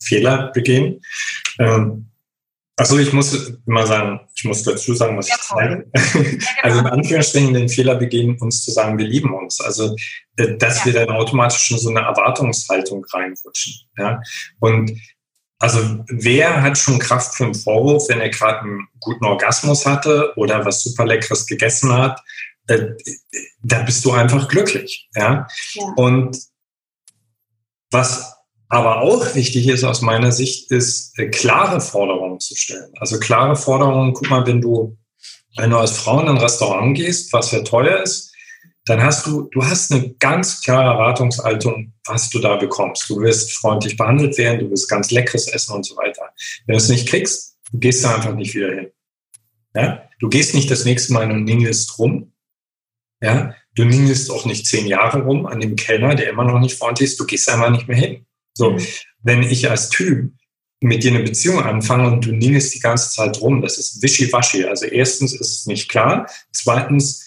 Fehler 0.02 0.52
begehen. 0.54 1.02
Ähm, 1.60 2.10
also 2.80 3.00
ich 3.00 3.12
muss 3.12 3.54
immer 3.66 3.88
sagen, 3.88 4.20
ich 4.36 4.44
muss 4.44 4.62
dazu 4.62 4.94
sagen, 4.94 5.18
was 5.18 5.30
ja, 5.30 5.36
ich 5.42 5.56
meine. 5.56 5.86
Ja, 5.96 6.02
genau. 6.12 6.46
Also 6.62 6.80
in 6.80 6.86
Anführungsstrichen 6.86 7.54
den 7.54 7.70
Fehler 7.70 7.96
begehen, 7.96 8.38
uns 8.40 8.64
zu 8.64 8.72
sagen, 8.72 9.00
wir 9.00 9.08
lieben 9.08 9.34
uns. 9.34 9.60
Also 9.60 9.96
äh, 10.38 10.58
dass 10.58 10.86
wir 10.86 10.94
dann 10.94 11.10
automatisch 11.10 11.64
schon 11.64 11.80
so 11.80 11.90
eine 11.90 12.02
Erwartungshaltung 12.02 13.04
reinrutschen. 13.12 13.74
Ja? 13.98 14.22
Und 14.60 14.92
also 15.58 16.04
wer 16.08 16.62
hat 16.62 16.78
schon 16.78 17.00
Kraft 17.00 17.34
für 17.34 17.46
einen 17.46 17.56
Vorwurf, 17.56 18.10
wenn 18.10 18.22
er 18.22 18.30
gerade 18.30 18.60
einen 18.60 18.88
guten 19.00 19.26
Orgasmus 19.26 19.88
hatte 19.88 20.34
oder 20.36 20.64
was 20.64 20.84
super 20.84 21.06
leckeres 21.06 21.48
gegessen 21.48 21.92
hat? 21.92 22.22
Äh, 22.68 22.90
da 23.64 23.82
bist 23.82 24.06
du 24.06 24.12
einfach 24.12 24.48
glücklich. 24.48 25.10
Ja? 25.16 25.48
ja? 25.74 25.84
Und 25.96 26.38
was 27.90 28.37
aber 28.70 29.02
auch 29.02 29.34
wichtig 29.36 29.68
ist 29.68 29.84
aus 29.84 30.02
meiner 30.02 30.32
Sicht, 30.32 30.72
ist 30.72 31.18
äh, 31.18 31.30
klare 31.30 31.80
Forderungen 31.80 32.40
zu 32.40 32.56
stellen. 32.56 32.92
Also 33.00 33.20
klare 33.20 33.56
Forderungen, 33.56 34.14
guck 34.14 34.30
mal, 34.30 34.46
wenn 34.46 34.62
du, 34.62 34.98
wenn 35.56 35.70
du 35.70 35.78
als 35.78 35.92
Frau 35.92 36.20
in 36.20 36.28
ein 36.28 36.38
Restaurant 36.38 36.96
gehst, 36.96 37.32
was 37.34 37.52
ja 37.52 37.62
teuer 37.62 38.02
ist, 38.04 38.34
dann 38.86 39.04
hast 39.04 39.26
du, 39.26 39.50
du 39.52 39.64
hast 39.64 39.92
eine 39.92 40.14
ganz 40.14 40.62
klare 40.62 40.92
Erwartungshaltung, 40.92 41.94
was 42.06 42.30
du 42.30 42.40
da 42.40 42.56
bekommst. 42.56 43.10
Du 43.10 43.20
wirst 43.20 43.52
freundlich 43.54 43.98
behandelt 43.98 44.38
werden, 44.38 44.60
du 44.60 44.72
wirst 44.72 44.90
ganz 44.90 45.12
leckeres 45.12 45.48
essen 45.48 45.76
und 45.76 45.86
so 45.86 45.96
weiter. 45.98 46.30
Wenn 46.66 46.74
du 46.74 46.78
es 46.78 46.90
nicht 46.90 47.08
kriegst, 47.08 47.58
du 47.72 47.80
gehst 47.80 48.04
da 48.04 48.16
einfach 48.16 48.34
nicht 48.34 48.56
wieder 48.56 48.74
hin. 48.74 48.88
Ja? 49.76 50.04
Du 50.20 50.30
gehst 50.30 50.56
nicht 50.56 50.72
das 50.72 50.86
nächste 50.86 51.14
Mal 51.14 51.30
und 51.30 51.44
ningelst 51.44 52.00
rum. 52.00 52.34
Ja? 53.22 53.56
Du 53.76 53.84
ningelst 53.84 54.32
auch 54.32 54.46
nicht 54.46 54.66
zehn 54.66 54.88
Jahre 54.88 55.22
rum 55.24 55.46
an 55.46 55.60
dem 55.60 55.76
Kellner, 55.76 56.16
der 56.16 56.30
immer 56.30 56.46
noch 56.46 56.60
nicht 56.60 56.78
freundlich 56.78 57.12
ist. 57.12 57.20
Du 57.20 57.26
gehst 57.26 57.50
einfach 57.50 57.70
nicht 57.70 57.88
mehr 57.88 57.98
hin. 57.98 58.27
So, 58.58 58.72
mhm. 58.72 58.86
wenn 59.22 59.44
ich 59.44 59.70
als 59.70 59.90
Typ 59.90 60.32
mit 60.82 61.04
dir 61.04 61.12
eine 61.12 61.24
Beziehung 61.24 61.62
anfange 61.62 62.08
und 62.08 62.26
du 62.26 62.32
ningelst 62.32 62.74
die 62.74 62.80
ganze 62.80 63.12
Zeit 63.12 63.40
rum, 63.42 63.62
das 63.62 63.78
ist 63.78 64.02
wischiwaschi. 64.02 64.66
Also 64.66 64.86
erstens 64.86 65.34
ist 65.34 65.60
es 65.60 65.66
nicht 65.66 65.90
klar. 65.90 66.30
Zweitens 66.52 67.26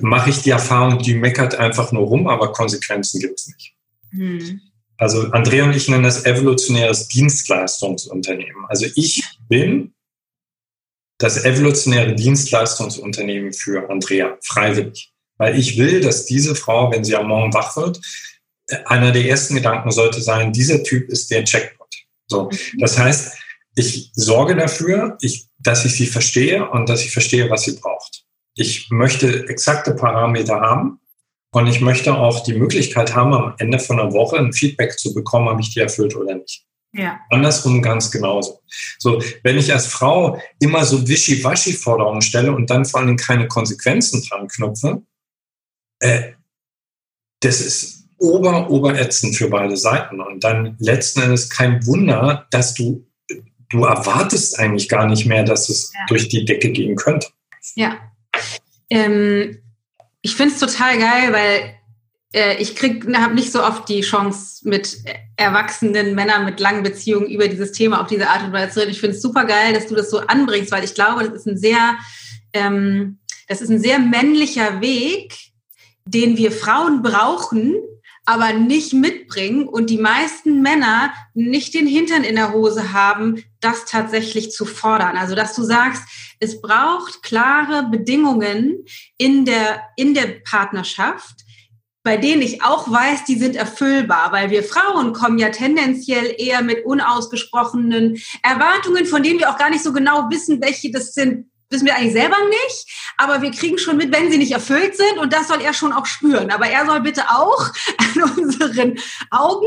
mache 0.00 0.30
ich 0.30 0.42
die 0.42 0.50
Erfahrung, 0.50 0.98
die 0.98 1.14
meckert 1.14 1.54
einfach 1.54 1.92
nur 1.92 2.06
rum, 2.06 2.28
aber 2.28 2.52
Konsequenzen 2.52 3.20
gibt 3.20 3.40
es 3.40 3.46
nicht. 3.48 3.74
Hm. 4.10 4.60
Also 4.96 5.30
Andrea 5.32 5.64
und 5.64 5.74
ich 5.74 5.88
nennen 5.88 6.04
das 6.04 6.24
evolutionäres 6.24 7.08
Dienstleistungsunternehmen. 7.08 8.64
Also 8.68 8.86
ich 8.94 9.22
bin 9.48 9.94
das 11.18 11.44
evolutionäre 11.44 12.14
Dienstleistungsunternehmen 12.14 13.52
für 13.52 13.88
Andrea, 13.90 14.38
freiwillig. 14.42 15.12
Weil 15.38 15.58
ich 15.58 15.78
will, 15.78 16.00
dass 16.00 16.26
diese 16.26 16.54
Frau, 16.54 16.92
wenn 16.92 17.04
sie 17.04 17.16
am 17.16 17.28
Morgen 17.28 17.52
wach 17.52 17.76
wird, 17.76 18.00
einer 18.86 19.12
der 19.12 19.24
ersten 19.26 19.54
Gedanken 19.54 19.90
sollte 19.90 20.20
sein, 20.20 20.52
dieser 20.52 20.82
Typ 20.82 21.08
ist 21.08 21.30
der 21.30 21.44
Checkpot. 21.44 21.88
So, 22.26 22.44
mhm. 22.44 22.78
das 22.78 22.98
heißt, 22.98 23.36
ich 23.74 24.10
sorge 24.14 24.54
dafür, 24.54 25.16
ich, 25.20 25.48
dass 25.58 25.84
ich 25.84 25.94
sie 25.94 26.06
verstehe 26.06 26.68
und 26.70 26.88
dass 26.88 27.04
ich 27.04 27.12
verstehe, 27.12 27.48
was 27.50 27.62
sie 27.62 27.76
braucht. 27.76 28.24
Ich 28.54 28.90
möchte 28.90 29.48
exakte 29.48 29.94
Parameter 29.94 30.60
haben 30.60 31.00
und 31.52 31.66
ich 31.66 31.80
möchte 31.80 32.14
auch 32.14 32.42
die 32.42 32.54
Möglichkeit 32.54 33.14
haben, 33.14 33.32
am 33.32 33.54
Ende 33.58 33.78
von 33.78 33.98
einer 33.98 34.12
Woche 34.12 34.36
ein 34.36 34.52
Feedback 34.52 34.98
zu 34.98 35.14
bekommen, 35.14 35.48
habe 35.48 35.60
ich 35.60 35.72
die 35.72 35.80
erfüllt 35.80 36.14
oder 36.14 36.34
nicht. 36.34 36.64
Ja. 36.94 37.20
Andersrum 37.30 37.80
ganz 37.80 38.10
genauso. 38.10 38.60
So, 38.98 39.22
wenn 39.42 39.56
ich 39.56 39.72
als 39.72 39.86
Frau 39.86 40.38
immer 40.60 40.84
so 40.84 41.08
wischiwaschi-Forderungen 41.08 42.20
stelle 42.20 42.52
und 42.52 42.68
dann 42.68 42.84
vor 42.84 43.00
allem 43.00 43.16
keine 43.16 43.48
Konsequenzen 43.48 44.22
dran 44.28 44.46
knüpfe, 44.48 45.02
äh, 46.00 46.32
das 47.40 47.62
ist 47.62 48.01
ober, 48.22 48.70
oberätzend 48.70 49.36
für 49.36 49.48
beide 49.48 49.76
Seiten. 49.76 50.20
Und 50.20 50.44
dann 50.44 50.76
letzten 50.78 51.22
Endes 51.22 51.50
kein 51.50 51.84
Wunder, 51.86 52.46
dass 52.50 52.74
du, 52.74 53.04
du 53.70 53.84
erwartest 53.84 54.58
eigentlich 54.58 54.88
gar 54.88 55.06
nicht 55.06 55.26
mehr, 55.26 55.44
dass 55.44 55.68
es 55.68 55.92
ja. 55.92 56.00
durch 56.06 56.28
die 56.28 56.44
Decke 56.44 56.70
gehen 56.70 56.96
könnte. 56.96 57.28
Ja, 57.74 57.98
ähm, 58.90 59.58
ich 60.22 60.36
finde 60.36 60.54
es 60.54 60.60
total 60.60 60.98
geil, 60.98 61.32
weil 61.32 61.74
äh, 62.32 62.62
ich 62.62 62.80
habe 62.80 63.34
nicht 63.34 63.50
so 63.50 63.62
oft 63.62 63.88
die 63.88 64.02
Chance, 64.02 64.68
mit 64.68 64.98
erwachsenen 65.36 66.14
Männern 66.14 66.44
mit 66.44 66.60
langen 66.60 66.84
Beziehungen 66.84 67.26
über 67.26 67.48
dieses 67.48 67.72
Thema 67.72 68.00
auf 68.00 68.06
diese 68.06 68.28
Art 68.28 68.44
und 68.44 68.52
Weise 68.52 68.74
zu 68.74 68.80
reden. 68.80 68.92
Ich 68.92 69.00
finde 69.00 69.16
es 69.16 69.22
super 69.22 69.44
geil, 69.44 69.72
dass 69.72 69.88
du 69.88 69.96
das 69.96 70.10
so 70.10 70.18
anbringst, 70.20 70.70
weil 70.70 70.84
ich 70.84 70.94
glaube, 70.94 71.24
das 71.24 71.32
ist 71.32 71.46
ein 71.46 71.56
sehr, 71.56 71.96
ähm, 72.52 73.18
das 73.48 73.60
ist 73.60 73.70
ein 73.70 73.80
sehr 73.80 73.98
männlicher 73.98 74.80
Weg, 74.80 75.34
den 76.04 76.36
wir 76.36 76.52
Frauen 76.52 77.02
brauchen, 77.02 77.74
aber 78.24 78.52
nicht 78.52 78.92
mitbringen 78.92 79.66
und 79.66 79.90
die 79.90 79.98
meisten 79.98 80.62
Männer 80.62 81.12
nicht 81.34 81.74
den 81.74 81.86
Hintern 81.86 82.22
in 82.22 82.36
der 82.36 82.52
Hose 82.52 82.92
haben, 82.92 83.42
das 83.60 83.84
tatsächlich 83.84 84.52
zu 84.52 84.64
fordern. 84.64 85.16
Also, 85.16 85.34
dass 85.34 85.54
du 85.54 85.62
sagst, 85.62 86.04
es 86.38 86.60
braucht 86.60 87.22
klare 87.22 87.88
Bedingungen 87.90 88.84
in 89.18 89.44
der, 89.44 89.82
in 89.96 90.14
der 90.14 90.40
Partnerschaft, 90.44 91.42
bei 92.04 92.16
denen 92.16 92.42
ich 92.42 92.64
auch 92.64 92.90
weiß, 92.90 93.24
die 93.24 93.38
sind 93.38 93.54
erfüllbar, 93.54 94.32
weil 94.32 94.50
wir 94.50 94.64
Frauen 94.64 95.12
kommen 95.12 95.38
ja 95.38 95.50
tendenziell 95.50 96.34
eher 96.36 96.62
mit 96.62 96.84
unausgesprochenen 96.84 98.20
Erwartungen, 98.42 99.06
von 99.06 99.22
denen 99.22 99.38
wir 99.38 99.50
auch 99.50 99.58
gar 99.58 99.70
nicht 99.70 99.84
so 99.84 99.92
genau 99.92 100.28
wissen, 100.30 100.60
welche 100.60 100.90
das 100.90 101.14
sind, 101.14 101.46
wissen 101.72 101.86
wir 101.86 101.96
eigentlich 101.96 102.12
selber 102.12 102.36
nicht, 102.48 103.12
aber 103.16 103.42
wir 103.42 103.50
kriegen 103.50 103.78
schon 103.78 103.96
mit, 103.96 104.12
wenn 104.12 104.30
sie 104.30 104.38
nicht 104.38 104.52
erfüllt 104.52 104.96
sind 104.96 105.18
und 105.18 105.32
das 105.32 105.48
soll 105.48 105.60
er 105.60 105.72
schon 105.72 105.92
auch 105.92 106.06
spüren. 106.06 106.50
Aber 106.50 106.66
er 106.66 106.86
soll 106.86 107.00
bitte 107.00 107.30
auch 107.30 107.70
an 107.98 108.22
unseren 108.36 108.98
Augen 109.30 109.66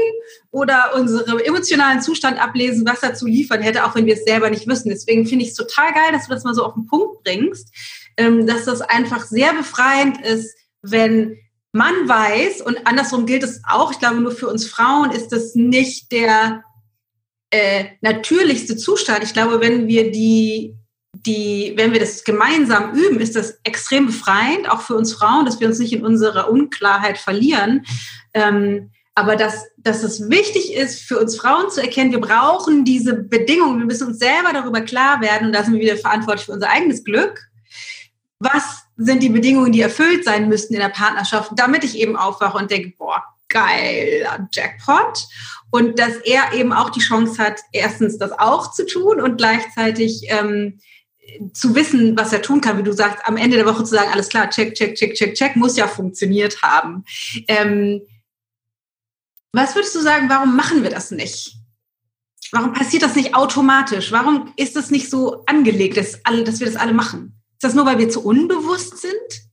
oder 0.52 0.96
unserem 0.96 1.40
emotionalen 1.40 2.02
Zustand 2.02 2.42
ablesen, 2.42 2.86
was 2.88 3.04
er 3.04 3.16
zu 3.16 3.26
liefern 3.26 3.62
hätte, 3.62 3.86
auch 3.86 3.96
wenn 3.96 4.06
wir 4.06 4.14
es 4.14 4.24
selber 4.24 4.50
nicht 4.50 4.68
wissen. 4.68 4.90
Deswegen 4.90 5.26
finde 5.26 5.44
ich 5.44 5.52
es 5.52 5.58
total 5.58 5.92
geil, 5.94 6.12
dass 6.12 6.28
du 6.28 6.34
das 6.34 6.44
mal 6.44 6.54
so 6.54 6.64
auf 6.64 6.76
den 6.76 6.86
Punkt 6.86 7.24
bringst, 7.24 7.74
ähm, 8.18 8.48
dass 8.48 8.66
das 8.66 8.82
einfach 8.82 9.26
sehr 9.26 9.54
befreiend 9.54 10.22
ist, 10.22 10.56
wenn 10.82 11.38
man 11.72 12.08
weiß, 12.08 12.62
und 12.62 12.88
andersrum 12.88 13.26
gilt 13.26 13.44
es 13.44 13.62
auch, 13.68 13.92
ich 13.92 14.00
glaube, 14.00 14.22
nur 14.22 14.32
für 14.32 14.48
uns 14.48 14.66
Frauen 14.66 15.12
ist 15.12 15.34
das 15.34 15.56
nicht 15.56 16.12
der 16.14 16.64
äh, 17.50 17.86
natürlichste 18.00 18.78
Zustand. 18.78 19.24
Ich 19.24 19.34
glaube, 19.34 19.60
wenn 19.60 19.88
wir 19.88 20.10
die 20.10 20.78
die, 21.26 21.74
wenn 21.76 21.94
wir 21.94 22.00
das 22.00 22.24
gemeinsam 22.24 22.94
üben, 22.94 23.20
ist 23.20 23.36
das 23.36 23.60
extrem 23.64 24.08
befreiend, 24.08 24.70
auch 24.70 24.82
für 24.82 24.96
uns 24.96 25.14
Frauen, 25.14 25.46
dass 25.46 25.60
wir 25.60 25.68
uns 25.68 25.80
nicht 25.80 25.94
in 25.94 26.06
unserer 26.06 26.50
Unklarheit 26.50 27.18
verlieren. 27.18 27.86
Ähm, 28.34 28.92
aber 29.14 29.38
dass, 29.38 29.66
dass 29.78 30.04
es 30.04 30.30
wichtig 30.30 30.74
ist, 30.74 31.02
für 31.02 31.20
uns 31.20 31.38
Frauen 31.38 31.72
zu 31.72 31.82
erkennen, 31.82 32.12
wir 32.12 32.20
brauchen 32.20 32.84
diese 32.84 33.16
Bedingungen, 33.16 33.80
wir 33.80 33.86
müssen 33.86 34.08
uns 34.08 34.20
selber 34.20 34.52
darüber 34.52 34.82
klar 34.82 35.22
werden, 35.22 35.48
und 35.48 35.54
da 35.54 35.64
sind 35.64 35.74
wir 35.74 35.82
wieder 35.82 35.98
verantwortlich 35.98 36.46
für 36.46 36.52
unser 36.52 36.70
eigenes 36.70 37.04
Glück. 37.04 37.40
Was 38.40 38.84
sind 38.98 39.24
die 39.24 39.30
Bedingungen, 39.30 39.72
die 39.72 39.82
erfüllt 39.82 40.26
sein 40.26 40.50
müssten 40.50 40.74
in 40.74 40.82
der 40.82 40.90
Partnerschaft, 40.90 41.52
damit 41.56 41.86
ich 41.86 41.98
eben 41.98 42.18
aufwache 42.18 42.58
und 42.58 42.70
denke, 42.70 42.94
boah, 42.98 43.24
geiler 43.48 44.48
Jackpot. 44.52 45.28
Und 45.72 46.00
dass 46.00 46.18
er 46.18 46.54
eben 46.54 46.74
auch 46.74 46.90
die 46.90 47.00
Chance 47.00 47.42
hat, 47.42 47.60
erstens 47.72 48.18
das 48.18 48.32
auch 48.32 48.72
zu 48.72 48.86
tun 48.86 49.22
und 49.22 49.38
gleichzeitig 49.38 50.24
ähm, 50.28 50.80
zu 51.54 51.76
wissen, 51.76 52.18
was 52.18 52.34
er 52.34 52.42
tun 52.42 52.62
kann, 52.62 52.78
wie 52.78 52.84
du 52.84 52.94
sagst, 52.94 53.26
am 53.26 53.38
Ende 53.38 53.58
der 53.58 53.66
Woche 53.66 53.84
zu 53.84 53.92
sagen, 53.96 54.12
alles 54.12 54.30
klar, 54.30 54.50
check, 54.50 54.74
check, 54.76 54.96
check, 54.96 55.14
check, 55.16 55.34
check, 55.34 55.56
muss 55.56 55.78
ja 55.78 55.88
funktioniert 55.88 56.62
haben. 56.62 57.04
Ähm, 57.48 58.02
was 59.52 59.76
würdest 59.76 59.96
du 59.96 60.02
sagen, 60.02 60.30
warum 60.30 60.56
machen 60.56 60.84
wir 60.84 60.90
das 60.90 61.12
nicht? 61.12 61.56
Warum 62.52 62.74
passiert 62.74 63.04
das 63.04 63.16
nicht 63.16 63.36
automatisch? 63.36 64.12
Warum 64.12 64.54
ist 64.56 64.76
das 64.76 64.92
nicht 64.92 65.10
so 65.10 65.44
angelegt, 65.46 65.98
dass, 65.98 66.24
alle, 66.26 66.44
dass 66.44 66.60
wir 66.60 66.68
das 66.68 66.76
alle 66.76 66.94
machen? 66.94 67.42
Ist 67.54 67.64
das 67.64 67.74
nur, 67.74 67.86
weil 67.86 67.98
wir 67.98 68.10
zu 68.10 68.24
unbewusst 68.24 68.98
sind? 68.98 69.46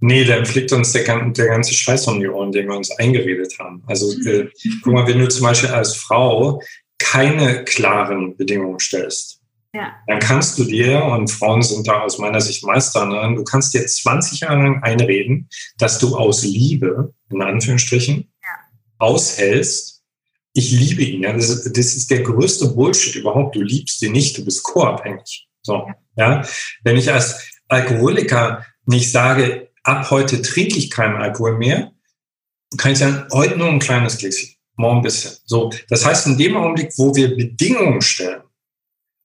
Nee, 0.00 0.24
da 0.24 0.44
fliegt 0.44 0.72
uns 0.72 0.92
der, 0.92 1.04
der, 1.30 1.46
ganze 1.46 1.74
Scheiß 1.74 2.06
um 2.06 2.20
die 2.20 2.28
Ohren, 2.28 2.52
den 2.52 2.68
wir 2.68 2.76
uns 2.76 2.90
eingeredet 2.92 3.58
haben. 3.58 3.82
Also 3.86 4.12
äh, 4.28 4.48
guck 4.82 4.92
mal, 4.92 5.06
wenn 5.06 5.18
du 5.18 5.28
zum 5.28 5.42
Beispiel 5.42 5.70
als 5.70 5.96
Frau 5.96 6.62
keine 6.98 7.64
klaren 7.64 8.36
Bedingungen 8.36 8.78
stellst, 8.78 9.35
ja. 9.76 9.94
dann 10.06 10.18
kannst 10.18 10.58
du 10.58 10.64
dir, 10.64 11.04
und 11.04 11.30
Frauen 11.30 11.62
sind 11.62 11.86
da 11.86 12.00
aus 12.00 12.18
meiner 12.18 12.40
Sicht 12.40 12.64
Meister, 12.64 13.06
ne, 13.06 13.34
du 13.36 13.44
kannst 13.44 13.74
dir 13.74 13.86
20 13.86 14.40
Jahre 14.40 14.62
lang 14.62 14.82
einreden, 14.82 15.48
dass 15.78 15.98
du 15.98 16.16
aus 16.16 16.42
Liebe, 16.42 17.12
in 17.30 17.42
Anführungsstrichen, 17.42 18.32
ja. 18.42 18.48
aushältst, 18.98 19.96
ich 20.54 20.70
liebe 20.70 21.02
ihn. 21.02 21.22
Ja, 21.22 21.34
das, 21.34 21.50
ist, 21.50 21.76
das 21.76 21.94
ist 21.94 22.10
der 22.10 22.22
größte 22.22 22.68
Bullshit 22.68 23.14
überhaupt. 23.14 23.54
Du 23.56 23.60
liebst 23.60 24.00
ihn 24.02 24.12
nicht, 24.12 24.38
du 24.38 24.44
bist 24.44 24.62
co-abhängig. 24.62 25.46
So, 25.62 25.86
ja. 26.16 26.42
Wenn 26.82 26.96
ich 26.96 27.12
als 27.12 27.50
Alkoholiker 27.68 28.64
nicht 28.86 29.12
sage, 29.12 29.68
ab 29.82 30.10
heute 30.10 30.40
trinke 30.40 30.78
ich 30.78 30.90
keinen 30.90 31.16
Alkohol 31.16 31.58
mehr, 31.58 31.92
kann 32.78 32.92
ich 32.92 32.98
sagen, 32.98 33.26
heute 33.32 33.58
nur 33.58 33.68
ein 33.68 33.78
kleines 33.78 34.16
Gläschen, 34.16 34.56
morgen 34.76 34.98
ein 34.98 35.02
bisschen. 35.02 35.32
So, 35.44 35.70
das 35.88 36.06
heißt, 36.06 36.26
in 36.26 36.38
dem 36.38 36.56
Augenblick, 36.56 36.92
wo 36.96 37.14
wir 37.14 37.36
Bedingungen 37.36 38.00
stellen, 38.00 38.42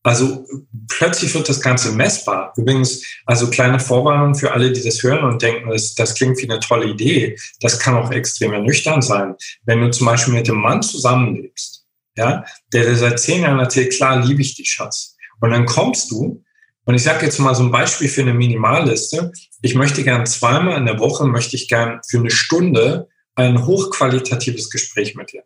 also 0.04 0.47
plötzlich 0.88 1.34
wird 1.36 1.47
das 1.47 1.62
Ganze 1.62 1.91
messbar. 1.91 2.54
Übrigens, 2.58 3.04
also 3.26 3.49
kleine 3.49 3.80
Vorwarnung 3.80 4.34
für 4.34 4.52
alle, 4.52 4.72
die 4.72 4.84
das 4.84 5.04
hören 5.04 5.24
und 5.24 5.41
denken, 5.41 5.70
das, 5.70 5.93
das 5.93 6.16
klingt 6.16 6.39
wie 6.39 6.49
eine 6.49 6.60
tolle 6.60 6.88
Idee. 6.88 7.38
Das 7.60 7.80
kann 7.80 7.95
auch 7.95 8.12
extrem 8.12 8.54
ernüchternd 8.54 9.04
sein. 9.04 9.36
Wenn 9.66 9.82
du 9.82 9.91
zum 9.91 10.08
Beispiel 10.08 10.34
mit 10.34 10.49
einem 10.49 10.60
Mann 10.60 10.82
zusammenlebst, 10.82 11.86
ja, 12.18 12.43
der 12.74 12.86
dir 12.86 12.95
seit 12.95 13.20
zehn 13.20 13.43
Jahren 13.43 13.60
erzählt, 13.60 13.93
klar 13.93 14.26
liebe 14.26 14.41
ich 14.41 14.56
dich, 14.56 14.72
Schatz. 14.72 15.16
Und 15.39 15.52
dann 15.52 15.66
kommst 15.66 16.12
du, 16.12 16.43
und 16.86 16.95
ich 16.95 17.04
sage 17.04 17.26
jetzt 17.26 17.39
mal 17.39 17.54
so 17.54 17.64
ein 17.64 17.72
Beispiel 17.72 18.10
für 18.10 18.22
eine 18.22 18.34
Minimalliste. 18.34 19.32
Ich 19.62 19.76
möchte 19.76 20.04
gern 20.04 20.26
zweimal 20.26 20.78
in 20.78 20.88
der 20.88 20.99
Woche, 20.99 21.26
möchte 21.26 21.56
ich 21.56 21.68
gern 21.68 22.02
für 22.10 22.18
eine 22.18 22.32
Stunde 22.32 23.08
ein 23.36 23.66
hochqualitatives 23.66 24.70
Gespräch 24.70 25.16
mit 25.16 25.32
dir. 25.32 25.43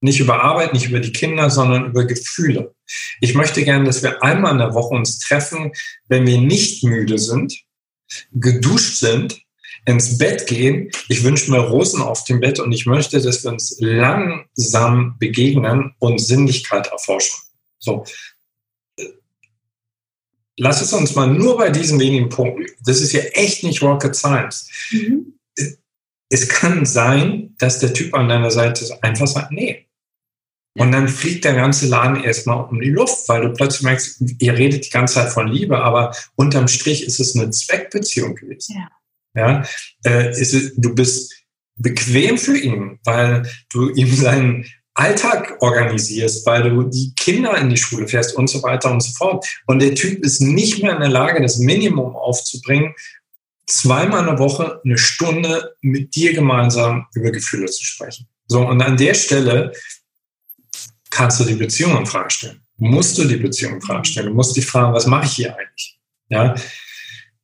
Nicht 0.00 0.20
über 0.20 0.42
Arbeit, 0.42 0.72
nicht 0.72 0.88
über 0.88 1.00
die 1.00 1.12
Kinder, 1.12 1.48
sondern 1.50 1.86
über 1.86 2.04
Gefühle. 2.04 2.74
Ich 3.20 3.34
möchte 3.34 3.64
gerne, 3.64 3.84
dass 3.84 4.02
wir 4.02 4.22
einmal 4.22 4.52
in 4.52 4.58
der 4.58 4.74
Woche 4.74 4.94
uns 4.94 5.18
treffen, 5.18 5.72
wenn 6.08 6.26
wir 6.26 6.40
nicht 6.40 6.84
müde 6.84 7.18
sind, 7.18 7.54
geduscht 8.32 8.98
sind, 8.98 9.40
ins 9.86 10.18
Bett 10.18 10.46
gehen. 10.46 10.90
Ich 11.08 11.22
wünsche 11.22 11.50
mir 11.50 11.60
Rosen 11.60 12.02
auf 12.02 12.24
dem 12.24 12.40
Bett 12.40 12.60
und 12.60 12.72
ich 12.72 12.86
möchte, 12.86 13.20
dass 13.20 13.44
wir 13.44 13.52
uns 13.52 13.76
langsam 13.80 15.16
begegnen 15.18 15.94
und 15.98 16.20
Sinnlichkeit 16.20 16.88
erforschen. 16.88 17.40
So. 17.78 18.04
Lass 20.58 20.80
es 20.80 20.92
uns 20.92 21.14
mal 21.14 21.28
nur 21.28 21.56
bei 21.56 21.70
diesen 21.70 22.00
wenigen 22.00 22.28
Punkten. 22.28 22.66
Das 22.84 23.00
ist 23.00 23.12
ja 23.12 23.20
echt 23.20 23.62
nicht 23.62 23.82
Rocket 23.82 24.16
Science. 24.16 24.68
Mhm. 24.90 25.38
Es 26.28 26.48
kann 26.48 26.84
sein, 26.84 27.54
dass 27.58 27.78
der 27.78 27.92
Typ 27.92 28.12
an 28.14 28.28
deiner 28.28 28.50
Seite 28.50 28.98
einfach 29.02 29.28
sagt, 29.28 29.52
nee, 29.52 29.85
und 30.78 30.92
dann 30.92 31.08
fliegt 31.08 31.44
der 31.44 31.54
ganze 31.54 31.86
Laden 31.86 32.22
erstmal 32.22 32.64
um 32.64 32.80
die 32.80 32.90
Luft, 32.90 33.28
weil 33.28 33.42
du 33.42 33.52
plötzlich 33.52 33.82
merkst, 33.82 34.22
ihr 34.38 34.56
redet 34.56 34.86
die 34.86 34.90
ganze 34.90 35.14
Zeit 35.14 35.32
von 35.32 35.48
Liebe, 35.48 35.78
aber 35.78 36.14
unterm 36.34 36.68
Strich 36.68 37.04
ist 37.04 37.20
es 37.20 37.34
eine 37.36 37.50
Zweckbeziehung 37.50 38.34
gewesen. 38.34 38.76
Ja. 39.34 39.62
ja 39.62 39.64
äh, 40.04 40.28
es, 40.28 40.74
du 40.76 40.94
bist 40.94 41.34
bequem 41.76 42.38
für 42.38 42.56
ihn, 42.56 42.98
weil 43.04 43.48
du 43.70 43.90
ihm 43.90 44.14
seinen 44.14 44.66
Alltag 44.94 45.58
organisierst, 45.60 46.46
weil 46.46 46.70
du 46.70 46.82
die 46.84 47.12
Kinder 47.16 47.56
in 47.58 47.68
die 47.68 47.76
Schule 47.76 48.08
fährst 48.08 48.34
und 48.34 48.48
so 48.48 48.62
weiter 48.62 48.90
und 48.90 49.02
so 49.02 49.12
fort. 49.12 49.46
Und 49.66 49.80
der 49.80 49.94
Typ 49.94 50.24
ist 50.24 50.40
nicht 50.40 50.82
mehr 50.82 50.94
in 50.94 51.00
der 51.00 51.10
Lage, 51.10 51.42
das 51.42 51.58
Minimum 51.58 52.16
aufzubringen, 52.16 52.94
zweimal 53.66 54.20
in 54.20 54.26
der 54.26 54.38
Woche 54.38 54.80
eine 54.84 54.96
Stunde 54.96 55.74
mit 55.82 56.14
dir 56.14 56.32
gemeinsam 56.32 57.06
über 57.14 57.30
Gefühle 57.30 57.66
zu 57.66 57.84
sprechen. 57.84 58.26
So, 58.46 58.66
und 58.66 58.80
an 58.80 58.96
der 58.96 59.14
Stelle 59.14 59.72
kannst 61.16 61.40
du 61.40 61.44
die 61.44 61.54
Beziehung 61.54 61.96
in 61.96 62.04
Frage 62.04 62.30
stellen. 62.30 62.60
Musst 62.76 63.16
du 63.16 63.24
die 63.24 63.36
Beziehung 63.36 63.76
in 63.76 63.80
Frage 63.80 64.04
stellen. 64.04 64.28
Du 64.28 64.34
musst 64.34 64.54
dich 64.54 64.66
fragen, 64.66 64.92
was 64.92 65.06
mache 65.06 65.24
ich 65.24 65.32
hier 65.32 65.56
eigentlich? 65.56 65.98
Ja. 66.28 66.54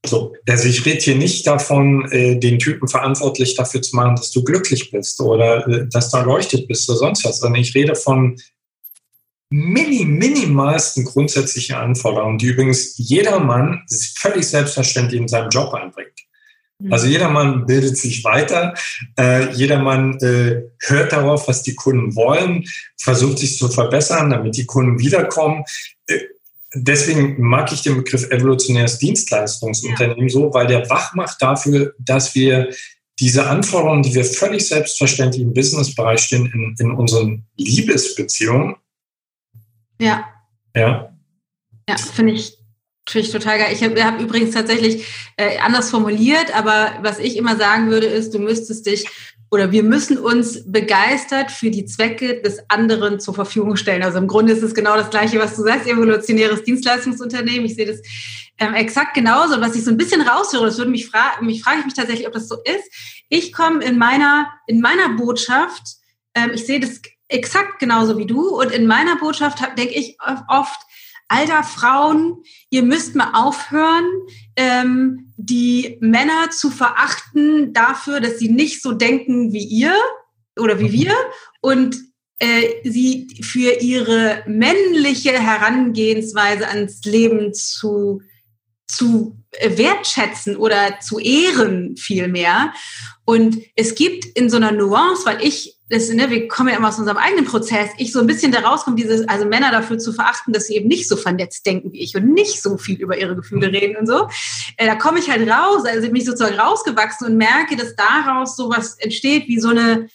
So, 0.05 0.35
also 0.47 0.69
ich 0.69 0.85
rede 0.85 1.01
hier 1.01 1.15
nicht 1.15 1.47
davon, 1.47 2.11
äh, 2.11 2.39
den 2.39 2.59
Typen 2.59 2.87
verantwortlich 2.87 3.55
dafür 3.55 3.81
zu 3.81 3.97
machen, 3.97 4.17
dass 4.17 4.31
du 4.31 4.45
glücklich 4.45 4.91
bist 4.91 5.21
oder 5.21 5.67
äh, 5.67 5.89
dass 5.89 6.11
du 6.11 6.19
erleuchtet 6.19 6.69
bist 6.69 6.91
oder 6.91 6.99
sonst 6.99 7.25
was, 7.25 7.39
sondern 7.39 7.63
ich 7.63 7.75
rede 7.75 7.95
von 7.95 8.37
mini, 9.49 10.05
minimalsten 10.05 11.05
grundsätzlichen 11.05 11.77
Anforderungen, 11.77 12.37
die 12.37 12.49
übrigens 12.49 12.95
jeder 12.99 13.41
Mann 13.41 13.85
völlig 14.17 14.49
selbstverständlich 14.49 15.21
in 15.21 15.29
seinem 15.29 15.49
Job 15.49 15.73
einbringt. 15.73 16.22
Also 16.91 17.07
jedermann 17.07 17.67
bildet 17.67 17.97
sich 17.97 18.25
weiter, 18.25 18.75
äh, 19.19 19.53
jedermann 19.53 20.19
äh, 20.21 20.63
hört 20.81 21.13
darauf, 21.13 21.49
was 21.49 21.63
die 21.63 21.75
Kunden 21.75 22.15
wollen, 22.17 22.65
versucht 22.97 23.39
sich 23.39 23.59
zu 23.59 23.69
verbessern, 23.69 24.31
damit 24.31 24.57
die 24.57 24.67
Kunden 24.67 24.99
wiederkommen. 24.99 25.65
Äh, 26.07 26.19
deswegen 26.75 27.41
mag 27.41 27.73
ich 27.73 27.83
den 27.83 27.97
Begriff 27.97 28.31
evolutionäres 28.31 28.99
Dienstleistungsunternehmen 28.99 30.29
ja. 30.29 30.33
so, 30.33 30.53
weil 30.55 30.67
der 30.67 30.89
wach 30.91 31.15
macht 31.15 31.41
dafür, 31.41 31.95
dass 31.99 32.35
wir 32.35 32.71
diese 33.21 33.47
Anforderungen, 33.47 34.03
die 34.03 34.15
wir 34.15 34.25
völlig 34.25 34.67
selbstverständlich 34.67 35.43
im 35.43 35.53
Businessbereich 35.53 36.21
stehen, 36.21 36.47
in, 36.47 36.75
in 36.79 36.91
unseren 36.93 37.47
Liebesbeziehungen. 37.57 38.77
Ja. 40.01 40.25
Ja. 40.75 41.17
Ja, 41.89 41.97
finde 41.97 42.33
ich 42.33 42.62
Finde 43.09 43.27
ich 43.27 43.33
total 43.33 43.59
geil. 43.59 43.73
Ich 43.73 43.83
habe 43.83 44.05
hab 44.05 44.21
übrigens 44.21 44.55
tatsächlich 44.55 45.07
äh, 45.37 45.59
anders 45.59 45.91
formuliert, 45.91 46.57
aber 46.57 46.93
was 47.03 47.19
ich 47.19 47.37
immer 47.37 47.57
sagen 47.57 47.91
würde, 47.91 48.07
ist, 48.07 48.33
du 48.33 48.39
müsstest 48.39 48.87
dich 48.87 49.07
oder 49.51 49.71
wir 49.71 49.83
müssen 49.83 50.17
uns 50.17 50.63
begeistert 50.71 51.51
für 51.51 51.71
die 51.71 51.85
Zwecke 51.85 52.41
des 52.41 52.71
anderen 52.71 53.21
zur 53.21 53.35
Verfügung 53.35 53.77
stellen. 53.77 54.03
Also 54.03 54.17
im 54.17 54.27
Grunde 54.27 54.53
ist 54.55 54.63
es 54.63 54.75
genau 54.75 54.97
das 54.97 55.11
Gleiche, 55.11 55.39
was 55.39 55.57
du 55.57 55.63
sagst, 55.63 55.87
evolutionäres 55.87 56.63
Dienstleistungsunternehmen. 56.63 57.67
Ich 57.67 57.75
sehe 57.75 57.85
das 57.87 58.01
ähm, 58.59 58.73
exakt 58.73 59.13
genauso. 59.13 59.57
Und 59.57 59.61
was 59.61 59.75
ich 59.75 59.85
so 59.85 59.91
ein 59.91 59.99
bisschen 59.99 60.23
raushöre, 60.23 60.65
das 60.65 60.79
würde 60.79 60.91
mich 60.91 61.07
fragen, 61.07 61.45
mich 61.45 61.63
frage 61.63 61.81
ich 61.81 61.85
mich 61.85 61.95
tatsächlich, 61.95 62.27
ob 62.27 62.33
das 62.33 62.49
so 62.49 62.57
ist. 62.65 63.25
Ich 63.29 63.53
komme 63.53 63.85
in 63.85 63.99
meiner, 63.99 64.51
in 64.67 64.81
meiner 64.81 65.11
Botschaft, 65.17 65.83
ähm, 66.35 66.53
ich 66.55 66.65
sehe 66.65 66.81
das 66.81 67.03
exakt 67.29 67.79
genauso 67.79 68.17
wie 68.17 68.27
du. 68.27 68.59
Und 68.59 68.73
in 68.73 68.87
meiner 68.87 69.17
Botschaft 69.17 69.59
denke 69.77 69.93
ich 69.93 70.17
oft, 70.49 70.81
alter 71.29 71.63
Frauen, 71.63 72.43
ihr 72.71 72.83
müsst 72.83 73.15
mal 73.15 73.33
aufhören, 73.35 74.05
ähm, 74.57 75.33
die 75.37 75.99
Männer 76.01 76.51
zu 76.51 76.71
verachten 76.71 77.73
dafür, 77.73 78.21
dass 78.21 78.39
sie 78.39 78.49
nicht 78.49 78.83
so 78.83 78.93
denken 78.93 79.53
wie 79.53 79.65
ihr 79.65 79.95
oder 80.59 80.79
wie 80.79 80.93
wir 80.93 81.15
und 81.61 81.97
äh, 82.39 82.89
sie 82.89 83.29
für 83.41 83.81
ihre 83.81 84.43
männliche 84.47 85.33
Herangehensweise 85.33 86.69
ans 86.69 87.05
Leben 87.05 87.55
zu, 87.55 88.21
zu 88.87 89.39
wertschätzen 89.61 90.57
oder 90.57 90.99
zu 91.01 91.19
ehren 91.19 91.97
vielmehr. 91.97 92.73
Und 93.25 93.59
es 93.77 93.95
gibt 93.95 94.25
in 94.25 94.51
so 94.51 94.57
einer 94.57 94.73
Nuance, 94.73 95.25
weil 95.25 95.43
ich 95.43 95.79
das, 95.93 96.09
ne, 96.09 96.31
wir 96.31 96.49
kommen 96.49 96.71
ja 96.71 96.77
immer 96.77 96.89
aus 96.89 96.99
unserem 96.99 97.19
eigenen 97.19 97.45
Prozess, 97.45 97.91
ich 97.99 98.13
so 98.13 98.21
ein 98.21 98.27
bisschen 98.27 98.51
da 98.51 98.61
rauskomme, 98.61 98.97
dieses, 98.97 99.29
also 99.29 99.45
Männer 99.45 99.71
dafür 99.71 99.99
zu 99.99 100.15
verachten, 100.15 100.55
dass 100.55 100.67
sie 100.67 100.77
eben 100.77 100.89
nicht 100.89 101.07
so 101.07 101.17
vernetzt 101.17 101.67
denken 101.67 101.93
wie 101.93 102.03
ich 102.03 102.17
und 102.17 102.33
nicht 102.33 102.63
so 102.63 102.79
viel 102.79 102.99
über 102.99 103.19
ihre 103.19 103.37
Gefühle 103.37 103.71
reden 103.71 103.99
und 103.99 104.07
so. 104.07 104.27
Äh, 104.79 104.87
da 104.87 104.95
komme 104.95 105.19
ich 105.19 105.31
halt 105.31 105.47
raus, 105.47 105.85
also 105.85 106.07
bin 106.07 106.17
ich 106.17 106.25
sozusagen 106.25 106.59
rausgewachsen 106.59 107.27
und 107.27 107.37
merke, 107.37 107.77
dass 107.77 107.95
daraus 107.95 108.57
sowas 108.57 108.97
entsteht 109.01 109.49
wie 109.49 109.61
so 109.61 109.69
eine, 109.69 110.09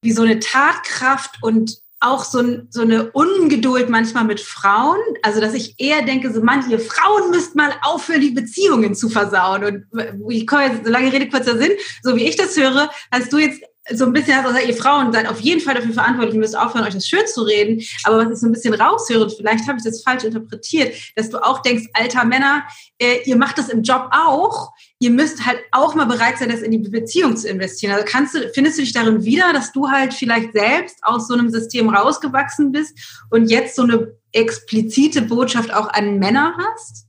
wie 0.00 0.12
so 0.12 0.22
eine 0.22 0.38
Tatkraft 0.38 1.42
und 1.42 1.76
auch 2.00 2.24
so, 2.24 2.42
so 2.70 2.82
eine 2.82 3.10
Ungeduld 3.12 3.90
manchmal 3.90 4.24
mit 4.24 4.40
Frauen. 4.40 4.98
Also, 5.22 5.40
dass 5.40 5.54
ich 5.54 5.74
eher 5.78 6.02
denke, 6.02 6.32
so 6.32 6.42
manche 6.42 6.78
Frauen 6.78 7.30
müssten 7.30 7.56
mal 7.56 7.72
aufhören, 7.82 8.20
die 8.20 8.30
Beziehungen 8.30 8.94
zu 8.94 9.08
versauen. 9.08 9.64
Und 9.64 10.30
ich 10.30 10.46
komme 10.46 10.64
jetzt, 10.64 10.84
so 10.84 10.90
lange 10.90 11.12
Rede, 11.12 11.28
kurzer 11.28 11.56
Sinn, 11.56 11.72
so 12.02 12.14
wie 12.16 12.24
ich 12.24 12.36
das 12.36 12.56
höre, 12.56 12.90
hast 13.10 13.32
du 13.32 13.38
jetzt 13.38 13.62
so 13.92 14.06
ein 14.06 14.12
bisschen 14.12 14.42
gesagt, 14.42 14.66
ihr 14.66 14.74
Frauen 14.74 15.12
seid 15.12 15.28
auf 15.28 15.40
jeden 15.40 15.60
Fall 15.60 15.74
dafür 15.74 15.92
verantwortlich, 15.92 16.34
ihr 16.34 16.40
müsst 16.40 16.56
aufhören, 16.56 16.86
euch 16.86 16.94
das 16.94 17.06
schön 17.06 17.26
zu 17.26 17.42
reden. 17.42 17.82
Aber 18.04 18.18
was 18.18 18.32
ich 18.32 18.38
so 18.38 18.46
ein 18.46 18.52
bisschen 18.52 18.74
raushöre, 18.74 19.28
vielleicht 19.28 19.68
habe 19.68 19.78
ich 19.78 19.84
das 19.84 20.02
falsch 20.02 20.24
interpretiert, 20.24 20.94
dass 21.16 21.28
du 21.28 21.38
auch 21.38 21.60
denkst, 21.60 21.88
alter 21.92 22.24
Männer, 22.24 22.64
äh, 22.98 23.18
ihr 23.24 23.36
macht 23.36 23.58
das 23.58 23.68
im 23.68 23.82
Job 23.82 24.08
auch. 24.10 24.72
Ihr 25.00 25.10
müsst 25.10 25.44
halt 25.44 25.58
auch 25.72 25.94
mal 25.94 26.06
bereit 26.06 26.38
sein, 26.38 26.48
das 26.48 26.62
in 26.62 26.70
die 26.70 26.88
Beziehung 26.88 27.36
zu 27.36 27.48
investieren. 27.48 27.92
Also 27.92 28.06
kannst 28.08 28.34
du, 28.34 28.50
findest 28.54 28.78
du 28.78 28.82
dich 28.82 28.92
darin 28.92 29.24
wieder, 29.24 29.52
dass 29.52 29.72
du 29.72 29.90
halt 29.90 30.14
vielleicht 30.14 30.52
selbst 30.52 30.98
aus 31.02 31.28
so 31.28 31.34
einem 31.34 31.50
System 31.50 31.90
rausgewachsen 31.90 32.72
bist 32.72 32.98
und 33.30 33.50
jetzt 33.50 33.76
so 33.76 33.82
eine 33.82 34.16
explizite 34.32 35.22
Botschaft 35.22 35.74
auch 35.74 35.88
an 35.88 36.18
Männer 36.18 36.56
hast? 36.58 37.06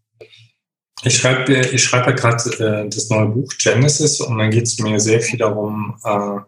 Ich 1.03 1.17
schreibe 1.17 1.53
ich 1.53 1.83
schreibe 1.83 2.11
ja 2.11 2.15
gerade 2.15 2.83
äh, 2.83 2.89
das 2.89 3.09
neue 3.09 3.27
Buch 3.27 3.49
Genesis 3.61 4.19
und 4.19 4.37
dann 4.39 4.49
geht 4.49 4.63
es 4.63 4.79
mir 4.79 4.99
sehr 4.99 5.21
viel 5.21 5.37
darum, 5.37 5.97
äh, 6.03 6.39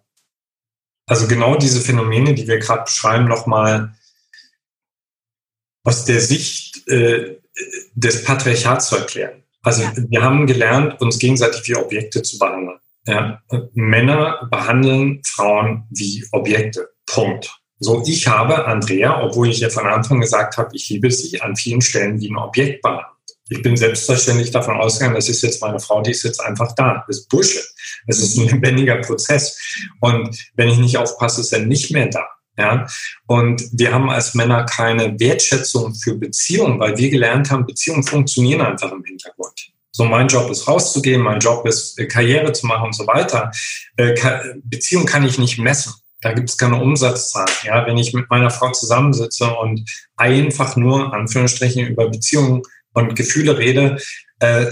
also 1.08 1.28
genau 1.28 1.56
diese 1.56 1.82
Phänomene, 1.82 2.36
die 2.36 2.48
wir 2.48 2.60
gerade 2.60 2.84
beschreiben, 2.84 3.26
nochmal 3.26 3.96
aus 5.84 6.06
der 6.06 6.20
Sicht 6.20 6.88
äh, 6.88 7.38
des 7.96 8.24
Patriarchats 8.24 8.90
zu 8.90 8.98
erklären. 8.98 9.44
Also 9.64 9.84
ja. 9.84 9.94
wir 9.96 10.22
haben 10.22 10.46
gelernt, 10.46 11.02
uns 11.02 11.18
gegenseitig 11.18 11.68
wie 11.68 11.76
Objekte 11.76 12.22
zu 12.22 12.38
behandeln. 12.38 12.80
Ja. 13.06 13.42
Männer 13.74 14.48
behandeln 14.52 15.22
Frauen 15.26 15.88
wie 15.90 16.26
Objekte. 16.32 16.90
Punkt. 17.06 17.58
So, 17.80 18.04
ich 18.06 18.28
habe 18.28 18.66
Andrea, 18.66 19.24
obwohl 19.24 19.50
ich 19.50 19.60
ja 19.60 19.70
von 19.70 19.88
Anfang 19.88 20.20
gesagt 20.20 20.58
habe, 20.58 20.76
ich 20.76 20.90
liebe 20.90 21.10
sie, 21.10 21.42
an 21.42 21.56
vielen 21.56 21.82
Stellen 21.82 22.20
wie 22.20 22.30
ein 22.30 22.38
Objekt 22.38 22.82
behandelt. 22.82 23.17
Ich 23.50 23.62
bin 23.62 23.78
selbstverständlich 23.78 24.52
davon 24.52 24.78
ausgegangen, 24.78 25.16
das 25.16 25.30
ist 25.30 25.42
jetzt 25.42 25.62
meine 25.62 25.80
Frau, 25.80 26.02
die 26.02 26.12
ist 26.12 26.24
jetzt 26.24 26.42
einfach 26.42 26.74
da. 26.76 27.04
Das 27.08 27.20
ist 27.20 27.30
Bullshit. 27.30 27.64
Es 28.08 28.20
ist 28.20 28.38
ein 28.38 28.48
lebendiger 28.52 28.98
Prozess. 28.98 29.58
Und 30.00 30.38
wenn 30.56 30.70
ich 30.70 30.78
nicht 30.78 30.98
aufpasse, 30.98 31.42
ist 31.42 31.54
er 31.54 31.60
nicht 31.60 31.92
mehr 31.92 32.08
da. 32.08 32.26
Ja, 32.60 32.88
und 33.28 33.62
wir 33.74 33.94
haben 33.94 34.10
als 34.10 34.34
Männer 34.34 34.66
keine 34.66 35.20
Wertschätzung 35.20 35.94
für 35.94 36.16
Beziehungen, 36.16 36.80
weil 36.80 36.98
wir 36.98 37.12
gelernt 37.12 37.52
haben, 37.52 37.68
Beziehungen 37.68 38.02
funktionieren 38.02 38.62
einfach 38.62 38.92
im 38.92 39.04
Hintergrund. 39.04 39.72
So, 39.92 40.06
mein 40.06 40.28
Job 40.28 40.50
ist 40.50 40.68
rauszugehen, 40.68 41.22
mein 41.22 41.40
Job 41.40 41.68
ist 41.68 42.00
äh, 42.00 42.08
Karriere 42.08 42.52
zu 42.54 42.66
machen 42.66 42.88
und 42.88 42.96
so 42.96 43.06
weiter. 43.06 43.52
Äh, 43.96 44.16
Beziehung 44.64 45.06
kann 45.06 45.26
ich 45.26 45.38
nicht 45.38 45.60
messen. 45.60 45.94
Da 46.22 46.34
gibt 46.34 46.50
es 46.50 46.58
keine 46.58 46.82
Umsatzzahl. 46.82 47.48
Ja, 47.64 47.86
wenn 47.86 47.98
ich 47.98 48.14
mit 48.14 48.30
meiner 48.30 48.50
Frau 48.50 48.72
zusammensitze 48.72 49.46
und 49.56 49.90
einfach 50.16 50.76
nur, 50.76 51.14
Anführungsstrichen, 51.14 51.88
über 51.88 52.10
Beziehungen 52.10 52.64
und 52.98 53.16
Gefühle 53.16 53.58
rede, 53.58 54.02
äh, 54.40 54.72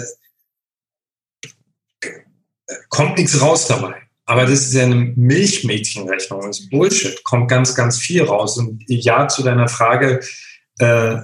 kommt 2.89 3.17
nichts 3.17 3.39
raus 3.39 3.67
dabei. 3.67 4.01
Aber 4.26 4.41
das 4.41 4.61
ist 4.61 4.73
ja 4.73 4.86
eine 4.86 4.95
Milchmädchenrechnung, 4.95 6.41
das 6.41 6.59
ist 6.59 6.69
Bullshit, 6.71 7.23
kommt 7.23 7.47
ganz, 7.47 7.76
ganz 7.76 7.99
viel 7.99 8.23
raus. 8.23 8.57
Und 8.57 8.84
ja, 8.88 9.28
zu 9.28 9.43
deiner 9.43 9.67
Frage, 9.67 10.21
äh, 10.80 11.17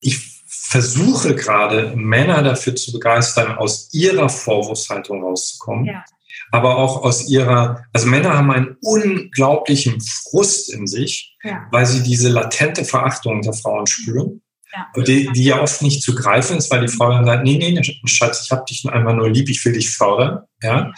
ich 0.00 0.18
versuche 0.46 1.34
gerade, 1.34 1.96
Männer 1.96 2.42
dafür 2.42 2.76
zu 2.76 2.92
begeistern, 2.92 3.56
aus 3.56 3.88
ihrer 3.92 4.28
Vorwurfshaltung 4.28 5.22
rauszukommen. 5.22 5.86
Ja. 5.86 6.04
Aber 6.50 6.76
auch 6.76 7.02
aus 7.02 7.28
ihrer, 7.28 7.84
also 7.94 8.06
Männer 8.06 8.36
haben 8.36 8.50
einen 8.50 8.76
unglaublichen 8.82 10.02
Frust 10.02 10.70
in 10.70 10.86
sich, 10.86 11.34
ja. 11.42 11.66
weil 11.70 11.86
sie 11.86 12.02
diese 12.02 12.28
latente 12.28 12.84
Verachtung 12.84 13.40
der 13.40 13.54
Frauen 13.54 13.86
spüren. 13.86 14.42
Ja. 14.74 15.02
Die, 15.04 15.30
die 15.32 15.44
ja 15.44 15.62
oft 15.62 15.82
nicht 15.82 16.02
zu 16.02 16.14
greifen 16.14 16.56
ist, 16.56 16.70
weil 16.70 16.80
die 16.80 16.88
Frau 16.88 17.10
dann 17.10 17.24
sagt, 17.24 17.44
nee, 17.44 17.58
nee, 17.58 17.80
Schatz, 18.06 18.42
ich 18.44 18.50
habe 18.50 18.64
dich 18.68 18.84
einfach 18.88 19.14
nur 19.14 19.30
lieb, 19.30 19.48
ich 19.48 19.64
will 19.64 19.72
dich 19.72 19.90
fördern. 19.90 20.40
Ja? 20.62 20.92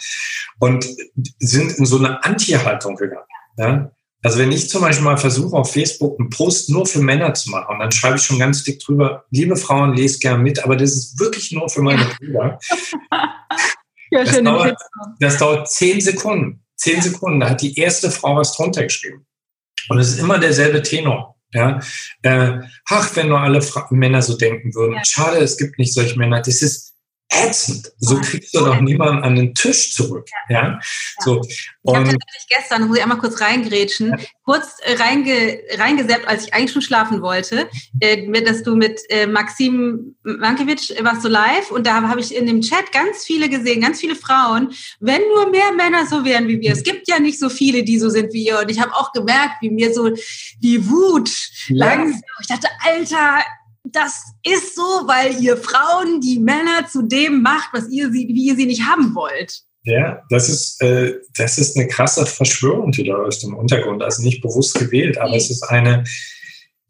Und 0.59 0.85
sind 1.39 1.73
in 1.73 1.85
so 1.85 1.97
eine 1.97 2.23
Anti-Haltung 2.23 2.95
gegangen. 2.95 3.27
Ja? 3.57 3.91
Also 4.23 4.39
wenn 4.39 4.51
ich 4.51 4.69
zum 4.69 4.81
Beispiel 4.81 5.05
mal 5.05 5.17
versuche, 5.17 5.55
auf 5.55 5.71
Facebook 5.71 6.19
einen 6.19 6.31
Post 6.31 6.71
nur 6.71 6.87
für 6.87 6.99
Männer 6.99 7.35
zu 7.35 7.51
machen, 7.51 7.67
und 7.69 7.79
dann 7.79 7.91
schreibe 7.91 8.17
ich 8.17 8.23
schon 8.23 8.39
ganz 8.39 8.63
dick 8.63 8.79
drüber, 8.79 9.25
liebe 9.29 9.55
Frauen, 9.55 9.95
lest 9.95 10.21
gern 10.21 10.41
mit, 10.41 10.63
aber 10.63 10.75
das 10.75 10.93
ist 10.93 11.19
wirklich 11.19 11.51
nur 11.51 11.69
für 11.69 11.83
meine 11.83 12.03
Brüder. 12.17 12.59
ja, 14.09 14.23
das, 14.23 14.41
dauert, 14.41 14.77
das 15.19 15.37
dauert 15.37 15.69
zehn 15.69 16.01
Sekunden. 16.01 16.63
Zehn 16.75 17.01
Sekunden, 17.01 17.39
da 17.39 17.49
hat 17.51 17.61
die 17.61 17.77
erste 17.77 18.09
Frau 18.09 18.35
was 18.35 18.55
drunter 18.55 18.83
geschrieben. 18.83 19.25
Und 19.89 19.99
es 19.99 20.09
ist 20.09 20.19
immer 20.19 20.39
derselbe 20.39 20.81
Tenor. 20.81 21.36
Ja, 21.53 21.79
äh, 22.23 22.59
ach, 22.85 23.15
wenn 23.15 23.29
nur 23.29 23.39
alle 23.39 23.61
Fra 23.61 23.87
Männer 23.89 24.21
so 24.21 24.37
denken 24.37 24.75
würden. 24.75 24.95
Ja. 24.95 25.01
Schade, 25.05 25.37
es 25.37 25.57
gibt 25.57 25.79
nicht 25.79 25.93
solche 25.93 26.17
Männer. 26.17 26.41
Das 26.41 26.61
ist 26.61 26.86
ätzend. 27.29 27.91
So 27.99 28.19
kriegst 28.21 28.55
du 28.55 28.59
doch 28.59 28.79
niemanden 28.79 29.23
an 29.23 29.35
den 29.35 29.53
Tisch 29.53 29.93
zurück. 29.93 30.27
Ja. 30.49 30.61
ja? 30.61 30.79
So. 31.19 31.41
Ich 31.43 31.69
habe 31.85 32.03
tatsächlich 32.03 32.47
gestern, 32.49 32.87
muss 32.87 32.97
ich 32.97 33.03
einmal 33.03 33.17
kurz 33.17 33.41
reingrätschen, 33.41 34.11
ja. 34.11 34.17
kurz 34.43 34.77
äh, 34.83 34.95
reinge, 34.95 35.59
reingesäppt, 35.77 36.27
als 36.27 36.45
ich 36.45 36.53
eigentlich 36.53 36.71
schon 36.71 36.81
schlafen 36.81 37.21
wollte, 37.21 37.69
äh, 37.99 38.41
dass 38.43 38.63
du 38.63 38.75
mit 38.75 39.01
äh, 39.09 39.27
Maxim 39.27 40.15
Mankiewicz 40.23 40.93
warst 41.01 41.21
so 41.21 41.27
live 41.29 41.71
und 41.71 41.85
da 41.85 42.01
habe 42.03 42.21
ich 42.21 42.33
in 42.35 42.45
dem 42.45 42.61
Chat 42.61 42.91
ganz 42.91 43.25
viele 43.25 43.49
gesehen, 43.49 43.81
ganz 43.81 43.99
viele 43.99 44.15
Frauen, 44.15 44.73
wenn 44.99 45.21
nur 45.33 45.49
mehr 45.49 45.71
Männer 45.73 46.05
so 46.07 46.23
wären 46.23 46.47
wie 46.47 46.61
wir. 46.61 46.71
Es 46.73 46.83
gibt 46.83 47.07
ja 47.07 47.19
nicht 47.19 47.39
so 47.39 47.49
viele, 47.49 47.83
die 47.83 47.99
so 47.99 48.09
sind 48.09 48.33
wie 48.33 48.45
ihr. 48.45 48.59
Und 48.59 48.71
ich 48.71 48.79
habe 48.79 48.93
auch 48.93 49.11
gemerkt, 49.11 49.61
wie 49.61 49.69
mir 49.69 49.93
so 49.93 50.11
die 50.59 50.89
Wut 50.89 51.29
ja. 51.67 51.85
langsam, 51.85 52.21
ich 52.41 52.47
dachte, 52.47 52.67
Alter, 52.85 53.43
das 53.95 54.23
ist 54.43 54.75
so, 54.75 54.81
weil 54.81 55.41
ihr 55.41 55.57
Frauen 55.57 56.21
die 56.21 56.39
Männer 56.39 56.87
zu 56.89 57.03
dem 57.03 57.41
macht, 57.41 57.69
was 57.73 57.89
ihr 57.89 58.11
sie, 58.11 58.27
wie 58.27 58.47
ihr 58.47 58.55
sie 58.55 58.65
nicht 58.65 58.83
haben 58.83 59.15
wollt. 59.15 59.61
Ja, 59.83 60.21
das 60.29 60.49
ist, 60.49 60.81
äh, 60.81 61.15
das 61.37 61.57
ist 61.57 61.77
eine 61.77 61.87
krasse 61.87 62.25
Verschwörung, 62.25 62.91
die 62.91 63.05
da 63.05 63.15
aus 63.15 63.39
dem 63.39 63.55
Untergrund, 63.55 64.03
also 64.03 64.21
nicht 64.21 64.41
bewusst 64.41 64.77
gewählt, 64.77 65.17
aber 65.17 65.35
es 65.35 65.49
ist 65.49 65.63
eine, 65.63 66.03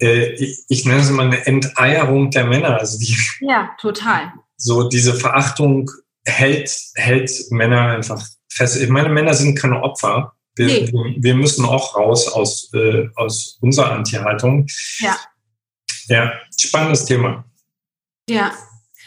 äh, 0.01 0.31
ich, 0.33 0.63
ich, 0.67 0.85
nenne 0.85 1.01
es 1.01 1.11
mal 1.11 1.27
eine 1.27 1.45
Enteierung 1.45 2.31
der 2.31 2.45
Männer. 2.45 2.79
Also 2.79 2.97
die, 2.97 3.15
ja, 3.41 3.69
total. 3.79 4.33
So 4.57 4.89
diese 4.89 5.13
Verachtung 5.13 5.91
hält, 6.25 6.75
hält 6.95 7.31
Männer 7.51 7.89
einfach 7.89 8.25
fest. 8.51 8.81
Ich 8.81 8.89
meine, 8.89 9.09
Männer 9.09 9.35
sind 9.35 9.57
keine 9.59 9.81
Opfer. 9.83 10.33
Wir, 10.55 10.65
nee. 10.65 11.17
wir 11.19 11.35
müssen 11.35 11.65
auch 11.65 11.95
raus 11.95 12.27
aus, 12.27 12.71
äh, 12.73 13.07
aus 13.15 13.59
unserer 13.61 13.91
Anti-Haltung. 13.91 14.65
Ja. 14.97 15.15
Ja, 16.07 16.33
spannendes 16.57 17.05
Thema. 17.05 17.43
Ja, 18.29 18.53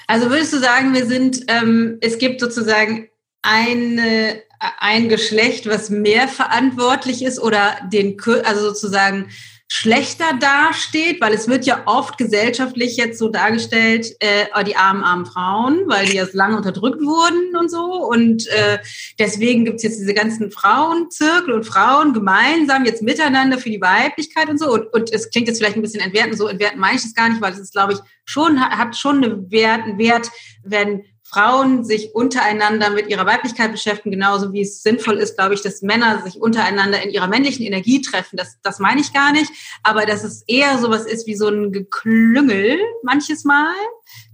also 0.06 0.30
würdest 0.30 0.52
du 0.52 0.58
sagen, 0.58 0.92
wir 0.94 1.06
sind, 1.06 1.44
ähm, 1.48 1.98
es 2.00 2.18
gibt 2.18 2.40
sozusagen 2.40 3.08
eine, 3.42 4.42
ein 4.58 5.08
Geschlecht, 5.08 5.66
was 5.66 5.88
mehr 5.88 6.28
verantwortlich 6.28 7.22
ist 7.22 7.38
oder 7.38 7.76
den, 7.92 8.20
also 8.44 8.72
sozusagen 8.72 9.30
schlechter 9.72 10.36
dasteht, 10.40 11.20
weil 11.20 11.32
es 11.32 11.46
wird 11.46 11.64
ja 11.64 11.84
oft 11.86 12.18
gesellschaftlich 12.18 12.96
jetzt 12.96 13.20
so 13.20 13.28
dargestellt, 13.28 14.16
äh, 14.18 14.46
oh, 14.58 14.64
die 14.64 14.74
armen, 14.74 15.04
armen 15.04 15.26
Frauen, 15.26 15.84
weil 15.86 16.06
die 16.06 16.16
jetzt 16.16 16.34
lange 16.34 16.56
unterdrückt 16.56 17.00
wurden 17.00 17.56
und 17.56 17.70
so. 17.70 18.04
Und 18.04 18.48
äh, 18.48 18.80
deswegen 19.20 19.64
gibt's 19.64 19.84
jetzt 19.84 20.00
diese 20.00 20.12
ganzen 20.12 20.50
Frauenzirkel 20.50 21.54
und 21.54 21.62
Frauen 21.62 22.12
gemeinsam 22.12 22.84
jetzt 22.84 23.00
miteinander 23.00 23.58
für 23.58 23.70
die 23.70 23.80
Weiblichkeit 23.80 24.48
und 24.48 24.58
so. 24.58 24.72
Und, 24.72 24.92
und 24.92 25.12
es 25.12 25.30
klingt 25.30 25.46
jetzt 25.46 25.58
vielleicht 25.58 25.76
ein 25.76 25.82
bisschen 25.82 26.02
entwertend, 26.02 26.36
so 26.36 26.48
entwertend 26.48 26.80
meine 26.80 26.96
ich 26.96 27.04
es 27.04 27.14
gar 27.14 27.28
nicht, 27.28 27.40
weil 27.40 27.52
es 27.52 27.60
ist, 27.60 27.72
glaube 27.72 27.92
ich, 27.92 28.00
schon, 28.24 28.60
hat 28.60 28.96
schon 28.96 29.22
einen 29.22 29.50
Wert, 29.52 29.84
einen 29.84 29.98
Wert, 29.98 30.32
wenn 30.64 31.04
Frauen 31.32 31.84
sich 31.84 32.14
untereinander 32.14 32.90
mit 32.90 33.08
ihrer 33.08 33.24
Weiblichkeit 33.24 33.70
beschäftigen, 33.70 34.10
genauso 34.10 34.52
wie 34.52 34.62
es 34.62 34.82
sinnvoll 34.82 35.18
ist, 35.18 35.36
glaube 35.36 35.54
ich, 35.54 35.62
dass 35.62 35.80
Männer 35.80 36.22
sich 36.24 36.40
untereinander 36.40 37.00
in 37.02 37.10
ihrer 37.10 37.28
männlichen 37.28 37.64
Energie 37.64 38.00
treffen. 38.00 38.36
Das, 38.36 38.58
das 38.62 38.80
meine 38.80 39.00
ich 39.00 39.12
gar 39.12 39.32
nicht. 39.32 39.50
Aber 39.84 40.06
dass 40.06 40.24
es 40.24 40.42
eher 40.48 40.78
sowas 40.78 41.06
ist 41.06 41.26
wie 41.26 41.36
so 41.36 41.48
ein 41.48 41.70
Geklüngel 41.70 42.78
manches 43.04 43.44
Mal 43.44 43.74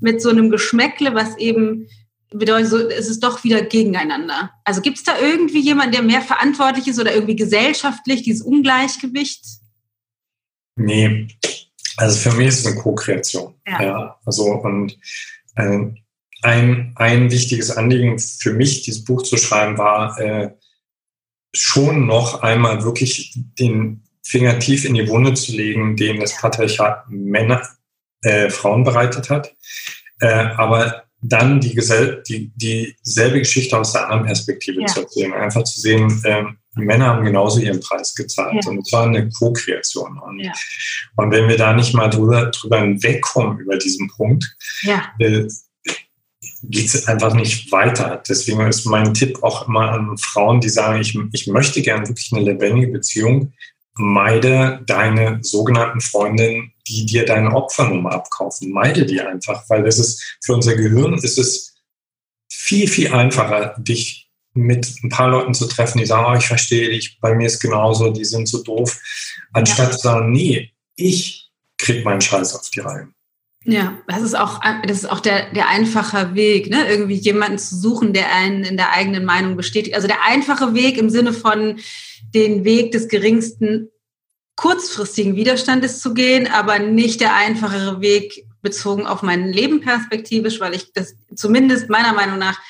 mit 0.01 0.23
so 0.23 0.31
einem 0.31 0.51
Geschmäckle, 0.51 1.15
was 1.15 1.37
eben 1.37 1.87
bedeutet, 2.31 2.71
so, 2.71 2.79
es 2.89 3.09
ist 3.09 3.23
doch 3.23 3.45
wieder 3.45 3.63
gegeneinander. 3.63 4.53
Also 4.65 4.81
gibt 4.81 4.97
es 4.97 5.05
da 5.05 5.19
irgendwie 5.19 5.61
jemanden, 5.61 5.93
der 5.93 6.03
mehr 6.03 6.23
verantwortlich 6.23 6.89
ist 6.89 6.99
oder 6.99 7.15
irgendwie 7.15 7.37
gesellschaftlich, 7.37 8.23
dieses 8.23 8.43
Ungleichgewicht? 8.43 9.45
Nee. 10.77 11.29
Also 11.99 12.31
für 12.31 12.37
mich 12.37 12.49
ist 12.49 12.61
es 12.61 12.67
eine 12.67 12.77
Co-Kreation. 12.77 13.55
Ja. 13.67 13.83
ja. 13.83 14.21
Also 14.25 14.45
und 14.45 14.99
äh, 15.57 15.93
ein, 16.47 16.93
ein 16.95 17.31
wichtiges 17.33 17.77
Anliegen 17.77 18.19
für 18.21 18.53
mich, 18.53 18.83
dieses 18.83 19.05
Buch 19.05 19.23
zu 19.23 19.37
schreiben, 19.37 19.77
war 19.79 20.19
äh, 20.21 20.51
schon 21.53 22.07
noch 22.07 22.43
einmal 22.43 22.85
wirklich 22.85 23.35
den 23.59 24.05
Finger 24.25 24.59
tief 24.59 24.85
in 24.85 24.95
die 24.95 25.09
Wunde 25.09 25.35
zu 25.35 25.53
legen, 25.53 25.97
den 25.97 26.21
das 26.21 26.37
Patriarchat 26.37 27.09
Männer, 27.09 27.63
äh, 28.23 28.49
Frauen 28.49 28.85
bereitet 28.85 29.29
hat. 29.29 29.55
Äh, 30.21 30.29
aber 30.57 31.05
dann 31.21 31.61
die, 31.61 31.75
Gesell 31.75 32.23
die, 32.29 32.53
dieselbe 32.55 33.41
Geschichte 33.41 33.77
aus 33.77 33.93
der 33.93 34.05
anderen 34.05 34.27
Perspektive 34.27 34.81
ja. 34.81 34.87
zu 34.87 35.01
erzählen. 35.01 35.33
Einfach 35.33 35.65
zu 35.65 35.81
sehen, 35.81 36.21
äh, 36.25 36.45
Männer 36.77 37.07
haben 37.07 37.25
genauso 37.25 37.59
ihren 37.59 37.81
Preis 37.81 38.15
gezahlt. 38.15 38.65
Ja. 38.65 38.71
Und 38.71 38.87
es 38.87 38.93
war 38.93 39.05
eine 39.05 39.29
Co-Kreation. 39.31 40.19
Und, 40.19 40.41
ja. 40.41 40.53
und 41.17 41.33
wenn 41.33 41.49
wir 41.49 41.57
da 41.57 41.73
nicht 41.73 41.95
mal 41.95 42.09
drüber, 42.09 42.47
drüber 42.53 42.83
wegkommen 42.83 43.59
über 43.59 43.77
diesen 43.79 44.09
Punkt, 44.09 44.45
äh, 45.19 45.49
geht 46.63 46.87
es 46.87 47.07
einfach 47.09 47.35
nicht 47.35 47.71
weiter. 47.73 48.23
Deswegen 48.29 48.61
ist 48.67 48.87
mein 48.87 49.15
Tipp 49.15 49.43
auch 49.43 49.69
immer 49.69 49.93
an 49.93 50.19
Frauen, 50.19 50.61
die 50.61 50.69
sagen, 50.69 51.01
ich, 51.01 51.19
ich 51.33 51.47
möchte 51.47 51.83
gerne 51.83 52.09
wirklich 52.09 52.33
eine 52.33 52.43
lebendige 52.43 52.89
Beziehung, 52.89 53.53
meide 53.95 54.83
deine 54.87 55.39
sogenannten 55.43 56.01
Freundinnen, 56.01 56.73
die 56.87 57.07
dir 57.07 57.25
deine 57.25 57.55
Opfernummer 57.55 58.13
abkaufen. 58.13 58.71
Meide 58.71 59.07
die 59.07 59.21
einfach, 59.21 59.65
weil 59.69 59.83
das 59.83 59.99
ist 59.99 60.39
für 60.45 60.55
unser 60.55 60.77
Gehirn 60.77 61.15
ist 61.15 61.39
es 61.39 61.75
viel, 62.51 62.89
viel 62.89 63.13
einfacher, 63.13 63.75
dich 63.79 64.31
mit 64.55 65.03
ein 65.03 65.11
paar 65.11 65.29
Leuten 65.29 65.55
zu 65.55 65.67
treffen, 65.67 65.99
die 65.99 66.07
sagen, 66.07 66.27
oh, 66.29 66.37
ich 66.37 66.47
verstehe 66.47 66.89
dich, 66.89 67.19
bei 67.21 67.35
mir 67.35 67.47
ist 67.47 67.61
genauso, 67.61 68.11
die 68.11 68.25
sind 68.25 68.49
so 68.49 68.63
doof, 68.63 68.99
anstatt 69.53 69.91
ja. 69.91 69.97
zu 69.97 69.99
sagen, 69.99 70.33
nee, 70.33 70.73
ich 70.97 71.51
krieg 71.79 72.05
meinen 72.05 72.23
Scheiß 72.23 72.55
auf 72.55 72.71
die 72.71 72.81
Reihe. 72.81 73.09
Ja, 73.69 73.99
das 74.07 74.23
ist 74.23 74.39
auch, 74.39 74.61
das 74.87 74.99
ist 74.99 75.11
auch 75.11 75.19
der, 75.19 75.53
der 75.53 75.69
einfache 75.69 76.35
Weg, 76.35 76.71
ne? 76.71 76.89
irgendwie 76.89 77.15
jemanden 77.15 77.59
zu 77.59 77.75
suchen, 77.77 78.13
der 78.13 78.33
einen 78.33 78.63
in 78.63 78.77
der 78.77 78.93
eigenen 78.93 79.25
Meinung 79.25 79.57
bestätigt. 79.57 79.97
Also 79.97 80.07
der 80.07 80.23
einfache 80.25 80.75
Weg 80.75 80.97
im 80.99 81.11
Sinne 81.11 81.33
von 81.33 81.81
den 82.33 82.65
Weg 82.65 82.93
des 82.93 83.09
geringsten 83.09 83.89
kurzfristigen 84.55 85.35
Widerstandes 85.35 86.01
zu 86.01 86.15
gehen, 86.15 86.47
aber 86.47 86.79
nicht 86.79 87.21
der 87.21 87.35
einfachere 87.35 88.01
Weg 88.01 88.47
bezogen 88.63 89.07
auf 89.07 89.23
mein 89.23 89.53
Leben 89.53 89.81
perspektivisch, 89.81 90.61
weil 90.61 90.75
ich 90.75 90.93
das 90.93 91.15
zumindest 91.35 91.91
meiner 91.91 92.13
Meinung 92.13 92.39
nach 92.39 92.61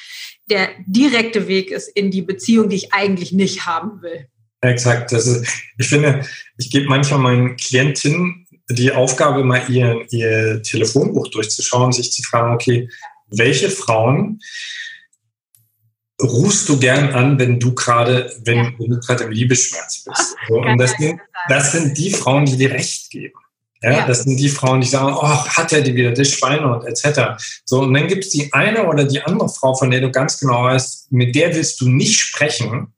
der 0.49 0.71
direkte 0.87 1.47
Weg 1.47 1.71
ist 1.71 1.89
in 1.89 2.11
die 2.11 2.23
Beziehung, 2.23 2.71
die 2.71 2.77
ich 2.77 2.95
eigentlich 2.95 3.33
nicht 3.33 3.67
haben 3.67 4.01
will. 4.01 4.29
Exakt. 4.63 5.13
Das 5.13 5.27
ist, 5.27 5.47
ich 5.79 5.89
finde, 5.89 6.27
ich 6.57 6.71
gebe 6.71 6.89
manchmal 6.89 7.21
meinen 7.21 7.57
Klientinnen 7.57 8.46
die 8.69 8.93
Aufgabe, 8.93 9.45
mal 9.45 9.63
ihr, 9.69 10.05
ihr 10.11 10.63
Telefonbuch 10.63 11.29
durchzuschauen, 11.29 11.93
sich 11.93 12.13
zu 12.13 12.23
fragen, 12.23 12.55
okay, 12.55 12.89
welche 13.29 13.71
Frauen 13.71 14.41
rufst 16.21 16.69
du 16.69 16.79
gern 16.79 17.13
an, 17.13 17.39
wenn 17.39 17.61
du 17.61 17.75
gerade, 17.75 18.33
wenn, 18.45 18.59
ja. 18.59 18.71
du 18.79 19.01
gerade 19.01 19.25
im 19.25 19.31
Liebesschmerz 19.31 20.05
bist. 20.05 20.35
So, 20.49 20.55
und 20.61 20.79
das 20.79 20.93
sind, 20.93 21.21
das 21.49 21.73
sind 21.73 21.97
die 21.99 22.11
Frauen, 22.11 22.47
die 22.47 22.57
dir 22.57 22.71
Recht 22.71 23.11
geben. 23.11 23.35
Ja, 23.83 23.93
ja, 23.93 24.07
Das 24.07 24.23
sind 24.23 24.39
die 24.39 24.49
Frauen, 24.49 24.81
die 24.81 24.87
sagen, 24.87 25.15
oh, 25.15 25.47
hat 25.47 25.73
er 25.73 25.83
die 25.83 25.95
wieder, 25.95 26.13
das 26.13 26.31
Schweinehund, 26.31 26.85
etc. 26.85 27.41
So, 27.65 27.81
und 27.83 27.93
dann 27.93 28.09
gibt 28.09 28.25
es 28.25 28.31
die 28.31 28.53
eine 28.53 28.87
oder 28.87 29.05
die 29.05 29.21
andere 29.21 29.49
Frau, 29.49 29.75
von 29.75 29.91
der 29.91 30.01
du 30.01 30.11
ganz 30.11 30.41
genau 30.41 30.65
weißt, 30.65 31.13
mit 31.13 31.35
der 31.35 31.55
willst 31.55 31.81
du 31.81 31.89
nicht 31.89 32.19
sprechen. 32.19 32.95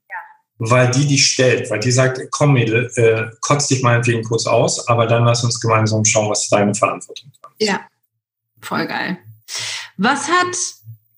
Weil 0.59 0.91
die 0.91 1.07
dich 1.07 1.25
stellt, 1.25 1.69
weil 1.71 1.79
die 1.79 1.91
sagt, 1.91 2.19
komm 2.31 2.53
Mädel, 2.53 2.91
äh, 2.95 3.35
kotz 3.41 3.67
dich 3.67 3.81
meinetwegen 3.81 4.23
kurz 4.23 4.45
aus, 4.45 4.87
aber 4.87 5.07
dann 5.07 5.23
lass 5.23 5.43
uns 5.43 5.59
gemeinsam 5.59 6.03
schauen, 6.03 6.29
was 6.29 6.47
deine 6.49 6.75
Verantwortung 6.75 7.31
ist. 7.31 7.39
Ja, 7.67 7.81
voll 8.61 8.85
geil. 8.85 9.17
Was 9.97 10.27
hat 10.27 10.55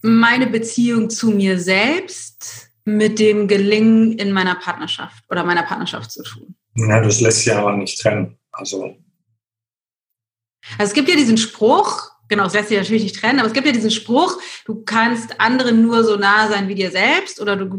meine 0.02 0.48
Beziehung 0.48 1.10
zu 1.10 1.32
mir 1.32 1.60
selbst 1.60 2.70
mit 2.86 3.20
dem 3.20 3.48
Gelingen 3.48 4.14
in 4.14 4.32
meiner 4.32 4.56
Partnerschaft 4.56 5.24
oder 5.30 5.44
meiner 5.44 5.64
Partnerschaft 5.64 6.12
zu 6.12 6.24
tun? 6.24 6.56
Ja, 6.76 7.02
das 7.02 7.20
lässt 7.20 7.44
sich 7.44 7.54
aber 7.54 7.76
nicht 7.76 8.00
trennen. 8.00 8.38
Also. 8.52 8.96
also 10.78 10.84
es 10.84 10.94
gibt 10.94 11.10
ja 11.10 11.16
diesen 11.16 11.38
Spruch, 11.38 12.11
genau, 12.32 12.46
es 12.46 12.54
lässt 12.54 12.70
sich 12.70 12.78
natürlich 12.78 13.04
nicht 13.04 13.18
trennen, 13.18 13.40
aber 13.40 13.48
es 13.48 13.54
gibt 13.54 13.68
ja 13.68 13.74
diesen 13.74 13.92
Spruch, 13.92 14.42
du 14.66 14.84
kannst 14.84 15.40
anderen 15.40 15.82
nur 15.82 16.04
so 16.06 16.16
nah 16.16 16.48
sein 16.48 16.70
wie 16.70 16.76
dir 16.76 16.90
selbst 16.90 17.42
oder 17.42 17.58
du 17.58 17.70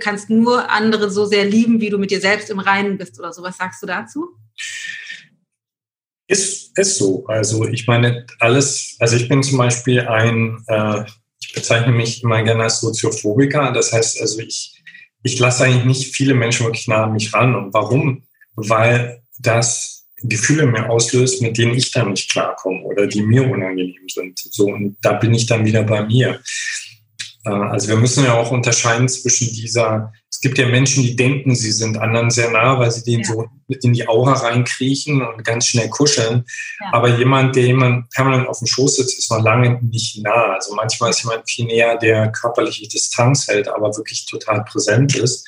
kannst 0.00 0.28
nur 0.28 0.68
andere 0.68 1.10
so 1.10 1.24
sehr 1.24 1.44
lieben, 1.44 1.80
wie 1.80 1.90
du 1.90 1.96
mit 1.96 2.10
dir 2.10 2.20
selbst 2.20 2.50
im 2.50 2.58
Reinen 2.58 2.98
bist 2.98 3.18
oder 3.20 3.32
so. 3.32 3.42
Was 3.42 3.56
sagst 3.56 3.80
du 3.82 3.86
dazu? 3.86 4.26
Ist, 6.26 6.76
ist 6.76 6.98
so. 6.98 7.24
Also 7.26 7.68
ich 7.68 7.86
meine, 7.86 8.26
alles, 8.40 8.96
also 8.98 9.14
ich 9.14 9.28
bin 9.28 9.44
zum 9.44 9.58
Beispiel 9.58 10.00
ein, 10.00 10.64
äh, 10.66 11.04
ich 11.40 11.52
bezeichne 11.54 11.92
mich 11.92 12.24
immer 12.24 12.42
gerne 12.42 12.64
als 12.64 12.80
Soziophobiker. 12.80 13.72
Das 13.72 13.92
heißt, 13.92 14.20
also 14.20 14.40
ich, 14.40 14.82
ich 15.22 15.38
lasse 15.38 15.64
eigentlich 15.64 15.84
nicht 15.84 16.16
viele 16.16 16.34
Menschen 16.34 16.66
wirklich 16.66 16.88
nah 16.88 17.04
an 17.04 17.12
mich 17.12 17.32
ran. 17.32 17.54
Und 17.54 17.74
warum? 17.74 18.24
Weil 18.56 19.22
das 19.38 19.99
Gefühle 20.22 20.66
mir 20.66 20.88
auslöst, 20.90 21.42
mit 21.42 21.56
denen 21.56 21.74
ich 21.74 21.90
dann 21.90 22.10
nicht 22.10 22.30
klarkomme 22.30 22.82
oder 22.82 23.06
die 23.06 23.22
mir 23.22 23.48
unangenehm 23.48 24.08
sind. 24.08 24.38
So, 24.38 24.66
und 24.66 24.96
da 25.02 25.14
bin 25.14 25.34
ich 25.34 25.46
dann 25.46 25.64
wieder 25.64 25.82
bei 25.82 26.04
mir. 26.04 26.40
Äh, 27.44 27.50
also 27.50 27.88
wir 27.88 27.96
müssen 27.96 28.24
ja 28.24 28.34
auch 28.34 28.50
unterscheiden 28.50 29.08
zwischen 29.08 29.48
dieser, 29.48 30.12
es 30.30 30.40
gibt 30.40 30.58
ja 30.58 30.66
Menschen, 30.66 31.02
die 31.02 31.16
denken, 31.16 31.54
sie 31.54 31.72
sind 31.72 31.98
anderen 31.98 32.30
sehr 32.30 32.50
nah, 32.50 32.78
weil 32.78 32.90
sie 32.90 33.04
denen 33.04 33.22
ja. 33.24 33.32
so 33.32 33.46
in 33.68 33.92
die 33.92 34.08
Aura 34.08 34.32
reinkriechen 34.32 35.22
und 35.22 35.44
ganz 35.44 35.66
schnell 35.66 35.88
kuscheln. 35.88 36.44
Ja. 36.80 36.86
Aber 36.92 37.16
jemand, 37.16 37.56
der 37.56 37.64
jemand 37.64 38.10
permanent 38.10 38.48
auf 38.48 38.58
dem 38.58 38.66
Schoß 38.66 38.96
sitzt, 38.96 39.18
ist 39.18 39.30
noch 39.30 39.42
lange 39.42 39.80
nicht 39.82 40.22
nah. 40.22 40.54
Also 40.54 40.74
manchmal 40.74 41.10
ist 41.10 41.22
jemand 41.22 41.48
viel 41.48 41.66
näher, 41.66 41.96
der 41.96 42.30
körperliche 42.32 42.88
Distanz 42.88 43.48
hält, 43.48 43.68
aber 43.68 43.96
wirklich 43.96 44.26
total 44.26 44.64
präsent 44.64 45.16
ist. 45.16 45.46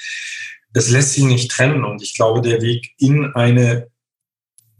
Das 0.75 0.89
lässt 0.89 1.12
sich 1.12 1.25
nicht 1.25 1.51
trennen. 1.51 1.85
Und 1.85 2.03
ich 2.03 2.14
glaube, 2.14 2.41
der 2.41 2.62
Weg 2.62 2.93
in 2.99 3.35
eine 3.35 3.91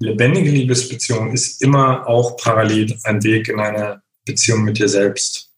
lebendige 0.03 0.50
Liebesbeziehung 0.50 1.32
ist 1.32 1.62
immer 1.62 2.07
auch 2.07 2.36
parallel 2.36 2.98
ein 3.05 3.22
Weg 3.22 3.48
in 3.48 3.61
eine 3.61 4.03
Beziehung 4.24 4.64
mit 4.64 4.78
dir 4.78 4.88
selbst. 4.88 5.50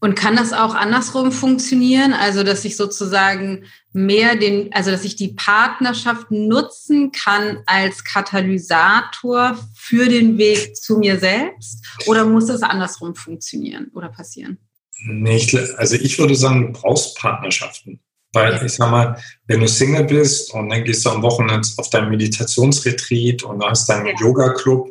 Und 0.00 0.14
kann 0.14 0.36
das 0.36 0.52
auch 0.52 0.74
andersrum 0.74 1.32
funktionieren? 1.32 2.12
Also, 2.12 2.42
dass 2.44 2.64
ich 2.64 2.76
sozusagen 2.76 3.64
mehr 3.92 4.36
den, 4.36 4.72
also 4.72 4.90
dass 4.90 5.04
ich 5.04 5.16
die 5.16 5.32
Partnerschaft 5.32 6.30
nutzen 6.30 7.10
kann 7.10 7.62
als 7.66 8.04
Katalysator 8.04 9.58
für 9.74 10.08
den 10.08 10.38
Weg 10.38 10.76
zu 10.76 10.98
mir 10.98 11.18
selbst? 11.18 11.84
Oder 12.06 12.24
muss 12.26 12.46
das 12.46 12.62
andersrum 12.62 13.14
funktionieren 13.14 13.90
oder 13.94 14.10
passieren? 14.10 14.58
Nee, 15.06 15.36
ich, 15.36 15.56
also 15.78 15.96
ich 15.96 16.18
würde 16.18 16.36
sagen, 16.36 16.72
du 16.72 16.80
brauchst 16.80 17.16
Partnerschaften. 17.16 18.00
Weil 18.34 18.64
ich 18.64 18.72
sag 18.72 18.90
mal, 18.90 19.16
wenn 19.46 19.60
du 19.60 19.68
Single 19.68 20.04
bist 20.04 20.52
und 20.52 20.68
dann 20.68 20.84
gehst 20.84 21.06
du 21.06 21.10
am 21.10 21.22
Wochenende 21.22 21.66
auf 21.76 21.88
dein 21.90 22.10
Meditationsretreat 22.10 23.42
und 23.44 23.64
hast 23.64 23.88
deinen 23.88 24.06
ja. 24.06 24.14
Yoga-Club 24.20 24.90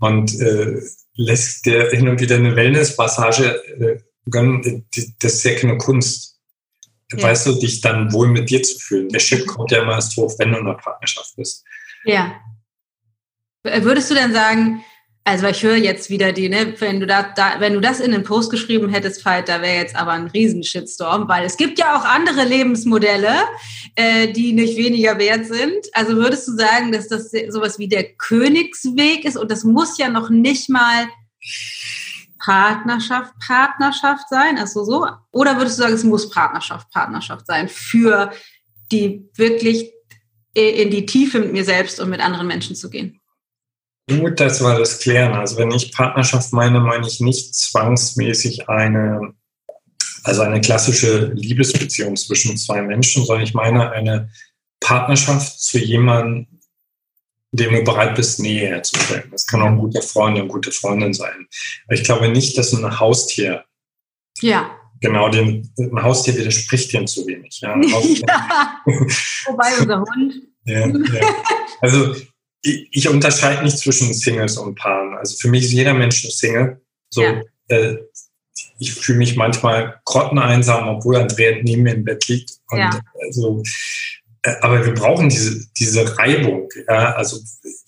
und 0.00 0.40
äh, 0.40 0.80
lässt 1.14 1.66
dir 1.66 1.90
hin 1.90 2.08
und 2.08 2.20
wieder 2.20 2.36
eine 2.36 2.56
Wellness-Passage 2.56 3.62
äh, 3.80 3.98
gönnen, 4.30 4.86
das 5.20 5.34
ist 5.34 5.44
ja 5.44 5.54
keine 5.54 5.78
Kunst. 5.78 6.40
Ja. 7.12 7.22
Weißt 7.24 7.46
du, 7.46 7.52
dich 7.52 7.80
dann 7.80 8.12
wohl 8.12 8.28
mit 8.28 8.48
dir 8.48 8.62
zu 8.62 8.78
fühlen. 8.78 9.08
Der 9.10 9.18
Shit 9.18 9.46
kommt 9.46 9.70
ja 9.70 9.82
immer 9.82 9.92
erst 9.92 10.16
hoch, 10.16 10.34
wenn 10.38 10.52
du 10.52 10.58
in 10.58 10.66
einer 10.66 10.76
Partnerschaft 10.76 11.36
bist. 11.36 11.64
Ja. 12.04 12.40
Würdest 13.62 14.10
du 14.10 14.14
denn 14.14 14.32
sagen, 14.32 14.82
also 15.24 15.46
ich 15.46 15.62
höre 15.62 15.76
jetzt 15.76 16.10
wieder 16.10 16.32
die, 16.32 16.48
ne, 16.48 16.74
wenn 16.80 16.98
du 16.98 17.06
da, 17.06 17.22
da 17.22 17.60
wenn 17.60 17.74
du 17.74 17.80
das 17.80 18.00
in 18.00 18.10
den 18.10 18.24
Post 18.24 18.50
geschrieben 18.50 18.88
hättest, 18.88 19.24
Veit, 19.24 19.48
da 19.48 19.62
wäre 19.62 19.76
jetzt 19.76 19.94
aber 19.94 20.12
ein 20.12 20.26
Riesenshitstorm, 20.26 21.28
weil 21.28 21.44
es 21.44 21.56
gibt 21.56 21.78
ja 21.78 21.96
auch 21.96 22.04
andere 22.04 22.44
Lebensmodelle, 22.44 23.32
äh, 23.94 24.32
die 24.32 24.52
nicht 24.52 24.76
weniger 24.76 25.18
wert 25.18 25.46
sind. 25.46 25.86
Also 25.92 26.16
würdest 26.16 26.48
du 26.48 26.52
sagen, 26.56 26.90
dass 26.90 27.06
das 27.06 27.30
sowas 27.50 27.78
wie 27.78 27.88
der 27.88 28.14
Königsweg 28.14 29.24
ist 29.24 29.36
und 29.36 29.50
das 29.50 29.62
muss 29.62 29.96
ja 29.96 30.08
noch 30.08 30.28
nicht 30.28 30.68
mal 30.68 31.06
Partnerschaft, 32.44 33.32
Partnerschaft 33.46 34.28
sein, 34.28 34.58
also 34.58 34.84
so? 34.84 35.06
Oder 35.30 35.56
würdest 35.56 35.78
du 35.78 35.82
sagen, 35.82 35.94
es 35.94 36.02
muss 36.02 36.30
Partnerschaft, 36.30 36.90
Partnerschaft 36.90 37.46
sein 37.46 37.68
für 37.68 38.32
die 38.90 39.28
wirklich 39.36 39.92
in 40.54 40.90
die 40.90 41.06
Tiefe 41.06 41.38
mit 41.38 41.52
mir 41.52 41.64
selbst 41.64 42.00
und 42.00 42.10
mit 42.10 42.20
anderen 42.20 42.48
Menschen 42.48 42.74
zu 42.74 42.90
gehen? 42.90 43.21
Gut, 44.08 44.40
dass 44.40 44.60
wir 44.60 44.78
das 44.78 44.98
klären. 44.98 45.32
Also 45.32 45.56
wenn 45.58 45.70
ich 45.70 45.92
Partnerschaft 45.92 46.52
meine, 46.52 46.80
meine 46.80 47.06
ich 47.06 47.20
nicht 47.20 47.54
zwangsmäßig 47.54 48.68
eine, 48.68 49.34
also 50.24 50.42
eine 50.42 50.60
klassische 50.60 51.32
Liebesbeziehung 51.34 52.16
zwischen 52.16 52.56
zwei 52.56 52.82
Menschen, 52.82 53.24
sondern 53.24 53.44
ich 53.44 53.54
meine 53.54 53.90
eine 53.90 54.30
Partnerschaft 54.80 55.60
zu 55.60 55.78
jemandem, 55.78 56.46
dem 57.52 57.74
du 57.74 57.84
bereit 57.84 58.16
bist, 58.16 58.40
Nähe 58.40 58.68
herzustellen. 58.68 59.28
Das 59.30 59.46
kann 59.46 59.62
auch 59.62 59.66
ein 59.66 59.78
guter 59.78 60.02
Freund, 60.02 60.38
eine 60.38 60.48
gute 60.48 60.72
Freundin 60.72 61.14
sein. 61.14 61.46
Aber 61.86 61.94
ich 61.94 62.02
glaube 62.02 62.28
nicht, 62.28 62.56
dass 62.56 62.72
ein 62.72 62.98
Haustier 62.98 63.64
ja. 64.40 64.78
Genau, 65.00 65.28
dem, 65.28 65.68
ein 65.78 66.02
Haustier 66.02 66.36
widerspricht 66.36 66.92
dem 66.92 67.06
zu 67.06 67.26
wenig. 67.26 67.60
Ja, 67.60 67.76
ja. 67.80 68.82
Wobei 69.46 69.78
unser 69.80 70.00
Hund. 70.00 70.34
ja, 70.64 70.86
ja. 70.86 71.34
Also 71.80 72.14
ich, 72.62 73.08
unterscheide 73.08 73.64
nicht 73.64 73.78
zwischen 73.78 74.14
Singles 74.14 74.56
und 74.56 74.76
Paaren. 74.76 75.16
Also 75.16 75.36
für 75.36 75.48
mich 75.48 75.64
ist 75.64 75.72
jeder 75.72 75.94
Mensch 75.94 76.24
ein 76.24 76.30
Single. 76.30 76.80
So, 77.10 77.22
ja. 77.22 77.42
äh, 77.68 77.98
ich 78.78 78.94
fühle 78.94 79.18
mich 79.18 79.36
manchmal 79.36 80.00
grotteneinsam, 80.04 80.88
obwohl 80.88 81.16
Andrea 81.16 81.58
neben 81.62 81.82
mir 81.82 81.94
im 81.94 82.04
Bett 82.04 82.26
liegt. 82.28 82.52
Und 82.70 82.78
ja. 82.78 83.00
also, 83.24 83.62
äh, 84.42 84.54
aber 84.60 84.84
wir 84.84 84.94
brauchen 84.94 85.28
diese, 85.28 85.66
diese 85.78 86.18
Reibung. 86.18 86.68
Ja? 86.88 87.14
Also 87.14 87.38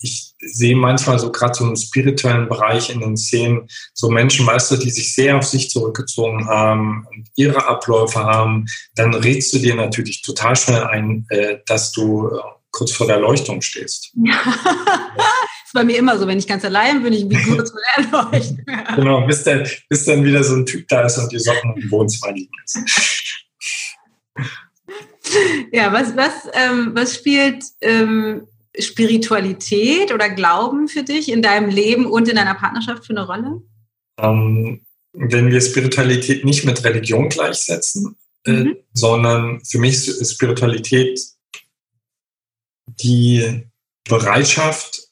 ich 0.00 0.34
sehe 0.40 0.76
manchmal 0.76 1.18
so 1.18 1.32
gerade 1.32 1.54
so 1.54 1.64
im 1.64 1.76
spirituellen 1.76 2.48
Bereich 2.48 2.90
in 2.90 3.00
den 3.00 3.16
Szenen 3.16 3.68
so 3.92 4.10
Menschen, 4.10 4.46
weißt 4.46 4.72
du, 4.72 4.76
die 4.76 4.90
sich 4.90 5.14
sehr 5.14 5.36
auf 5.36 5.44
sich 5.44 5.70
zurückgezogen 5.70 6.46
haben 6.46 7.06
und 7.10 7.28
ihre 7.36 7.66
Abläufe 7.66 8.20
haben. 8.20 8.66
Dann 8.94 9.14
rätst 9.14 9.52
du 9.54 9.58
dir 9.58 9.74
natürlich 9.74 10.22
total 10.22 10.56
schnell 10.56 10.84
ein, 10.84 11.26
äh, 11.30 11.58
dass 11.66 11.92
du 11.92 12.28
äh, 12.28 12.40
kurz 12.74 12.92
vor 12.92 13.06
der 13.06 13.16
Erleuchtung 13.16 13.62
stehst. 13.62 14.10
Ja. 14.14 14.34
das 14.44 14.54
ist 15.66 15.72
bei 15.72 15.84
mir 15.84 15.96
immer 15.96 16.18
so, 16.18 16.26
wenn 16.26 16.38
ich 16.38 16.46
ganz 16.46 16.64
allein 16.64 17.02
bin, 17.02 17.12
ich 17.12 17.26
bin 17.26 17.42
kurz 17.44 17.70
vor 17.70 17.80
der 17.80 18.04
Erleuchtung. 18.04 18.64
genau, 18.96 19.26
bis 19.26 19.44
dann, 19.44 19.66
bis 19.88 20.04
dann 20.04 20.24
wieder 20.24 20.42
so 20.44 20.56
ein 20.56 20.66
Typ 20.66 20.86
da 20.88 21.06
ist 21.06 21.16
und 21.16 21.32
die 21.32 21.38
Socken 21.38 21.74
im 21.76 21.90
Wohnzimmer 21.90 22.32
liegen 22.32 22.52
ist. 22.64 22.78
Ja, 25.72 25.92
was, 25.92 26.16
was, 26.16 26.32
ähm, 26.52 26.92
was 26.94 27.14
spielt 27.14 27.64
ähm, 27.80 28.46
Spiritualität 28.78 30.12
oder 30.12 30.28
Glauben 30.30 30.88
für 30.88 31.02
dich 31.02 31.30
in 31.30 31.42
deinem 31.42 31.70
Leben 31.70 32.06
und 32.06 32.28
in 32.28 32.36
deiner 32.36 32.54
Partnerschaft 32.54 33.06
für 33.06 33.16
eine 33.16 33.26
Rolle? 33.26 33.62
Ähm, 34.18 34.84
wenn 35.12 35.50
wir 35.50 35.60
Spiritualität 35.60 36.44
nicht 36.44 36.64
mit 36.64 36.84
Religion 36.84 37.28
gleichsetzen, 37.28 38.16
äh, 38.44 38.50
mhm. 38.50 38.76
sondern 38.92 39.64
für 39.64 39.78
mich 39.78 40.08
ist 40.08 40.34
Spiritualität 40.34 41.20
die 42.86 43.66
Bereitschaft, 44.08 45.08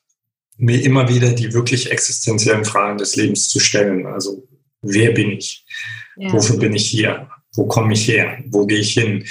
mir 0.57 0.83
immer 0.83 1.09
wieder 1.09 1.33
die 1.33 1.53
wirklich 1.53 1.91
existenziellen 1.91 2.65
Fragen 2.65 2.99
des 2.99 3.17
Lebens 3.17 3.49
zu 3.49 3.59
stellen. 3.59 4.07
Also, 4.07 4.47
wer 4.83 5.13
bin 5.13 5.33
ich? 5.33 5.65
Ja. 6.17 6.33
Wofür 6.33 6.59
bin 6.59 6.75
ich 6.75 6.89
hier? 6.89 7.29
Wo 7.55 7.67
komme 7.67 7.95
ich 7.95 8.07
her? 8.09 8.39
Wo 8.47 8.67
gehe 8.67 8.79
ich 8.79 8.93
hin? 8.93 9.25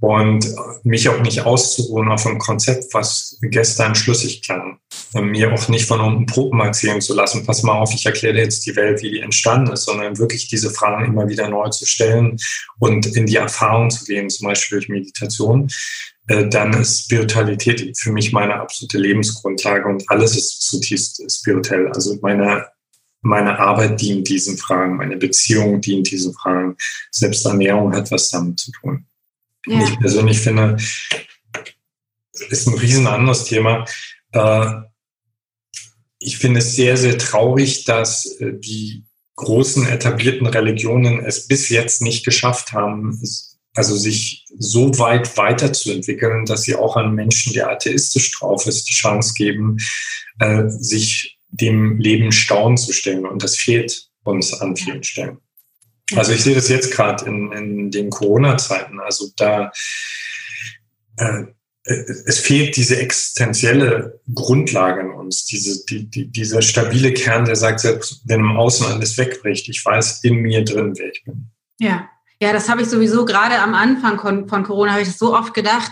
und 0.00 0.46
mich 0.84 1.08
auch 1.08 1.20
nicht 1.20 1.40
auszuruhen 1.40 2.08
auf 2.08 2.24
ein 2.26 2.38
Konzept, 2.38 2.94
was 2.94 3.36
gestern 3.42 3.94
schlüssig 3.94 4.42
klang. 4.42 4.78
Mir 5.14 5.52
auch 5.52 5.68
nicht 5.68 5.86
von 5.86 6.00
unten 6.00 6.26
Puppen 6.26 6.60
erzählen 6.60 7.00
zu 7.00 7.14
lassen, 7.14 7.44
pass 7.44 7.62
mal 7.62 7.72
auf, 7.72 7.92
ich 7.92 8.06
erkläre 8.06 8.34
dir 8.34 8.42
jetzt 8.42 8.64
die 8.66 8.76
Welt, 8.76 9.02
wie 9.02 9.10
die 9.10 9.20
entstanden 9.20 9.72
ist, 9.72 9.84
sondern 9.84 10.18
wirklich 10.18 10.48
diese 10.48 10.70
Fragen 10.70 11.06
immer 11.06 11.28
wieder 11.28 11.48
neu 11.48 11.68
zu 11.70 11.84
stellen 11.84 12.36
und 12.78 13.06
in 13.06 13.26
die 13.26 13.36
Erfahrung 13.36 13.90
zu 13.90 14.04
gehen, 14.04 14.30
zum 14.30 14.46
Beispiel 14.46 14.78
durch 14.78 14.88
Meditation. 14.88 15.68
Äh, 16.28 16.48
dann 16.48 16.72
ist 16.74 17.04
Spiritualität 17.04 17.98
für 17.98 18.12
mich 18.12 18.32
meine 18.32 18.54
absolute 18.54 18.98
Lebensgrundlage 18.98 19.88
und 19.88 20.04
alles 20.08 20.36
ist 20.36 20.62
zutiefst 20.62 21.22
spirituell. 21.30 21.88
Also 21.92 22.18
meine, 22.20 22.66
meine 23.22 23.58
Arbeit 23.58 24.00
dient 24.00 24.28
diesen 24.28 24.58
Fragen, 24.58 24.96
meine 24.96 25.16
Beziehung 25.16 25.80
dient 25.80 26.10
diesen 26.10 26.34
Fragen. 26.34 26.76
Selbst 27.10 27.46
Ernährung 27.46 27.94
hat 27.94 28.10
was 28.10 28.30
damit 28.30 28.60
zu 28.60 28.72
tun. 28.72 29.06
Ja. 29.66 29.82
Ich 29.82 29.98
persönlich 29.98 30.38
finde, 30.38 30.76
ist 32.50 32.68
ein 32.68 32.74
riesen 32.74 33.06
anderes 33.06 33.44
Thema. 33.44 33.86
Äh, 34.32 34.66
ich 36.18 36.36
finde 36.36 36.60
es 36.60 36.76
sehr, 36.76 36.96
sehr 36.96 37.16
traurig, 37.16 37.84
dass 37.84 38.26
äh, 38.40 38.52
die 38.52 39.04
großen 39.36 39.86
etablierten 39.86 40.46
Religionen 40.46 41.24
es 41.24 41.46
bis 41.46 41.68
jetzt 41.68 42.02
nicht 42.02 42.24
geschafft 42.24 42.72
haben, 42.72 43.18
also 43.78 43.96
sich 43.96 44.44
so 44.58 44.98
weit 44.98 45.36
weiterzuentwickeln, 45.36 46.44
dass 46.46 46.62
sie 46.62 46.74
auch 46.74 46.96
einem 46.96 47.14
Menschen, 47.14 47.52
der 47.52 47.70
atheistisch 47.70 48.32
drauf 48.32 48.66
ist, 48.66 48.88
die 48.88 48.94
Chance 48.94 49.34
geben, 49.36 49.76
äh, 50.40 50.64
sich 50.68 51.38
dem 51.46 51.98
Leben 51.98 52.32
Staunen 52.32 52.76
zu 52.76 52.92
stellen. 52.92 53.24
Und 53.24 53.44
das 53.44 53.56
fehlt 53.56 54.08
uns 54.24 54.52
an 54.52 54.76
vielen 54.76 55.04
Stellen. 55.04 55.38
Also 56.16 56.32
ich 56.32 56.42
sehe 56.42 56.56
das 56.56 56.68
jetzt 56.68 56.90
gerade 56.90 57.24
in, 57.26 57.52
in 57.52 57.90
den 57.92 58.10
Corona-Zeiten. 58.10 58.98
Also 58.98 59.28
da 59.36 59.70
äh, 61.16 61.44
es 61.84 62.40
fehlt 62.40 62.76
diese 62.76 62.98
existenzielle 62.98 64.20
Grundlage 64.34 65.02
in 65.02 65.10
uns, 65.10 65.44
diese, 65.46 65.84
die, 65.86 66.10
die, 66.10 66.26
dieser 66.26 66.62
stabile 66.62 67.14
Kern, 67.14 67.44
der 67.44 67.56
sagt, 67.56 67.80
selbst 67.80 68.22
wenn 68.26 68.40
im 68.40 68.56
Außen 68.56 68.86
alles 68.86 69.16
wegbricht, 69.16 69.68
ich 69.68 69.84
weiß 69.84 70.24
in 70.24 70.36
mir 70.36 70.64
drin, 70.64 70.94
wer 70.96 71.10
ich 71.10 71.24
bin. 71.24 71.50
Ja, 71.78 72.10
ja, 72.40 72.52
das 72.52 72.68
habe 72.68 72.82
ich 72.82 72.88
sowieso 72.88 73.24
gerade 73.24 73.58
am 73.58 73.74
Anfang 73.74 74.18
von, 74.48 74.62
Corona, 74.64 74.92
habe 74.92 75.02
ich 75.02 75.08
das 75.08 75.18
so 75.18 75.34
oft 75.34 75.54
gedacht. 75.54 75.90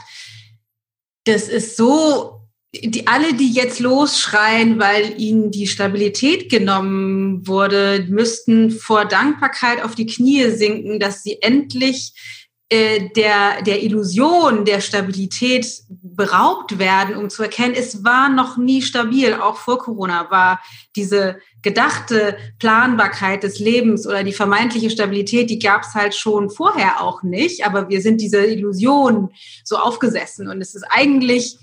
Das 1.25 1.49
ist 1.49 1.77
so, 1.77 2.41
die, 2.73 3.07
alle, 3.07 3.35
die 3.35 3.53
jetzt 3.53 3.81
losschreien, 3.81 4.79
weil 4.79 5.21
ihnen 5.21 5.51
die 5.51 5.67
Stabilität 5.67 6.49
genommen 6.49 7.47
wurde, 7.47 8.07
müssten 8.09 8.71
vor 8.71 9.07
Dankbarkeit 9.07 9.83
auf 9.83 9.95
die 9.95 10.07
Knie 10.07 10.51
sinken, 10.51 11.01
dass 11.01 11.23
sie 11.23 11.43
endlich 11.43 12.13
äh, 12.69 13.11
der, 13.15 13.63
der 13.63 13.85
Illusion 13.85 14.65
der 14.65 14.81
Stabilität 14.81 15.67
beraubt 15.89 16.81
werden, 16.81 17.15
um 17.15 17.31
zu 17.31 17.45
erkennen, 17.45 17.75
es 17.77 18.03
war 18.03 18.29
noch 18.29 18.57
nie 18.57 18.83
stabil. 18.83 19.35
Auch 19.35 19.57
vor 19.57 19.79
Corona 19.79 20.31
war 20.31 20.61
diese 20.97 21.39
gedachte 21.63 22.37
Planbarkeit 22.59 23.45
des 23.45 23.61
Lebens 23.61 24.07
oder 24.07 24.25
die 24.25 24.33
vermeintliche 24.33 24.91
Stabilität, 24.91 25.49
die 25.49 25.61
gab 25.61 25.83
es 25.83 25.95
halt 25.95 26.15
schon 26.15 26.51
vorher 26.51 27.03
auch 27.03 27.23
nicht. 27.23 27.65
Aber 27.65 27.89
wir 27.89 28.01
sind 28.01 28.21
dieser 28.21 28.49
Illusion 28.49 29.31
so 29.63 29.77
aufgesessen. 29.77 30.49
Und 30.49 30.61
es 30.61 30.75
ist 30.75 30.85
eigentlich, 30.91 31.59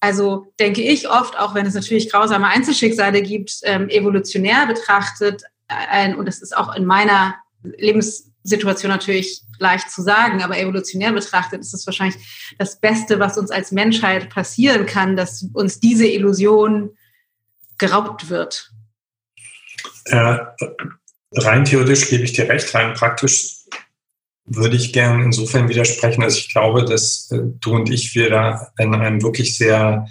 also 0.00 0.52
denke 0.58 0.80
ich 0.80 1.10
oft, 1.10 1.38
auch 1.38 1.54
wenn 1.54 1.66
es 1.66 1.74
natürlich 1.74 2.10
grausame 2.10 2.46
Einzelschicksale 2.46 3.20
gibt, 3.20 3.58
ähm, 3.64 3.90
evolutionär 3.90 4.66
betrachtet, 4.66 5.42
ein, 5.68 6.16
und 6.16 6.26
das 6.26 6.40
ist 6.40 6.56
auch 6.56 6.74
in 6.76 6.86
meiner 6.86 7.34
Lebenssituation 7.62 8.90
natürlich 8.90 9.42
leicht 9.58 9.90
zu 9.90 10.02
sagen, 10.02 10.42
aber 10.42 10.58
evolutionär 10.58 11.12
betrachtet 11.12 11.60
ist 11.60 11.74
es 11.74 11.86
wahrscheinlich 11.86 12.16
das 12.58 12.80
Beste, 12.80 13.18
was 13.18 13.38
uns 13.38 13.50
als 13.50 13.72
Menschheit 13.72 14.30
passieren 14.30 14.86
kann, 14.86 15.16
dass 15.16 15.46
uns 15.52 15.80
diese 15.80 16.06
Illusion 16.06 16.90
geraubt 17.78 18.28
wird. 18.30 18.72
Äh, 20.06 20.38
rein 21.32 21.64
theoretisch 21.64 22.08
gebe 22.08 22.24
ich 22.24 22.32
dir 22.32 22.48
recht, 22.48 22.74
rein 22.74 22.94
praktisch 22.94 23.56
würde 24.46 24.76
ich 24.76 24.92
gern 24.92 25.22
insofern 25.22 25.68
widersprechen, 25.68 26.20
dass 26.20 26.36
ich 26.36 26.52
glaube, 26.52 26.84
dass 26.84 27.30
äh, 27.32 27.40
du 27.60 27.74
und 27.74 27.90
ich 27.90 28.14
wir 28.14 28.30
da 28.30 28.72
in 28.78 28.94
einem 28.94 29.22
wirklich 29.22 29.56
sehr, 29.56 30.06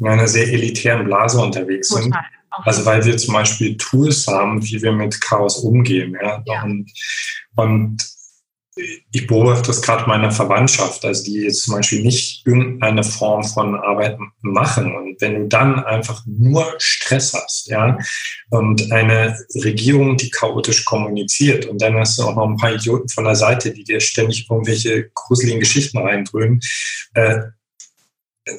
in 0.00 0.08
einer 0.08 0.26
sehr 0.26 0.48
elitären 0.48 1.04
Blase 1.04 1.38
unterwegs 1.38 1.88
Total. 1.88 2.02
sind. 2.04 2.16
Also 2.50 2.86
weil 2.86 3.04
wir 3.04 3.16
zum 3.16 3.34
Beispiel 3.34 3.76
Tools 3.76 4.26
haben, 4.26 4.62
wie 4.64 4.80
wir 4.80 4.92
mit 4.92 5.20
Chaos 5.20 5.58
umgehen. 5.58 6.16
Ja? 6.20 6.42
ja. 6.46 6.62
Und, 6.62 6.90
und 7.56 8.13
ich 8.76 9.26
beobachte 9.28 9.68
das 9.68 9.82
gerade 9.82 10.08
meiner 10.08 10.32
Verwandtschaft, 10.32 11.04
also 11.04 11.22
die 11.24 11.42
jetzt 11.42 11.62
zum 11.62 11.74
Beispiel 11.74 12.02
nicht 12.02 12.44
irgendeine 12.44 13.04
Form 13.04 13.44
von 13.44 13.76
Arbeit 13.76 14.18
machen. 14.40 14.94
Und 14.96 15.20
wenn 15.20 15.34
du 15.34 15.48
dann 15.48 15.84
einfach 15.84 16.24
nur 16.26 16.74
Stress 16.78 17.34
hast, 17.34 17.68
ja, 17.68 17.96
und 18.50 18.90
eine 18.90 19.38
Regierung, 19.54 20.16
die 20.16 20.30
chaotisch 20.30 20.84
kommuniziert, 20.84 21.66
und 21.66 21.80
dann 21.80 21.96
hast 21.96 22.18
du 22.18 22.24
auch 22.24 22.34
noch 22.34 22.48
ein 22.48 22.56
paar 22.56 22.74
Idioten 22.74 23.08
von 23.08 23.24
der 23.24 23.36
Seite, 23.36 23.72
die 23.72 23.84
dir 23.84 24.00
ständig 24.00 24.48
irgendwelche 24.50 25.08
gruseligen 25.14 25.60
Geschichten 25.60 25.98
reindrücken, 25.98 26.60
äh, 27.14 27.42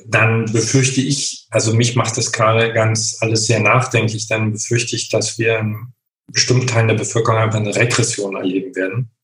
dann 0.08 0.46
befürchte 0.46 1.02
ich, 1.02 1.46
also 1.52 1.74
mich 1.74 1.96
macht 1.96 2.18
das 2.18 2.32
gerade 2.32 2.74
ganz 2.74 3.18
alles 3.20 3.46
sehr 3.46 3.60
nachdenklich, 3.60 4.28
dann 4.28 4.54
befürchte 4.54 4.96
ich, 4.96 5.10
dass 5.10 5.38
wir 5.38 5.60
in 5.60 5.94
bestimmten 6.32 6.68
Teilen 6.68 6.88
der 6.88 6.96
Bevölkerung 6.96 7.40
einfach 7.40 7.60
eine 7.60 7.76
Regression 7.76 8.36
erleben 8.36 8.76
werden 8.76 9.15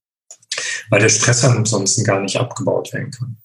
weil 0.91 0.99
der 0.99 1.09
Stress 1.09 1.43
ansonsten 1.43 2.03
gar 2.03 2.19
nicht 2.19 2.37
abgebaut 2.37 2.93
werden 2.93 3.11
kann. 3.11 3.37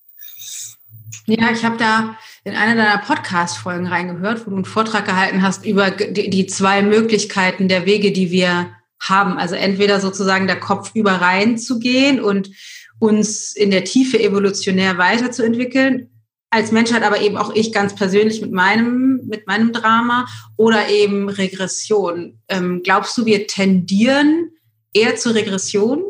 Ja, 1.26 1.50
ich 1.50 1.64
habe 1.64 1.76
da 1.76 2.16
in 2.44 2.54
einer 2.54 2.76
deiner 2.76 2.98
Podcast-Folgen 2.98 3.86
reingehört, 3.86 4.46
wo 4.46 4.50
du 4.50 4.56
einen 4.56 4.64
Vortrag 4.64 5.06
gehalten 5.06 5.42
hast 5.42 5.64
über 5.64 5.90
die, 5.90 6.28
die, 6.28 6.46
zwei 6.46 6.82
Möglichkeiten 6.82 7.68
der 7.68 7.86
Wege, 7.86 8.12
die 8.12 8.30
wir 8.30 8.70
haben. 9.00 9.38
Also 9.38 9.54
entweder 9.54 10.00
sozusagen 10.00 10.46
der 10.46 10.60
Kopf 10.60 10.90
über 10.94 11.12
rein 11.12 11.56
zu 11.56 11.78
gehen 11.78 12.20
und 12.20 12.50
uns 12.98 13.52
in 13.52 13.70
der 13.70 13.84
Tiefe 13.84 14.20
evolutionär 14.20 14.98
weiterzuentwickeln, 14.98 16.10
als 16.50 16.72
Menschheit, 16.72 17.02
aber 17.02 17.20
eben 17.20 17.36
auch 17.36 17.54
ich 17.54 17.72
ganz 17.72 17.94
persönlich 17.94 18.40
mit 18.40 18.52
meinem, 18.52 19.20
mit 19.26 19.46
meinem 19.46 19.72
Drama 19.72 20.26
oder 20.56 20.88
eben 20.88 21.28
Regression. 21.28 22.40
Ähm, 22.48 22.82
glaubst 22.82 23.18
du, 23.18 23.26
wir 23.26 23.46
tendieren 23.46 24.50
eher 24.92 25.16
zur 25.16 25.34
Regression? 25.34 26.04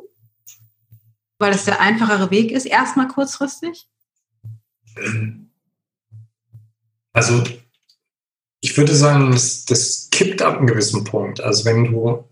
Weil 1.39 1.53
es 1.53 1.65
der 1.65 1.81
einfachere 1.81 2.31
Weg 2.31 2.51
ist, 2.51 2.67
erstmal 2.67 3.09
kurzfristig? 3.09 3.87
Also 7.13 7.45
ich 8.61 8.77
würde 8.77 8.95
sagen, 8.95 9.33
das, 9.33 9.65
das 9.65 10.09
kippt 10.11 10.43
ab 10.43 10.59
einem 10.59 10.67
gewissen 10.67 11.05
Punkt. 11.05 11.41
Also 11.41 11.65
wenn 11.65 11.85
du 11.85 12.25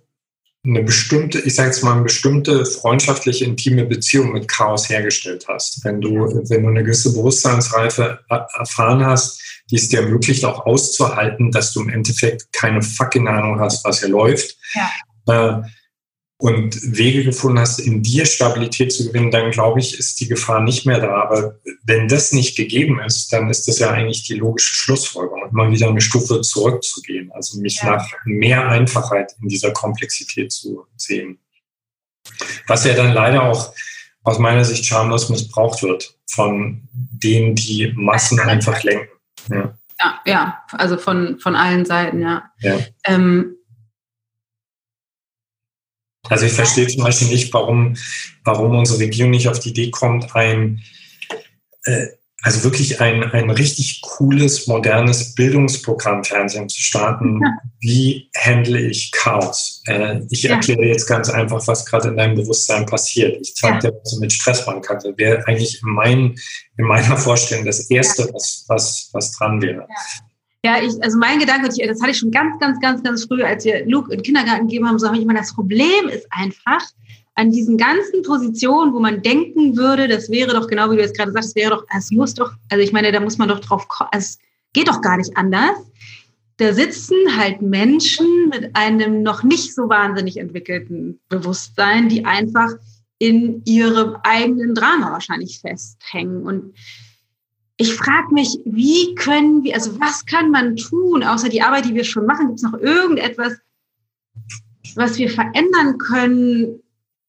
eine 0.67 0.83
bestimmte, 0.83 1.41
ich 1.41 1.55
sage 1.55 1.69
jetzt 1.69 1.85
mal, 1.85 1.93
eine 1.93 2.03
bestimmte 2.03 2.65
freundschaftliche, 2.65 3.45
intime 3.45 3.85
Beziehung 3.85 4.33
mit 4.33 4.49
Chaos 4.49 4.89
hergestellt 4.89 5.45
hast, 5.49 5.85
wenn 5.85 6.01
du, 6.01 6.27
wenn 6.49 6.63
du 6.63 6.69
eine 6.69 6.83
gewisse 6.83 7.13
Bewusstseinsreife 7.13 8.21
erfahren 8.29 9.05
hast, 9.05 9.41
die 9.71 9.77
es 9.77 9.89
dir 9.89 10.01
ermöglicht, 10.01 10.45
auch 10.45 10.65
auszuhalten, 10.65 11.51
dass 11.51 11.73
du 11.73 11.83
im 11.83 11.91
Endeffekt 11.91 12.53
keine 12.53 12.81
fucking 12.83 13.29
Ahnung 13.29 13.61
hast, 13.61 13.85
was 13.85 14.01
hier 14.01 14.09
läuft, 14.09 14.57
ja. 14.75 15.61
äh, 15.61 15.63
und 16.39 16.97
Wege 16.97 17.25
gefunden 17.25 17.61
hast, 17.61 17.79
in 17.79 18.03
dir 18.03 18.27
Stabilität 18.27 18.93
zu 18.93 19.07
gewinnen, 19.07 19.31
dann 19.31 19.51
glaube 19.51 19.81
ich, 19.81 19.99
ist 19.99 20.21
die 20.21 20.29
Gefahr 20.29 20.61
nicht 20.61 20.85
mehr 20.85 21.01
da. 21.01 21.23
Aber 21.23 21.59
wenn 21.85 22.09
das 22.09 22.33
nicht 22.33 22.57
gegeben 22.57 23.01
ist, 23.01 23.33
dann 23.33 23.49
ist 23.51 23.69
das 23.69 23.79
ja 23.79 23.91
eigentlich 23.91 24.25
die 24.25 24.35
logische 24.35 24.75
Schlussfolgerung, 24.75 25.53
mal 25.53 25.71
wieder 25.71 25.89
eine 25.89 26.01
Stufe 26.01 26.41
zurückzugehen, 26.41 27.31
also 27.33 27.61
mich 27.61 27.81
ja. 27.83 27.93
nach 27.93 28.09
mehr 28.25 28.69
Einfachheit 28.69 29.35
in 29.41 29.49
dieser 29.49 29.71
Komplexität 29.73 30.51
zu 30.53 30.87
sehen. 30.97 31.39
Was 32.67 32.85
ja 32.85 32.95
dann 32.95 33.13
leider 33.13 33.45
auch 33.45 33.73
aus 34.25 34.39
meiner 34.39 34.65
Sicht 34.65 34.85
schamlos 34.87 35.29
missbraucht 35.29 35.83
wird 35.83 36.19
von 36.27 36.89
denen, 36.93 37.55
die 37.55 37.93
Massen 37.95 38.41
einfach 38.41 38.83
lenken. 38.83 39.09
Ja, 39.51 39.79
ja, 40.01 40.21
ja 40.27 40.65
also 40.73 40.97
von, 40.97 41.39
von 41.39 41.55
allen 41.55 41.85
Seiten, 41.85 42.23
ja. 42.23 42.51
ja. 42.61 42.79
Ähm, 43.05 43.54
also 46.29 46.47
ich 46.47 46.53
verstehe 46.53 46.87
zum 46.87 47.05
Beispiel 47.05 47.29
nicht, 47.29 47.53
warum, 47.53 47.97
warum 48.45 48.79
unsere 48.79 49.01
Regierung 49.01 49.31
nicht 49.31 49.49
auf 49.49 49.61
die 49.61 49.71
Idee 49.71 49.91
kommt, 49.91 50.35
ein, 50.35 50.83
äh, 51.85 52.07
also 52.43 52.63
wirklich 52.63 53.01
ein, 53.01 53.25
ein 53.25 53.49
richtig 53.49 54.03
cooles, 54.03 54.67
modernes 54.67 55.35
Bildungsprogramm 55.35 56.25
Fernsehen 56.25 56.69
zu 56.69 56.79
starten. 56.81 57.41
Ja. 57.43 57.57
Wie 57.81 58.31
handle 58.37 58.79
ich 58.79 59.13
Chaos? 59.13 59.83
Äh, 59.87 60.21
ich 60.29 60.43
ja. 60.43 60.57
erkläre 60.57 60.85
jetzt 60.85 61.07
ganz 61.07 61.31
einfach, 61.31 61.67
was 61.67 61.87
gerade 61.87 62.09
in 62.09 62.19
deinem 62.19 62.35
Bewusstsein 62.35 62.85
passiert. 62.85 63.39
Ich 63.41 63.55
zeige 63.55 63.75
ja. 63.75 63.81
dir, 63.91 64.01
was 64.03 64.13
du 64.13 64.21
mit 64.21 64.33
Stress 64.33 64.67
machen 64.67 64.83
kannst. 64.83 65.07
Das 65.07 65.17
wäre 65.17 65.47
eigentlich 65.47 65.81
in, 65.83 65.89
mein, 65.89 66.35
in 66.77 66.85
meiner 66.85 67.17
Vorstellung 67.17 67.65
das 67.65 67.89
Erste, 67.91 68.29
was, 68.35 68.65
was, 68.69 69.09
was 69.13 69.33
dran 69.33 69.63
wäre. 69.63 69.87
Ja, 70.65 70.83
ich, 70.83 70.95
also 71.03 71.19
mein 71.19 71.39
Gedanke, 71.39 71.69
das 71.69 72.01
hatte 72.01 72.11
ich 72.13 72.19
schon 72.19 72.31
ganz, 72.31 72.59
ganz, 72.59 72.81
ganz, 72.81 73.03
ganz 73.03 73.27
früh, 73.27 73.43
als 73.43 73.67
wir 73.67 73.87
Luke 73.87 74.11
in 74.11 74.19
den 74.19 74.25
Kindergarten 74.25 74.67
gegeben 74.67 74.89
haben, 74.89 74.99
so 74.99 75.07
habe 75.07 75.19
ich 75.19 75.23
immer, 75.23 75.35
das 75.35 75.55
Problem 75.55 76.09
ist 76.09 76.27
einfach, 76.31 76.83
an 77.35 77.51
diesen 77.51 77.77
ganzen 77.77 78.23
Positionen, 78.23 78.95
wo 78.95 79.01
man 79.01 79.21
denken 79.21 79.77
würde, 79.77 80.09
das 80.09 80.31
wäre 80.31 80.55
doch 80.55 80.67
genau 80.69 80.91
wie 80.91 80.97
du 80.97 81.03
jetzt 81.03 81.17
gerade 81.17 81.33
sagst, 81.33 81.51
es 81.51 81.55
wäre 81.57 81.71
doch, 81.71 81.85
es 81.95 82.11
muss 82.11 82.33
doch, 82.33 82.53
also 82.71 82.83
ich 82.83 82.93
meine, 82.93 83.13
da 83.13 83.21
muss 83.21 83.39
man 83.39 83.49
doch 83.49 83.61
drauf 83.61 83.89
kommen, 83.89 84.11
es 84.13 84.39
geht 84.73 84.89
doch 84.89 85.03
gar 85.03 85.17
nicht 85.17 85.37
anders. 85.37 85.77
Da 86.57 86.73
sitzen 86.73 87.17
halt 87.37 87.61
Menschen 87.61 88.49
mit 88.49 88.75
einem 88.75 89.23
noch 89.23 89.43
nicht 89.43 89.75
so 89.75 89.89
wahnsinnig 89.89 90.37
entwickelten 90.37 91.21
Bewusstsein, 91.29 92.09
die 92.09 92.25
einfach 92.25 92.71
in 93.19 93.63
ihrem 93.65 94.17
eigenen 94.23 94.75
Drama 94.75 95.11
wahrscheinlich 95.11 95.61
festhängen. 95.61 96.45
Und 96.45 96.75
ich 97.77 97.95
frage 97.95 98.33
mich, 98.33 98.59
wie 98.65 99.15
können 99.17 99.65
wir, 99.65 99.75
also 99.75 99.99
was 100.01 100.25
kann 100.27 100.51
man 100.51 100.77
tun, 100.77 101.25
außer 101.25 101.49
die 101.49 101.63
Arbeit, 101.63 101.87
die 101.87 101.95
wir 101.95 102.05
schon 102.05 102.27
machen? 102.27 102.49
Gibt 102.49 102.59
es 102.59 102.71
noch 102.71 102.79
irgendetwas, 102.79 103.55
was 104.95 105.19
wir 105.19 105.29
verändern 105.29 105.99
können? 105.99 106.81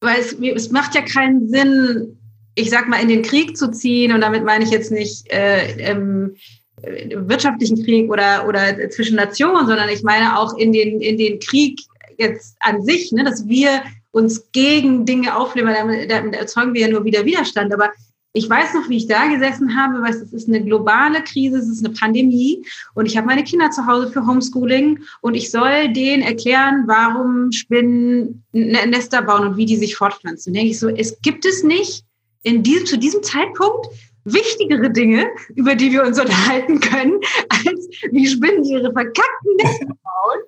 Weil 0.02 0.20
es, 0.20 0.34
es 0.34 0.70
macht 0.70 0.94
ja 0.94 1.02
keinen 1.02 1.50
Sinn, 1.50 2.20
ich 2.54 2.70
sag 2.70 2.88
mal, 2.88 3.02
in 3.02 3.08
den 3.08 3.24
Krieg 3.24 3.58
zu 3.58 3.72
ziehen. 3.72 4.14
Und 4.14 4.22
damit 4.22 4.44
meine 4.44 4.64
ich 4.64 4.70
jetzt 4.70 4.92
nicht 4.92 5.32
äh, 5.32 5.78
ähm, 5.80 6.36
wirtschaftlichen 6.84 7.84
Krieg 7.84 8.12
oder, 8.12 8.48
oder 8.48 8.90
zwischen 8.92 9.16
Nationen, 9.16 9.66
sondern 9.66 9.90
ich 9.90 10.04
meine 10.04 10.38
auch 10.38 10.58
in 10.58 10.72
den, 10.72 11.02
in 11.02 11.18
den 11.18 11.40
Krieg 11.40 11.80
jetzt 12.20 12.56
an 12.60 12.84
sich, 12.84 13.12
ne, 13.12 13.24
dass 13.24 13.48
wir 13.48 13.82
uns 14.12 14.52
gegen 14.52 15.06
Dinge 15.06 15.36
aufnehmen, 15.36 15.74
damit, 15.74 16.12
damit 16.12 16.36
erzeugen 16.36 16.74
wir 16.74 16.82
ja 16.82 16.88
nur 16.88 17.04
wieder 17.04 17.26
Widerstand. 17.26 17.74
Aber 17.74 17.92
ich 18.36 18.50
weiß 18.50 18.74
noch, 18.74 18.90
wie 18.90 18.98
ich 18.98 19.08
da 19.08 19.28
gesessen 19.28 19.78
habe, 19.78 20.02
weil 20.02 20.14
es 20.14 20.34
ist 20.34 20.50
eine 20.50 20.62
globale 20.62 21.24
Krise, 21.24 21.58
es 21.58 21.70
ist 21.70 21.86
eine 21.86 21.94
Pandemie 21.94 22.66
und 22.94 23.06
ich 23.06 23.16
habe 23.16 23.28
meine 23.28 23.46
Kinder 23.46 23.72
zu 23.72 23.88
Hause 23.88 24.12
für 24.12 24.28
Homeschooling 24.28 25.00
und 25.22 25.36
ich 25.36 25.52
soll 25.52 25.94
denen 25.94 26.22
erklären, 26.22 26.84
warum 26.86 27.54
Spinnen 27.54 28.44
Nester 28.52 29.22
bauen 29.22 29.48
und 29.48 29.58
wie 29.58 29.66
die 29.66 29.78
sich 29.78 29.96
fortpflanzen. 29.96 30.54
Denke 30.54 30.72
ich 30.72 30.80
so, 30.80 30.90
es 30.90 31.22
gibt 31.22 31.46
es 31.46 31.64
nicht 31.64 32.04
in 32.44 32.62
diesem, 32.62 32.86
zu 32.86 32.98
diesem 32.98 33.24
Zeitpunkt 33.24 33.88
wichtigere 34.26 34.90
Dinge, 34.90 35.28
über 35.56 35.76
die 35.76 35.94
wir 35.94 36.04
uns 36.04 36.20
unterhalten 36.20 36.82
können, 36.82 37.20
als 37.50 37.88
wie 38.12 38.28
Spinnen 38.28 38.66
ihre 38.66 38.92
verkackten 38.92 39.56
Nester 39.58 39.86
bauen. 39.86 40.40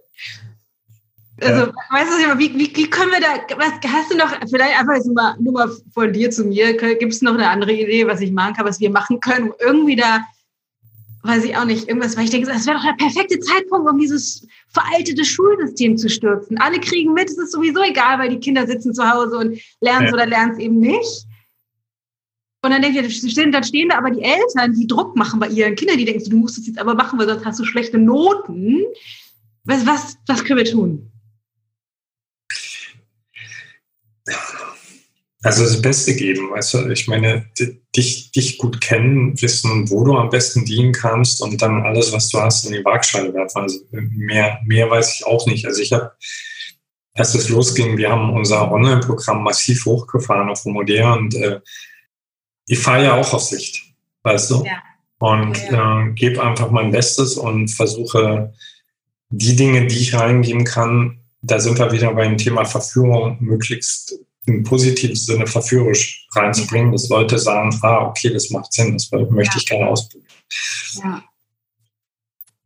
Also, 1.39 1.65
ja. 1.65 1.73
weißt 1.91 2.11
du, 2.11 2.39
wie, 2.39 2.53
wie, 2.57 2.75
wie 2.75 2.89
können 2.89 3.11
wir 3.11 3.19
da, 3.19 3.57
was, 3.57 3.73
hast 3.91 4.11
du 4.11 4.17
noch, 4.17 4.31
vielleicht 4.49 4.79
einfach 4.79 5.03
nur 5.05 5.13
mal, 5.13 5.35
nur 5.39 5.53
mal 5.53 5.71
von 5.93 6.11
dir 6.11 6.31
zu 6.31 6.45
mir, 6.45 6.73
gibt 6.73 7.13
es 7.13 7.21
noch 7.21 7.35
eine 7.35 7.49
andere 7.49 7.73
Idee, 7.73 8.07
was 8.07 8.21
ich 8.21 8.31
machen 8.31 8.55
kann, 8.55 8.65
was 8.65 8.79
wir 8.79 8.89
machen 8.89 9.19
können, 9.19 9.49
um 9.49 9.55
irgendwie 9.59 9.95
da, 9.95 10.25
weiß 11.23 11.43
ich 11.43 11.55
auch 11.55 11.65
nicht, 11.65 11.87
irgendwas, 11.87 12.17
weil 12.17 12.23
ich 12.23 12.31
denke, 12.31 12.47
das 12.49 12.65
wäre 12.65 12.77
doch 12.77 12.85
der 12.85 12.93
perfekte 12.93 13.39
Zeitpunkt, 13.39 13.87
um 13.87 13.99
dieses 13.99 14.47
veraltete 14.69 15.23
Schulsystem 15.23 15.97
zu 15.97 16.09
stürzen. 16.09 16.57
Alle 16.57 16.79
kriegen 16.79 17.13
mit, 17.13 17.29
es 17.29 17.37
ist 17.37 17.51
sowieso 17.51 17.83
egal, 17.83 18.17
weil 18.17 18.29
die 18.29 18.39
Kinder 18.39 18.65
sitzen 18.65 18.93
zu 18.93 19.07
Hause 19.07 19.37
und 19.37 19.59
lernen 19.81 20.05
es 20.05 20.11
ja. 20.11 20.13
oder 20.13 20.25
lernen 20.25 20.53
es 20.53 20.59
eben 20.59 20.79
nicht. 20.79 21.27
Und 22.63 22.71
dann 22.71 22.81
denke 22.81 22.99
ich, 23.01 23.35
dann 23.35 23.63
stehen 23.63 23.89
da 23.89 23.97
aber 23.99 24.09
die 24.09 24.23
Eltern, 24.23 24.73
die 24.73 24.87
Druck 24.87 25.15
machen 25.15 25.39
bei 25.39 25.47
ihren 25.47 25.75
Kindern, 25.75 25.97
die 25.97 26.05
denken, 26.05 26.27
du 26.29 26.37
musst 26.37 26.57
es 26.57 26.65
jetzt 26.65 26.79
aber 26.79 26.95
machen, 26.95 27.19
weil 27.19 27.27
sonst 27.27 27.45
hast 27.45 27.59
du 27.59 27.63
schlechte 27.63 27.99
Noten. 27.99 28.83
Was, 29.63 29.85
was, 29.85 30.17
was 30.27 30.43
können 30.43 30.57
wir 30.57 30.65
tun? 30.65 31.06
Also 35.47 35.63
das 35.63 35.81
Beste 35.81 36.13
geben, 36.13 36.51
weißt 36.51 36.73
du, 36.73 36.89
ich 36.89 37.07
meine, 37.07 37.45
dich, 37.95 38.31
dich 38.33 38.57
gut 38.57 38.81
kennen, 38.81 39.41
wissen, 39.41 39.89
wo 39.89 40.03
du 40.03 40.17
am 40.17 40.29
besten 40.29 40.65
dienen 40.65 40.91
kannst 40.91 41.41
und 41.41 41.61
dann 41.61 41.83
alles, 41.83 42.11
was 42.11 42.27
du 42.27 42.41
hast, 42.41 42.65
in 42.65 42.73
die 42.73 42.83
Waagschale 42.83 43.33
werfen. 43.33 43.61
Also 43.61 43.79
mehr, 43.91 44.59
mehr 44.65 44.89
weiß 44.89 45.15
ich 45.15 45.25
auch 45.25 45.47
nicht. 45.47 45.65
Also 45.65 45.81
ich 45.81 45.93
habe, 45.93 46.11
als 47.13 47.33
es 47.33 47.47
losging, 47.47 47.95
wir 47.95 48.11
haben 48.11 48.33
unser 48.33 48.69
Online-Programm 48.69 49.41
massiv 49.41 49.85
hochgefahren 49.85 50.49
auf 50.49 50.65
Homodea 50.65 51.13
und 51.13 51.33
äh, 51.35 51.61
ich 52.67 52.79
fahre 52.79 53.05
ja 53.05 53.15
auch 53.15 53.33
auf 53.33 53.43
Sicht, 53.43 53.81
weißt 54.23 54.51
du? 54.51 54.65
Ja. 54.65 54.83
Und 55.19 55.57
ja. 55.71 56.07
äh, 56.07 56.11
gebe 56.11 56.43
einfach 56.43 56.71
mein 56.71 56.91
Bestes 56.91 57.37
und 57.37 57.69
versuche 57.69 58.53
die 59.29 59.55
Dinge, 59.55 59.87
die 59.87 59.97
ich 59.97 60.13
reingeben 60.13 60.65
kann, 60.65 61.21
da 61.41 61.61
sind 61.61 61.79
wir 61.79 61.93
wieder 61.93 62.13
beim 62.13 62.35
Thema 62.35 62.65
Verführung, 62.65 63.37
möglichst 63.39 64.19
im 64.47 64.63
positiven 64.63 65.15
Sinne 65.15 65.45
verführerisch 65.45 66.27
reinzubringen, 66.33 66.91
dass 66.91 67.09
Leute 67.09 67.37
sagen, 67.37 67.77
ah, 67.83 68.07
okay, 68.07 68.31
das 68.31 68.49
macht 68.49 68.73
Sinn, 68.73 68.93
das 68.93 69.11
möchte 69.11 69.55
ja. 69.55 69.57
ich 69.57 69.65
gerne 69.65 69.87
ausprobieren. 69.87 70.27
Ja. 71.03 71.23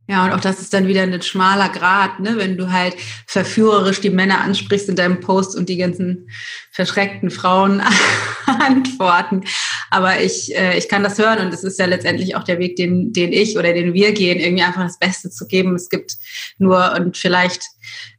Ja, 0.07 0.25
und 0.25 0.33
auch 0.33 0.41
das 0.41 0.59
ist 0.59 0.73
dann 0.73 0.89
wieder 0.89 1.03
ein 1.03 1.21
schmaler 1.21 1.69
Grad, 1.69 2.19
ne? 2.19 2.35
wenn 2.35 2.57
du 2.57 2.69
halt 2.69 2.95
verführerisch 3.27 4.01
die 4.01 4.09
Männer 4.09 4.41
ansprichst 4.41 4.89
in 4.89 4.97
deinem 4.97 5.21
Post 5.21 5.55
und 5.55 5.69
die 5.69 5.77
ganzen 5.77 6.29
verschreckten 6.71 7.31
Frauen 7.31 7.81
antworten. 8.45 9.45
Aber 9.89 10.19
ich, 10.19 10.53
äh, 10.53 10.77
ich 10.77 10.89
kann 10.89 11.03
das 11.03 11.17
hören 11.17 11.39
und 11.39 11.53
es 11.53 11.63
ist 11.63 11.79
ja 11.79 11.85
letztendlich 11.85 12.35
auch 12.35 12.43
der 12.43 12.59
Weg, 12.59 12.75
den, 12.75 13.13
den 13.13 13.31
ich 13.31 13.57
oder 13.57 13.71
den 13.71 13.93
wir 13.93 14.11
gehen, 14.11 14.39
irgendwie 14.39 14.63
einfach 14.63 14.83
das 14.83 14.99
Beste 14.99 15.29
zu 15.29 15.47
geben. 15.47 15.75
Es 15.75 15.87
gibt 15.87 16.17
nur 16.57 16.93
und 16.99 17.15
vielleicht 17.15 17.63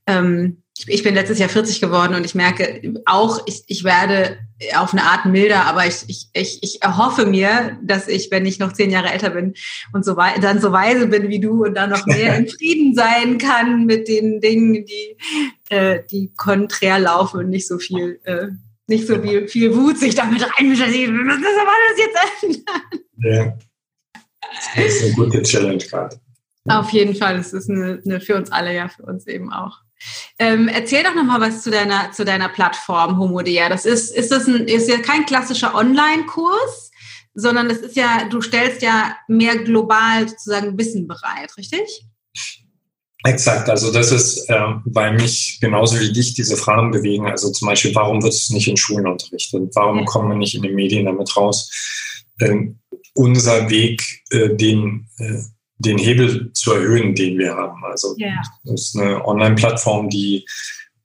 ähm, 0.07 0.62
ich 0.87 1.03
bin 1.03 1.15
letztes 1.15 1.39
Jahr 1.39 1.49
40 1.49 1.81
geworden 1.81 2.15
und 2.15 2.25
ich 2.25 2.35
merke 2.35 2.81
auch, 3.07 3.47
ich, 3.47 3.63
ich 3.67 3.85
werde 3.85 4.39
auf 4.77 4.93
eine 4.93 5.03
Art 5.03 5.27
milder, 5.27 5.67
aber 5.67 5.87
ich, 5.87 6.05
ich, 6.09 6.29
ich, 6.33 6.63
ich 6.63 6.83
erhoffe 6.83 7.27
mir, 7.27 7.79
dass 7.83 8.09
ich, 8.09 8.31
wenn 8.31 8.47
ich 8.47 8.59
noch 8.59 8.73
zehn 8.73 8.91
Jahre 8.91 9.11
älter 9.11 9.31
bin 9.31 9.55
und 9.93 10.05
so 10.05 10.15
dann 10.15 10.61
so 10.61 10.73
weise 10.73 11.07
bin 11.09 11.29
wie 11.29 11.41
du 11.41 11.65
und 11.65 11.75
dann 11.75 11.91
noch 11.91 12.07
mehr 12.07 12.37
in 12.39 12.49
Frieden 12.49 12.95
sein 12.95 13.39
kann 13.39 13.87
mit 13.87 14.09
den 14.09 14.41
Dingen, 14.41 14.85
die, 14.87 15.17
äh, 15.71 16.01
die 16.11 16.33
konträr 16.37 16.99
laufen 16.99 17.41
und 17.41 17.51
nicht 17.51 17.67
so 17.67 17.79
viel, 17.79 18.21
äh, 18.25 18.49
nicht 18.87 19.07
so 19.07 19.21
viel, 19.21 19.49
viel 19.49 19.75
Wut 19.75 19.99
sich 19.99 20.15
damit 20.15 20.43
reinmischen. 20.59 20.93
Wir 20.93 21.09
müssen 21.09 21.43
das 21.43 21.57
aber 21.61 21.73
das 21.89 21.99
jetzt 21.99 22.43
ändern. 22.43 23.05
Ja. 23.25 23.59
Das 24.77 24.95
ist 24.95 25.05
eine 25.05 25.15
gute 25.15 25.43
Challenge 25.43 25.79
gerade. 25.79 26.21
Auf 26.67 26.91
jeden 26.91 27.15
Fall, 27.15 27.37
es 27.37 27.53
ist 27.53 27.69
eine, 27.69 28.01
eine 28.05 28.21
für 28.21 28.37
uns 28.37 28.53
alle, 28.53 28.75
ja, 28.75 28.89
für 28.89 29.03
uns 29.03 29.27
eben 29.27 29.53
auch. 29.53 29.79
Ähm, 30.39 30.69
erzähl 30.69 31.03
doch 31.03 31.15
noch 31.15 31.25
mal 31.25 31.41
was 31.41 31.63
zu 31.63 31.71
deiner, 31.71 32.13
zu 32.13 32.25
deiner 32.25 32.49
Plattform 32.49 33.19
Homodea. 33.19 33.69
Das 33.69 33.85
ist, 33.85 34.15
ist 34.15 34.31
das 34.31 34.47
ein, 34.47 34.67
ist 34.67 34.89
ja 34.89 34.99
kein 34.99 35.27
klassischer 35.27 35.75
Online-Kurs, 35.75 36.91
sondern 37.35 37.69
das 37.69 37.79
ist 37.79 37.97
ja, 37.97 38.25
du 38.29 38.41
stellst 38.41 38.83
ja 38.83 39.17
mehr 39.29 39.57
global 39.59 40.29
sozusagen 40.29 40.77
Wissen 40.79 41.07
bereit, 41.07 41.57
richtig? 41.57 42.05
Exakt, 43.25 43.71
also 43.71 43.93
das 43.93 44.11
ist, 44.11 44.49
äh, 44.51 44.61
weil 44.85 45.15
mich 45.15 45.59
genauso 45.61 45.99
wie 46.01 46.13
dich 46.13 46.35
diese 46.35 46.57
Fragen 46.57 46.91
bewegen. 46.91 47.27
Also 47.27 47.53
zum 47.53 47.69
Beispiel, 47.69 47.95
warum 47.95 48.21
wird 48.23 48.33
es 48.33 48.51
nicht 48.51 48.67
in 48.67 48.77
Schulen 48.77 49.07
unterrichtet? 49.07 49.71
Warum 49.75 50.05
kommen 50.07 50.31
wir 50.31 50.37
nicht 50.37 50.57
in 50.57 50.63
den 50.63 50.75
Medien 50.75 51.07
damit 51.07 51.37
raus? 51.37 51.71
Ähm, 52.41 52.81
unser 53.15 53.71
Weg, 53.71 54.03
äh, 54.31 54.57
den 54.57 55.07
äh, 55.19 55.43
den 55.83 55.99
Hebel 55.99 56.53
zu 56.53 56.73
erhöhen, 56.73 57.15
den 57.15 57.39
wir 57.39 57.55
haben. 57.55 57.85
Also 57.85 58.17
yeah. 58.19 58.41
das 58.65 58.81
ist 58.81 58.97
eine 58.97 59.25
Online-Plattform, 59.25 60.09
die 60.09 60.47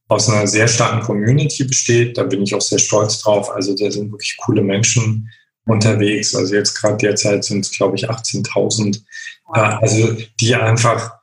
aus 0.08 0.30
einer 0.30 0.48
sehr 0.48 0.68
starken 0.68 1.02
Community 1.02 1.66
besteht. 1.66 2.18
Da 2.18 2.24
bin 2.24 2.44
ich 2.44 2.54
auch 2.56 2.62
sehr 2.62 2.80
stolz 2.80 3.20
drauf. 3.20 3.50
Also 3.52 3.76
da 3.76 3.92
sind 3.92 4.12
wirklich 4.12 4.38
coole 4.38 4.62
Menschen 4.62 5.30
unterwegs. 5.66 6.34
Also 6.34 6.56
jetzt 6.56 6.76
gerade 6.76 6.98
derzeit 6.98 7.44
sind 7.44 7.66
es, 7.66 7.72
glaube 7.72 7.98
ich, 7.98 8.10
18.000. 8.10 9.02
Wow. 9.46 9.56
Also 9.82 10.16
die 10.40 10.56
einfach, 10.56 11.14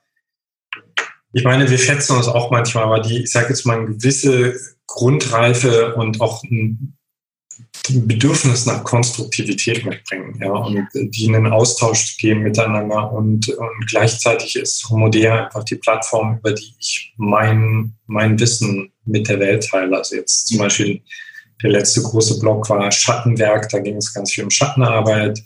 ich 1.33 1.45
meine, 1.45 1.71
wir 1.71 1.79
schätzen 1.79 2.17
uns 2.17 2.29
auch 2.29 2.51
manchmal, 2.51 2.85
aber 2.85 3.01
die, 3.01 3.23
ich 3.23 3.33
sage 3.33 3.49
jetzt 3.49 3.65
mal, 3.65 3.79
eine 3.79 3.87
gewisse 3.87 4.55
Grundreife 4.87 5.95
und 5.95 6.21
auch 6.21 6.43
ein 6.45 6.97
Bedürfnis 7.91 8.65
nach 8.65 8.83
Konstruktivität 8.83 9.85
mitbringen, 9.85 10.39
ja, 10.41 10.51
und 10.51 10.89
die 10.95 11.25
in 11.27 11.35
einen 11.35 11.53
Austausch 11.53 12.17
gehen 12.17 12.41
miteinander 12.41 13.13
und, 13.13 13.49
und 13.49 13.87
gleichzeitig 13.89 14.57
ist 14.57 14.89
Homodea 14.89 15.45
einfach 15.45 15.65
die 15.65 15.77
Plattform, 15.77 16.39
über 16.39 16.53
die 16.53 16.75
ich 16.79 17.13
mein, 17.19 17.95
mein 18.07 18.39
Wissen 18.41 18.91
mit 19.05 19.29
der 19.29 19.39
Welt 19.39 19.69
teile. 19.69 19.99
Also 19.99 20.17
jetzt 20.17 20.49
zum 20.49 20.59
Beispiel 20.59 21.03
der 21.63 21.71
letzte 21.71 22.03
große 22.03 22.41
Blog 22.41 22.69
war 22.71 22.91
Schattenwerk, 22.91 23.69
da 23.69 23.79
ging 23.79 23.97
es 23.97 24.13
ganz 24.13 24.33
viel 24.33 24.45
um 24.45 24.51
Schattenarbeit. 24.51 25.39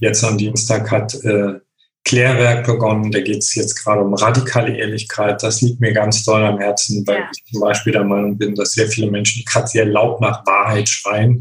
Jetzt 0.00 0.24
am 0.24 0.38
Dienstag 0.38 0.90
hat 0.90 1.14
äh, 1.22 1.60
Klärwerk 2.04 2.66
begonnen. 2.66 3.10
Da 3.10 3.20
geht 3.20 3.38
es 3.38 3.54
jetzt 3.54 3.82
gerade 3.82 4.02
um 4.02 4.14
radikale 4.14 4.76
Ehrlichkeit. 4.76 5.42
Das 5.42 5.62
liegt 5.62 5.80
mir 5.80 5.92
ganz 5.92 6.24
doll 6.24 6.44
am 6.44 6.58
Herzen, 6.58 7.06
weil 7.06 7.20
ja. 7.20 7.30
ich 7.32 7.44
zum 7.50 7.60
Beispiel 7.60 7.92
der 7.92 8.04
Meinung 8.04 8.36
bin, 8.36 8.54
dass 8.54 8.72
sehr 8.72 8.88
viele 8.88 9.10
Menschen 9.10 9.44
gerade 9.44 9.66
sehr 9.66 9.86
laut 9.86 10.20
nach 10.20 10.44
Wahrheit 10.46 10.88
schreien, 10.88 11.40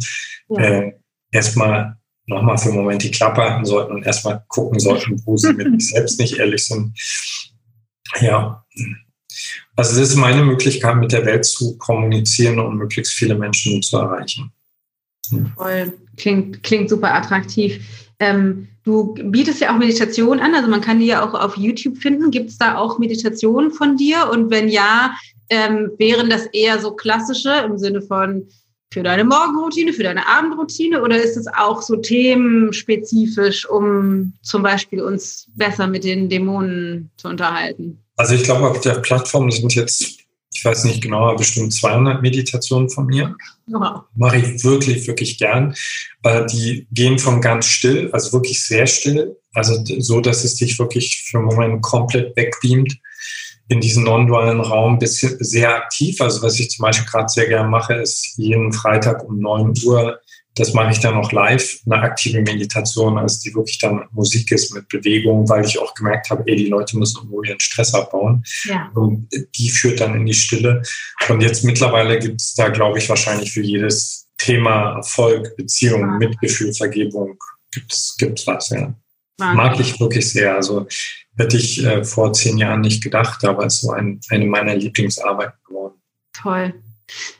ja. 0.50 0.60
äh, 0.60 0.94
erstmal 1.32 1.98
nochmal 2.26 2.58
für 2.58 2.70
einen 2.70 2.78
Moment 2.78 3.04
die 3.04 3.12
Klappe 3.12 3.42
halten 3.42 3.66
sollten 3.66 3.94
und 3.94 4.06
erstmal 4.06 4.44
gucken 4.48 4.80
sollten, 4.80 5.22
wo 5.26 5.36
sie 5.36 5.54
mit 5.54 5.70
sich 5.82 5.92
selbst 5.92 6.20
nicht 6.20 6.40
ehrlich 6.40 6.66
sind. 6.66 6.98
Ja. 8.22 8.64
Also 9.76 10.00
das 10.00 10.10
ist 10.10 10.16
meine 10.16 10.44
Möglichkeit, 10.44 10.96
mit 10.96 11.12
der 11.12 11.26
Welt 11.26 11.46
zu 11.46 11.78
kommunizieren 11.78 12.60
und 12.60 12.78
möglichst 12.78 13.14
viele 13.14 13.36
Menschen 13.36 13.82
zu 13.82 13.98
erreichen. 13.98 14.54
Voll. 15.56 15.94
Klingt, 16.16 16.62
klingt 16.64 16.90
super 16.90 17.14
attraktiv. 17.14 17.84
Ähm, 18.24 18.68
du 18.84 19.14
bietest 19.14 19.60
ja 19.60 19.74
auch 19.74 19.78
Meditation 19.78 20.40
an, 20.40 20.56
also 20.56 20.70
man 20.70 20.82
kann 20.82 21.00
die 21.00 21.08
ja 21.08 21.28
auch 21.28 21.34
auf 21.34 21.58
YouTube 21.58 21.98
finden. 21.98 22.32
Gibt 22.32 22.50
es 22.50 22.58
da 22.58 22.78
auch 22.78 23.00
Meditationen 23.00 23.72
von 23.72 23.98
dir? 23.98 24.30
Und 24.32 24.50
wenn 24.50 24.70
ja, 24.70 25.14
ähm, 25.50 25.92
wären 25.98 26.30
das 26.30 26.46
eher 26.48 26.80
so 26.80 26.92
klassische 26.92 27.52
im 27.66 27.78
Sinne 27.78 28.02
von 28.02 28.48
für 28.94 29.04
deine 29.04 29.26
Morgenroutine, 29.26 29.92
für 29.92 30.04
deine 30.04 30.28
Abendroutine 30.28 31.02
oder 31.02 31.22
ist 31.22 31.36
es 31.36 31.48
auch 31.48 31.82
so 31.82 31.96
themenspezifisch, 31.96 33.68
um 33.68 34.34
zum 34.44 34.62
Beispiel 34.62 35.02
uns 35.02 35.48
besser 35.56 35.88
mit 35.88 36.04
den 36.04 36.30
Dämonen 36.30 37.10
zu 37.18 37.28
unterhalten? 37.28 38.00
Also 38.16 38.36
ich 38.36 38.44
glaube, 38.44 38.70
auf 38.70 38.80
der 38.82 39.00
Plattform 39.00 39.50
sind 39.50 39.74
jetzt 39.74 40.23
ich 40.54 40.64
weiß 40.64 40.86
nicht 40.86 41.02
genau, 41.02 41.26
aber 41.28 41.38
bestimmt 41.38 41.74
200 41.74 42.22
Meditationen 42.22 42.90
von 42.90 43.08
mir. 43.08 43.36
Wow. 43.68 44.02
Mache 44.16 44.38
ich 44.38 44.64
wirklich, 44.64 45.08
wirklich 45.08 45.38
gern. 45.38 45.76
Äh, 46.24 46.46
die 46.46 46.88
gehen 46.92 47.20
von 47.20 47.42
ganz 47.42 47.66
still, 47.66 48.10
also 48.12 48.34
wirklich 48.34 48.64
sehr 48.64 48.88
still, 48.88 49.36
also 49.54 49.84
so, 50.00 50.22
dass 50.22 50.44
es 50.44 50.56
dich 50.56 50.78
wirklich 50.80 51.24
für 51.28 51.38
einen 51.38 51.48
Moment 51.48 51.82
komplett 51.82 52.36
wegbeamt 52.36 52.98
in 53.70 53.82
diesen 53.82 54.04
non-dualen 54.04 54.60
Raum 54.60 55.00
bis 55.00 55.20
sehr 55.22 55.76
aktiv. 55.76 56.20
Also 56.22 56.42
was 56.42 56.60
ich 56.60 56.70
zum 56.70 56.84
Beispiel 56.84 57.08
gerade 57.08 57.30
sehr 57.30 57.48
gern 57.48 57.70
mache, 57.70 57.96
ist 57.96 58.38
jeden 58.38 58.74
Freitag 58.74 59.24
um 59.24 59.40
9 59.40 59.74
Uhr 59.86 60.20
das 60.56 60.74
mache 60.74 60.92
ich 60.92 61.00
dann 61.00 61.16
auch 61.16 61.32
live, 61.32 61.80
eine 61.86 62.02
aktive 62.02 62.42
Meditation, 62.42 63.18
also 63.18 63.40
die 63.44 63.56
wirklich 63.56 63.80
dann 63.80 64.06
Musik 64.12 64.52
ist 64.52 64.74
mit 64.74 64.88
Bewegung, 64.88 65.50
weil 65.50 65.66
ich 65.66 65.80
auch 65.80 65.94
gemerkt 65.96 66.30
habe, 66.30 66.44
ey, 66.46 66.56
die 66.56 66.68
Leute 66.68 66.98
müssen 66.98 67.18
irgendwo 67.18 67.42
ihren 67.42 67.60
Stress 67.60 67.94
abbauen. 67.94 68.44
Ja. 68.66 68.92
Und 68.94 69.28
die 69.58 69.70
führt 69.70 70.00
dann 70.00 70.16
in 70.16 70.26
die 70.26 70.34
Stille. 70.34 70.84
Und 71.28 71.42
jetzt 71.42 71.64
mittlerweile 71.64 72.20
gibt 72.20 72.40
es 72.40 72.54
da, 72.54 72.70
glaube 72.70 73.00
ich, 73.00 73.10
wahrscheinlich 73.10 73.52
für 73.52 73.62
jedes 73.62 74.28
Thema 74.38 74.98
Erfolg, 74.98 75.56
Beziehung, 75.58 76.02
ja. 76.02 76.18
Mitgefühl, 76.18 76.74
Vergebung, 76.74 77.38
gibt 77.72 77.92
es 77.92 78.46
was, 78.46 78.70
ja. 78.70 78.94
Wahnsinn. 79.38 79.58
Mag 79.58 79.80
ich 79.80 80.00
wirklich 80.00 80.30
sehr. 80.30 80.56
Also 80.56 80.88
hätte 81.36 81.58
ich 81.58 81.84
äh, 81.84 82.04
vor 82.04 82.34
zehn 82.34 82.58
Jahren 82.58 82.82
nicht 82.82 83.04
gedacht, 83.04 83.44
aber 83.44 83.66
es 83.66 83.76
ist 83.76 83.82
so 83.82 83.92
ein, 83.92 84.20
eine 84.30 84.46
meiner 84.46 84.76
Lieblingsarbeiten 84.76 85.58
geworden. 85.66 85.96
Toll. 86.34 86.74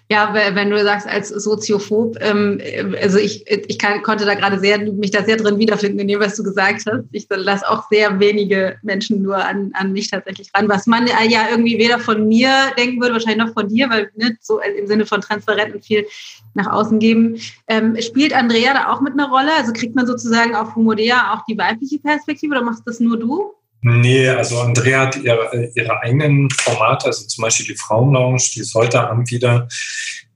Ja, 0.10 0.34
wenn 0.34 0.70
du 0.70 0.84
sagst 0.84 1.08
als 1.08 1.30
Soziophob, 1.30 2.18
ähm, 2.20 2.62
also 3.02 3.18
ich, 3.18 3.50
ich 3.50 3.80
kann, 3.80 4.04
konnte 4.04 4.26
da 4.26 4.36
gerade 4.36 4.60
sehr, 4.60 4.78
mich 4.78 5.12
da 5.12 5.24
sehr 5.24 5.38
drin 5.38 5.58
wiederfinden 5.58 6.00
in 6.00 6.08
dem, 6.08 6.20
was 6.20 6.36
du 6.36 6.44
gesagt 6.44 6.84
hast. 6.86 7.06
Ich 7.12 7.26
lasse 7.30 7.68
auch 7.68 7.90
sehr 7.90 8.20
wenige 8.20 8.78
Menschen 8.84 9.24
nur 9.24 9.38
an, 9.38 9.72
an 9.74 9.92
mich 9.92 10.12
tatsächlich 10.12 10.50
ran, 10.54 10.70
was 10.70 10.86
man 10.86 11.08
ja 11.08 11.50
irgendwie 11.50 11.80
weder 11.80 12.00
von 12.00 12.28
mir 12.28 12.52
denken 12.78 13.02
würde, 13.02 13.14
wahrscheinlich 13.14 13.44
noch 13.44 13.54
von 13.54 13.70
dir, 13.70 13.90
weil 13.90 14.12
ne, 14.16 14.38
so 14.40 14.60
im 14.60 14.86
Sinne 14.86 15.06
von 15.06 15.22
transparent 15.22 15.74
und 15.74 15.84
viel 15.84 16.06
nach 16.54 16.68
außen 16.68 17.00
geben. 17.00 17.40
Ähm, 17.68 17.98
spielt 18.00 18.34
Andrea 18.34 18.74
da 18.74 18.94
auch 18.94 19.02
mit 19.02 19.14
einer 19.14 19.30
Rolle? 19.30 19.52
Also 19.58 19.74
kriegt 19.74 19.96
man 19.96 20.06
sozusagen 20.06 20.54
auf 20.56 20.76
Humodea 20.76 21.34
auch 21.34 21.46
die 21.46 21.58
weibliche 21.58 21.98
Perspektive 21.98 22.52
oder 22.52 22.64
machst 22.64 22.84
das 22.86 23.00
nur 23.00 23.18
du? 23.18 23.54
Nee, 23.84 24.30
also 24.30 24.60
Andrea 24.60 25.02
hat 25.02 25.18
ihre, 25.18 25.72
ihre 25.76 26.02
eigenen 26.02 26.50
Formate, 26.50 27.08
also 27.08 27.28
zum 27.28 27.42
Beispiel 27.42 27.68
die 27.68 27.76
Frauenlounge, 27.76 28.42
die 28.56 28.62
ist 28.62 28.74
heute 28.76 29.02
Abend 29.02 29.30
wieder, 29.30 29.68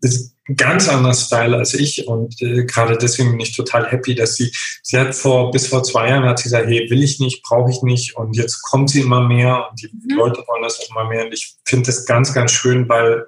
ist 0.02 0.36
ganz 0.56 0.90
anderes 0.90 1.26
Style 1.26 1.56
als 1.56 1.74
ich 1.74 2.08
und 2.08 2.42
äh, 2.42 2.66
gerade 2.66 2.98
deswegen 2.98 3.32
bin 3.32 3.40
ich 3.40 3.56
total 3.56 3.90
happy, 3.90 4.16
dass 4.16 4.36
sie, 4.36 4.52
sie 4.84 4.98
hat 4.98 5.16
vor, 5.16 5.52
bis 5.52 5.68
vor 5.68 5.84
zwei 5.84 6.10
Jahren 6.10 6.26
hat 6.26 6.40
sie 6.40 6.46
gesagt, 6.46 6.68
hey, 6.68 6.90
will 6.90 7.02
ich 7.02 7.20
nicht, 7.20 7.42
brauche 7.44 7.72
ich 7.72 7.82
nicht 7.84 8.18
und 8.18 8.36
jetzt 8.36 8.62
kommt 8.64 8.90
sie 8.90 9.02
immer 9.02 9.26
mehr 9.26 9.68
und 9.70 9.82
die 9.82 9.90
mhm. 9.94 10.18
Leute 10.18 10.44
wollen 10.48 10.64
das 10.64 10.80
auch 10.80 10.90
immer 10.92 11.10
mehr 11.10 11.26
und 11.26 11.34
ich 11.34 11.56
finde 11.66 11.86
das 11.86 12.06
ganz, 12.06 12.34
ganz 12.34 12.52
schön, 12.52 12.88
weil 12.90 13.26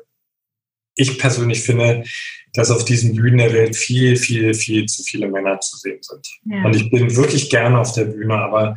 ich 0.95 1.17
persönlich 1.17 1.61
finde, 1.61 2.03
dass 2.53 2.71
auf 2.71 2.83
diesen 2.83 3.15
Bühnen 3.15 3.37
der 3.37 3.53
Welt 3.53 3.75
viel, 3.75 4.17
viel, 4.17 4.53
viel 4.53 4.85
zu 4.85 5.03
viele 5.03 5.29
Männer 5.29 5.59
zu 5.59 5.77
sehen 5.77 5.99
sind. 6.01 6.27
Ja. 6.45 6.63
Und 6.65 6.75
ich 6.75 6.89
bin 6.89 7.15
wirklich 7.15 7.49
gerne 7.49 7.79
auf 7.79 7.93
der 7.93 8.05
Bühne, 8.05 8.35
aber 8.35 8.75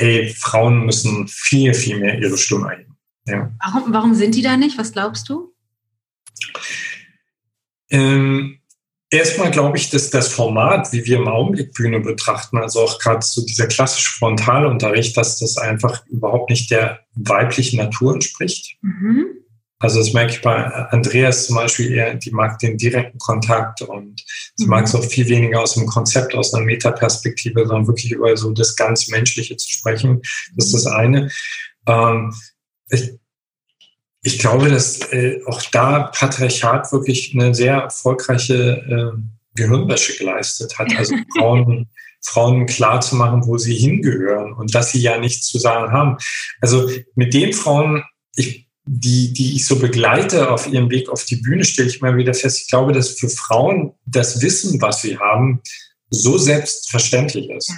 ey, 0.00 0.28
Frauen 0.28 0.84
müssen 0.86 1.28
viel, 1.28 1.74
viel 1.74 1.98
mehr 1.98 2.18
ihre 2.18 2.36
Stimme 2.36 2.72
erheben. 2.72 2.96
Ja. 3.26 3.52
Warum, 3.62 3.92
warum 3.92 4.14
sind 4.14 4.34
die 4.34 4.42
da 4.42 4.56
nicht? 4.56 4.78
Was 4.78 4.92
glaubst 4.92 5.28
du? 5.28 5.54
Ähm, 7.90 8.58
erstmal 9.10 9.50
glaube 9.50 9.76
ich, 9.76 9.90
dass 9.90 10.10
das 10.10 10.32
Format, 10.32 10.92
wie 10.92 11.04
wir 11.04 11.18
im 11.18 11.28
Augenblick 11.28 11.74
Bühne 11.74 12.00
betrachten, 12.00 12.58
also 12.58 12.80
auch 12.80 12.98
gerade 12.98 13.24
so 13.24 13.44
dieser 13.44 13.66
klassische 13.66 14.10
Frontalunterricht, 14.10 15.16
dass 15.16 15.38
das 15.38 15.58
einfach 15.58 16.06
überhaupt 16.06 16.50
nicht 16.50 16.70
der 16.70 17.00
weiblichen 17.14 17.78
Natur 17.78 18.14
entspricht. 18.14 18.76
Mhm. 18.80 19.26
Also 19.80 19.98
das 19.98 20.12
merke 20.12 20.34
ich 20.34 20.42
bei 20.42 20.66
Andreas 20.90 21.46
zum 21.46 21.56
Beispiel 21.56 21.92
eher, 21.92 22.14
die 22.14 22.30
mag 22.30 22.58
den 22.58 22.76
direkten 22.76 23.18
Kontakt 23.18 23.80
und 23.80 24.22
sie 24.54 24.64
mhm. 24.64 24.70
mag 24.70 24.84
es 24.84 24.94
auch 24.94 25.04
viel 25.04 25.26
weniger 25.28 25.62
aus 25.62 25.74
dem 25.74 25.86
Konzept, 25.86 26.34
aus 26.34 26.52
einer 26.52 26.66
Metaperspektive, 26.66 27.66
sondern 27.66 27.86
wirklich 27.86 28.12
über 28.12 28.36
so 28.36 28.52
das 28.52 28.76
ganz 28.76 29.08
Menschliche 29.08 29.56
zu 29.56 29.70
sprechen. 29.70 30.20
Das 30.54 30.66
ist 30.66 30.74
das 30.74 30.86
eine. 30.86 31.30
Ähm, 31.86 32.34
ich, 32.90 33.14
ich 34.22 34.38
glaube, 34.38 34.68
dass 34.68 35.00
äh, 35.12 35.40
auch 35.46 35.62
da 35.72 36.10
Patriarchat 36.14 36.92
wirklich 36.92 37.34
eine 37.34 37.54
sehr 37.54 37.76
erfolgreiche 37.76 39.14
äh, 39.16 39.18
Gehirnwäsche 39.54 40.18
geleistet 40.18 40.78
hat. 40.78 40.94
Also 40.94 41.16
Frauen, 41.38 41.88
Frauen 42.20 42.66
klar 42.66 43.00
zu 43.00 43.16
machen, 43.16 43.46
wo 43.46 43.56
sie 43.56 43.76
hingehören 43.76 44.52
und 44.52 44.74
dass 44.74 44.92
sie 44.92 45.00
ja 45.00 45.16
nichts 45.16 45.46
zu 45.46 45.58
sagen 45.58 45.90
haben. 45.90 46.18
Also 46.60 46.86
mit 47.14 47.32
den 47.32 47.54
Frauen, 47.54 48.04
ich 48.36 48.69
die, 48.92 49.32
die 49.32 49.54
ich 49.54 49.66
so 49.66 49.78
begleite 49.78 50.50
auf 50.50 50.66
ihrem 50.66 50.90
Weg 50.90 51.10
auf 51.10 51.24
die 51.24 51.36
Bühne, 51.36 51.64
stelle 51.64 51.88
ich 51.88 52.00
mal 52.00 52.16
wieder 52.16 52.34
fest, 52.34 52.62
ich 52.62 52.68
glaube, 52.68 52.92
dass 52.92 53.10
für 53.10 53.28
Frauen 53.28 53.92
das 54.04 54.42
Wissen, 54.42 54.82
was 54.82 55.02
sie 55.02 55.16
haben, 55.16 55.60
so 56.10 56.38
selbstverständlich 56.38 57.48
ist, 57.50 57.72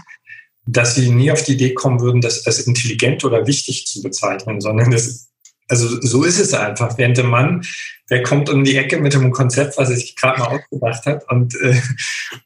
dass 0.64 0.94
sie 0.94 1.10
nie 1.10 1.30
auf 1.30 1.42
die 1.42 1.52
Idee 1.52 1.74
kommen 1.74 2.00
würden, 2.00 2.22
das 2.22 2.46
als 2.46 2.60
intelligent 2.60 3.26
oder 3.26 3.46
wichtig 3.46 3.86
zu 3.86 4.00
bezeichnen, 4.00 4.62
sondern 4.62 4.90
das, 4.90 5.28
also 5.68 6.00
so 6.00 6.24
ist 6.24 6.38
es 6.38 6.54
einfach. 6.54 6.96
Während 6.96 7.18
der 7.18 7.24
Mann, 7.24 7.62
der 8.08 8.22
kommt 8.22 8.48
um 8.48 8.64
die 8.64 8.78
Ecke 8.78 8.98
mit 8.98 9.14
einem 9.14 9.32
Konzept, 9.32 9.76
was 9.76 9.90
er 9.90 9.96
sich 9.96 10.16
gerade 10.16 10.40
mal 10.40 10.48
ausgedacht 10.48 11.04
hat 11.04 11.30
und, 11.30 11.54
äh, 11.60 11.78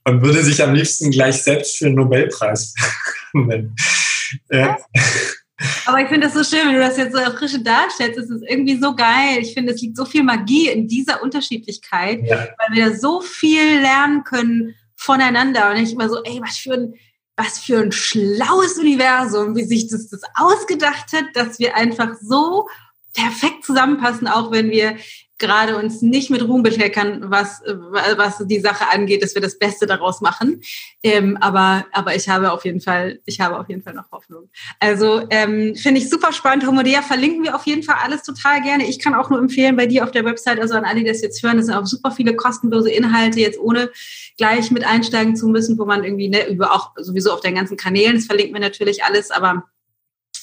und 0.02 0.22
würde 0.22 0.42
sich 0.42 0.60
am 0.60 0.74
liebsten 0.74 1.12
gleich 1.12 1.40
selbst 1.40 1.76
für 1.76 1.86
einen 1.86 1.94
Nobelpreis 1.94 2.74
nennen. 3.32 3.76
Ja. 4.50 4.76
Aber 5.86 6.00
ich 6.00 6.09
finde 6.09 6.26
das 6.26 6.34
so 6.34 6.44
schön, 6.44 6.66
wenn 6.66 6.74
du 6.74 6.80
das 6.80 6.96
jetzt 6.96 7.14
so 7.14 7.18
frisch 7.32 7.57
darstellst. 7.62 8.18
Es 8.18 8.30
ist 8.30 8.44
irgendwie 8.46 8.78
so 8.78 8.94
geil. 8.94 9.38
Ich 9.40 9.54
finde, 9.54 9.72
es 9.72 9.80
liegt 9.80 9.96
so 9.96 10.04
viel 10.04 10.22
Magie 10.22 10.68
in 10.68 10.86
dieser 10.86 11.22
Unterschiedlichkeit, 11.22 12.20
ja. 12.24 12.48
weil 12.59 12.76
wir 12.76 12.90
da 12.90 12.96
so 12.96 13.20
viel 13.20 13.80
lernen 13.80 14.24
können 14.24 14.74
voneinander. 14.96 15.70
Und 15.70 15.76
ich 15.76 15.92
immer 15.92 16.09
so, 16.09 16.22
ey, 16.24 16.40
was 16.42 16.59
für 16.59 16.74
ein, 16.74 16.94
was 17.36 17.59
für 17.59 17.78
ein 17.78 17.92
schlaues 17.92 18.78
Universum, 18.78 19.57
wie 19.57 19.64
sich 19.64 19.88
das, 19.88 20.09
das 20.09 20.22
ausgedacht 20.34 21.12
hat, 21.12 21.24
dass 21.34 21.59
wir 21.59 21.74
einfach 21.74 22.14
so 22.20 22.68
perfekt 23.14 23.64
zusammenpassen, 23.64 24.28
auch 24.28 24.50
wenn 24.50 24.70
wir 24.70 24.96
gerade 25.39 25.76
uns 25.76 26.03
nicht 26.03 26.30
mit 26.30 26.43
Ruhm 26.43 26.62
bekleckern, 26.62 27.24
was, 27.26 27.62
was 27.66 28.39
die 28.47 28.61
Sache 28.61 28.89
angeht, 28.91 29.22
dass 29.22 29.34
wir 29.34 29.43
das 29.43 29.59
Beste 29.59 29.87
daraus 29.87 30.20
machen. 30.20 30.62
Ähm, 31.03 31.37
aber, 31.41 31.87
aber 31.93 32.14
ich 32.14 32.28
habe 32.28 32.53
auf 32.53 32.64
jeden 32.64 32.80
Fall, 32.80 33.20
ich 33.26 33.41
habe 33.41 33.59
auf 33.59 33.68
jeden 33.68 33.82
Fall 33.82 33.95
noch 33.95 34.11
Hoffnung. 34.12 34.49
Also 34.80 35.26
ähm, 35.30 35.74
finde 35.74 36.01
ich 36.01 36.09
super 36.09 36.32
spannend. 36.32 36.66
Homodea 36.66 37.03
verlinken 37.03 37.45
wir 37.45 37.55
auf 37.55 37.66
jeden 37.66 37.82
Fall 37.82 37.97
alles 38.03 38.22
total 38.22 38.62
gerne. 38.62 38.87
Ich 38.89 38.99
kann 38.99 39.14
auch 39.14 39.28
nur 39.28 39.39
empfehlen, 39.39 39.76
bei 39.76 39.87
dir 39.87 40.05
auf 40.05 40.11
der 40.11 40.24
Website, 40.24 40.61
also 40.61 40.74
an 40.74 40.84
alle, 40.84 41.01
die 41.01 41.07
das 41.07 41.20
jetzt 41.20 41.43
hören, 41.43 41.59
das 41.59 41.66
sind 41.66 41.74
auch 41.74 41.87
super 41.87 42.11
viele 42.11 42.34
kostenlose 42.34 42.91
Inhalte, 42.91 43.41
jetzt 43.41 43.59
ohne 43.59 43.91
gleich 44.39 44.70
mit 44.70 44.84
einsteigen 44.84 45.37
zu 45.37 45.49
müssen, 45.49 45.78
wo 45.78 45.84
man 45.84 46.05
irgendwie, 46.05 46.28
ne, 46.28 46.49
über 46.49 46.72
auch 46.72 46.93
sowieso 46.97 47.32
auf 47.32 47.41
den 47.41 47.55
ganzen 47.55 47.76
Kanälen, 47.76 48.16
das 48.16 48.26
verlinken 48.26 48.55
wir 48.55 48.61
natürlich 48.61 49.05
alles, 49.05 49.30
aber 49.30 49.64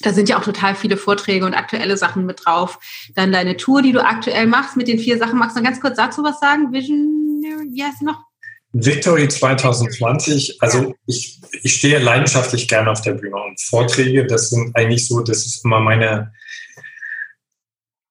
da 0.02 0.12
sind 0.12 0.28
ja 0.28 0.38
auch 0.38 0.44
total 0.44 0.74
viele 0.74 0.96
Vorträge 0.96 1.46
und 1.46 1.54
aktuelle 1.54 1.96
Sachen 1.96 2.26
mit 2.26 2.44
drauf. 2.44 2.78
Dann 3.14 3.32
deine 3.32 3.56
Tour, 3.56 3.82
die 3.82 3.92
du 3.92 4.04
aktuell 4.04 4.46
machst 4.46 4.76
mit 4.76 4.88
den 4.88 4.98
vier 4.98 5.18
Sachen. 5.18 5.38
Magst 5.38 5.56
du 5.56 5.62
ganz 5.62 5.80
kurz 5.80 5.96
dazu 5.96 6.22
was 6.22 6.40
sagen? 6.40 6.72
Vision, 6.72 7.42
wie 7.72 7.82
heißt 7.82 8.02
noch? 8.02 8.20
Victory 8.74 9.28
2020, 9.28 10.60
also 10.60 10.94
ich, 11.06 11.40
ich 11.62 11.74
stehe 11.74 12.00
leidenschaftlich 12.00 12.66
gerne 12.66 12.90
auf 12.90 13.02
der 13.02 13.12
Bühne 13.12 13.36
und 13.36 13.60
Vorträge, 13.60 14.26
das 14.26 14.50
sind 14.50 14.74
eigentlich 14.74 15.06
so, 15.06 15.20
das 15.20 15.46
ist 15.46 15.64
immer 15.64 15.78
meine, 15.78 16.32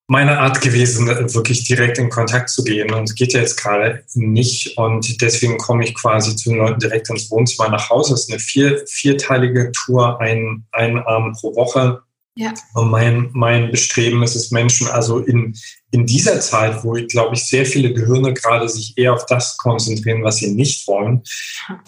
meine 0.08 0.40
Art 0.40 0.62
gewesen, 0.62 1.08
wirklich 1.34 1.66
direkt 1.66 1.98
in 1.98 2.10
Kontakt 2.10 2.50
zu 2.50 2.64
gehen. 2.64 2.94
Und 2.94 3.16
geht 3.16 3.34
ja 3.34 3.40
jetzt 3.40 3.62
gerade 3.62 4.04
nicht. 4.14 4.78
Und 4.78 5.22
deswegen 5.22 5.58
komme 5.58 5.86
ich 5.86 5.96
quasi 5.96 6.36
zu 6.36 6.50
den 6.50 6.60
Leuten 6.60 6.80
direkt 6.80 7.10
ins 7.10 7.32
Wohnzimmer 7.32 7.70
nach 7.70 7.90
Hause. 7.90 8.14
Es 8.14 8.24
ist 8.24 8.32
eine 8.32 8.40
vier, 8.40 8.84
vierteilige 8.88 9.72
Tour, 9.72 10.20
ein, 10.20 10.66
ein 10.72 11.00
Abend 11.00 11.38
pro 11.40 11.56
Woche. 11.56 12.02
Ja. 12.36 12.52
Und 12.74 12.90
mein, 12.90 13.30
mein 13.34 13.70
Bestreben 13.70 14.24
ist 14.24 14.36
es, 14.36 14.50
Menschen 14.50 14.88
also 14.88 15.20
in, 15.20 15.56
in 15.92 16.08
dieser 16.08 16.40
Zeit, 16.42 16.84
wo 16.84 16.96
ich 16.96 17.08
glaube 17.08 17.36
ich 17.36 17.46
sehr 17.46 17.64
viele 17.64 17.94
Gehirne 17.94 18.34
gerade 18.34 18.68
sich 18.68 18.98
eher 18.98 19.14
auf 19.14 19.28
das 19.28 19.56
konzentrieren, 19.58 20.24
was 20.24 20.38
sie 20.38 20.52
nicht 20.52 20.88
wollen, 20.88 21.22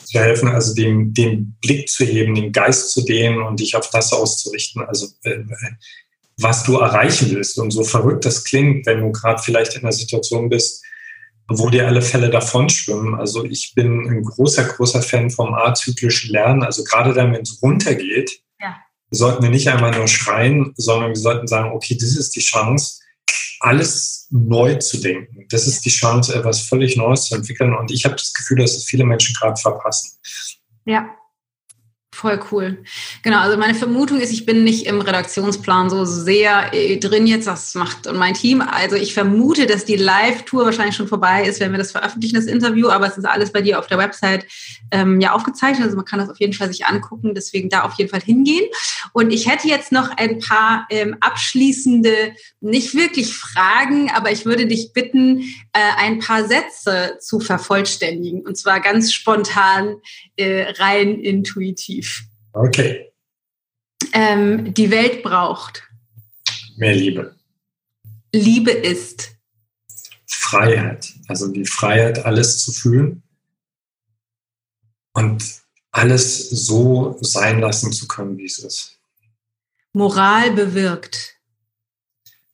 zu 0.03 0.19
helfen, 0.19 0.49
also 0.49 0.75
den, 0.75 1.15
den 1.15 1.55
Blick 1.61 1.89
zu 1.89 2.05
heben, 2.05 2.35
den 2.35 2.51
Geist 2.51 2.91
zu 2.91 3.03
dehnen 3.03 3.41
und 3.41 3.59
dich 3.59 3.75
auf 3.75 3.89
das 3.89 4.13
auszurichten. 4.13 4.83
Also 4.83 5.07
äh, 5.23 5.39
was 6.37 6.63
du 6.63 6.77
erreichen 6.77 7.31
willst. 7.31 7.57
Und 7.59 7.71
so 7.71 7.83
verrückt 7.83 8.25
das 8.25 8.43
klingt, 8.43 8.85
wenn 8.85 9.01
du 9.01 9.11
gerade 9.11 9.41
vielleicht 9.41 9.75
in 9.75 9.81
einer 9.81 9.91
Situation 9.91 10.49
bist, 10.49 10.83
wo 11.47 11.69
dir 11.69 11.87
alle 11.87 12.01
Fälle 12.01 12.29
davon 12.29 12.69
schwimmen. 12.69 13.15
Also 13.15 13.45
ich 13.45 13.73
bin 13.75 14.09
ein 14.09 14.23
großer, 14.23 14.63
großer 14.63 15.01
Fan 15.01 15.29
vom 15.29 15.53
azyklischen 15.53 16.31
Lernen. 16.31 16.63
Also 16.63 16.83
gerade 16.83 17.13
dann, 17.13 17.33
wenn 17.33 17.41
es 17.41 17.61
runtergeht, 17.61 18.39
ja. 18.59 18.75
sollten 19.11 19.43
wir 19.43 19.51
nicht 19.51 19.69
einmal 19.69 19.91
nur 19.91 20.07
schreien, 20.07 20.73
sondern 20.75 21.09
wir 21.09 21.15
sollten 21.15 21.47
sagen, 21.47 21.71
okay, 21.71 21.95
das 21.99 22.15
ist 22.15 22.35
die 22.35 22.41
Chance, 22.41 22.99
alles 23.59 24.27
neu 24.31 24.75
zu 24.75 24.99
denken. 24.99 25.45
Das 25.49 25.67
ist 25.67 25.85
die 25.85 25.89
Chance, 25.89 26.35
etwas 26.35 26.61
völlig 26.61 26.97
Neues 26.97 27.25
zu 27.25 27.35
entwickeln. 27.35 27.73
Und 27.73 27.91
ich 27.91 28.05
habe 28.05 28.15
das 28.15 28.33
Gefühl, 28.33 28.57
dass 28.57 28.75
es 28.75 28.85
viele 28.85 29.05
Menschen 29.05 29.35
gerade 29.35 29.59
verpassen. 29.59 30.17
Ja, 30.85 31.15
Voll 32.15 32.39
cool. 32.49 32.77
Genau, 33.23 33.39
also 33.39 33.57
meine 33.57 33.75
Vermutung 33.75 34.21
ist, 34.21 34.31
ich 34.31 34.45
bin 34.45 34.63
nicht 34.63 34.85
im 34.85 35.01
Redaktionsplan 35.01 35.89
so 35.89 36.05
sehr 36.05 36.73
äh, 36.73 36.95
drin 36.95 37.27
jetzt, 37.27 37.45
das 37.45 37.75
macht 37.75 38.09
mein 38.13 38.33
Team. 38.33 38.61
Also 38.61 38.95
ich 38.95 39.13
vermute, 39.13 39.65
dass 39.65 39.83
die 39.83 39.97
Live-Tour 39.97 40.63
wahrscheinlich 40.63 40.95
schon 40.95 41.09
vorbei 41.09 41.43
ist, 41.43 41.59
wenn 41.59 41.71
wir 41.71 41.77
das 41.77 41.91
veröffentlichen, 41.91 42.35
das 42.35 42.45
Interview, 42.45 42.87
aber 42.87 43.07
es 43.07 43.17
ist 43.17 43.25
alles 43.25 43.51
bei 43.51 43.59
dir 43.59 43.79
auf 43.79 43.87
der 43.87 43.97
Website 43.97 44.45
ähm, 44.91 45.19
ja 45.19 45.33
aufgezeichnet. 45.33 45.83
Also 45.83 45.97
man 45.97 46.05
kann 46.05 46.19
das 46.19 46.29
auf 46.29 46.39
jeden 46.39 46.53
Fall 46.53 46.69
sich 46.69 46.85
angucken, 46.85 47.35
deswegen 47.35 47.67
da 47.67 47.81
auf 47.81 47.95
jeden 47.95 48.09
Fall 48.09 48.21
hingehen. 48.21 48.63
Und 49.11 49.31
ich 49.31 49.49
hätte 49.49 49.67
jetzt 49.67 49.91
noch 49.91 50.09
ein 50.15 50.39
paar 50.39 50.87
ähm, 50.89 51.17
abschließende, 51.19 52.31
nicht 52.61 52.95
wirklich 52.95 53.35
Fragen, 53.35 54.09
aber 54.09 54.31
ich 54.31 54.45
würde 54.45 54.67
dich 54.67 54.93
bitten, 54.93 55.41
äh, 55.73 55.79
ein 55.97 56.19
paar 56.19 56.47
Sätze 56.47 57.17
zu 57.19 57.41
vervollständigen. 57.41 58.39
Und 58.45 58.55
zwar 58.57 58.79
ganz 58.79 59.11
spontan, 59.11 59.97
äh, 60.37 60.71
rein 60.77 61.19
intuitiv. 61.19 62.23
Okay. 62.53 63.11
Ähm, 64.13 64.73
die 64.73 64.91
Welt 64.91 65.23
braucht. 65.23 65.83
Mehr 66.77 66.95
Liebe. 66.95 67.35
Liebe 68.33 68.71
ist. 68.71 69.35
Freiheit. 70.27 71.13
Also 71.27 71.51
die 71.51 71.65
Freiheit, 71.65 72.25
alles 72.25 72.59
zu 72.59 72.71
fühlen 72.71 73.23
und 75.13 75.43
alles 75.91 76.49
so 76.49 77.17
sein 77.21 77.59
lassen 77.59 77.91
zu 77.91 78.07
können, 78.07 78.37
wie 78.37 78.45
es 78.45 78.59
ist. 78.59 78.99
Moral 79.93 80.51
bewirkt. 80.51 81.37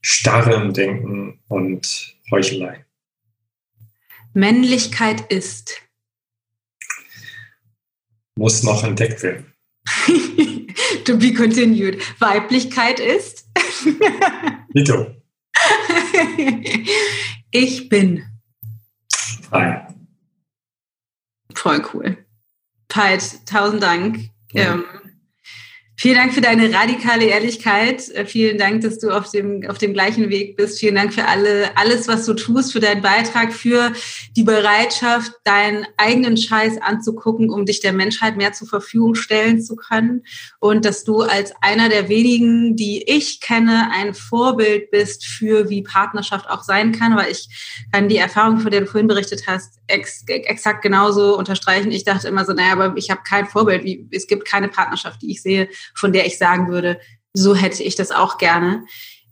Starre 0.02 0.56
im 0.56 0.74
Denken 0.74 1.40
und 1.48 2.16
Heuchelei. 2.30 2.86
Männlichkeit 4.34 5.32
ist. 5.32 5.82
Muss 8.38 8.64
noch 8.64 8.84
entdeckt 8.84 9.24
werden. 9.24 9.54
to 11.06 11.18
be 11.18 11.34
continued. 11.34 12.02
Weiblichkeit 12.20 13.00
ist. 13.00 13.48
Nito. 14.74 15.16
ich 17.52 17.90
bin. 17.90 18.24
Frei. 19.50 19.88
Voll 21.54 21.86
cool. 21.94 22.18
Peit, 22.88 23.46
tausend 23.46 23.84
Dank. 23.84 24.30
Ja. 24.54 24.74
Ähm, 24.74 24.86
Vielen 26.02 26.16
Dank 26.16 26.34
für 26.34 26.41
deine 26.41 26.74
radikale 26.74 27.26
Ehrlichkeit. 27.26 28.10
Äh, 28.10 28.26
vielen 28.26 28.58
Dank, 28.58 28.82
dass 28.82 28.97
du 28.97 29.12
auf 29.12 29.30
dem, 29.30 29.64
auf 29.70 29.78
dem 29.78 29.93
gleichen 29.93 30.32
Weg 30.32 30.58
bist. 30.58 30.80
Vielen 30.80 30.95
Dank 30.95 31.14
für 31.14 31.28
alle, 31.28 31.78
alles, 31.78 32.08
was 32.08 32.26
du 32.26 32.34
tust, 32.34 32.74
für 32.74 32.80
deinen 32.80 33.04
Beitrag, 33.04 33.54
für 33.54 33.93
die 34.36 34.41
Bereitschaft, 34.41 35.32
deinen 35.43 35.86
eigenen 35.97 36.38
Scheiß 36.38 36.82
anzugucken, 36.82 37.52
um 37.52 37.68
dich 37.68 37.82
der 37.82 37.93
Menschheit 37.93 38.36
mehr 38.36 38.52
zur 38.52 38.68
Verfügung 38.68 39.14
stellen 39.14 39.62
zu 39.62 39.76
können. 39.76 40.24
Und 40.58 40.86
dass 40.86 41.04
du 41.04 41.22
als 41.22 41.54
einer 41.62 41.88
der 41.88 42.10
wenigen, 42.10 42.76
die 42.76 43.04
ich 43.08 43.39
kenne, 43.39 43.91
ein 43.93 44.16
Vorbild 44.16 44.89
bist 44.89 45.24
für, 45.24 45.70
wie 45.70 45.84
Partnerschaft 45.84 46.49
auch 46.49 46.64
sein 46.64 46.93
kann, 46.93 47.16
weil 47.16 47.30
ich 47.30 47.47
kann 47.91 48.10
die 48.10 48.18
Erfahrung, 48.18 48.60
von 48.60 48.72
der 48.72 48.82
du 48.82 48.88
vorhin 48.88 49.08
berichtet 49.08 49.43
hast, 49.45 49.80
ex, 49.86 50.24
exakt 50.26 50.82
genauso 50.82 51.38
unterstreichen. 51.38 51.91
Ich 51.91 52.06
dachte 52.06 52.28
immer 52.28 52.43
so, 52.43 52.54
naja, 52.54 52.74
aber 52.74 52.97
ich 52.97 53.12
habe 53.12 53.22
kein 53.24 53.45
Vorbild. 53.45 53.84
Wie, 53.84 54.08
es 54.10 54.26
gibt 54.26 54.45
keine 54.45 54.68
Partnerschaft, 54.68 55.22
die 55.22 55.30
ich 55.30 55.43
sehe, 55.43 55.70
von 55.96 56.14
der 56.14 56.26
ich 56.26 56.38
sagen 56.38 56.70
würde, 56.70 57.00
so 57.34 57.56
hätte 57.56 57.84
ich 57.84 57.96
das 57.96 58.12
auch 58.12 58.38
gerne. 58.38 58.84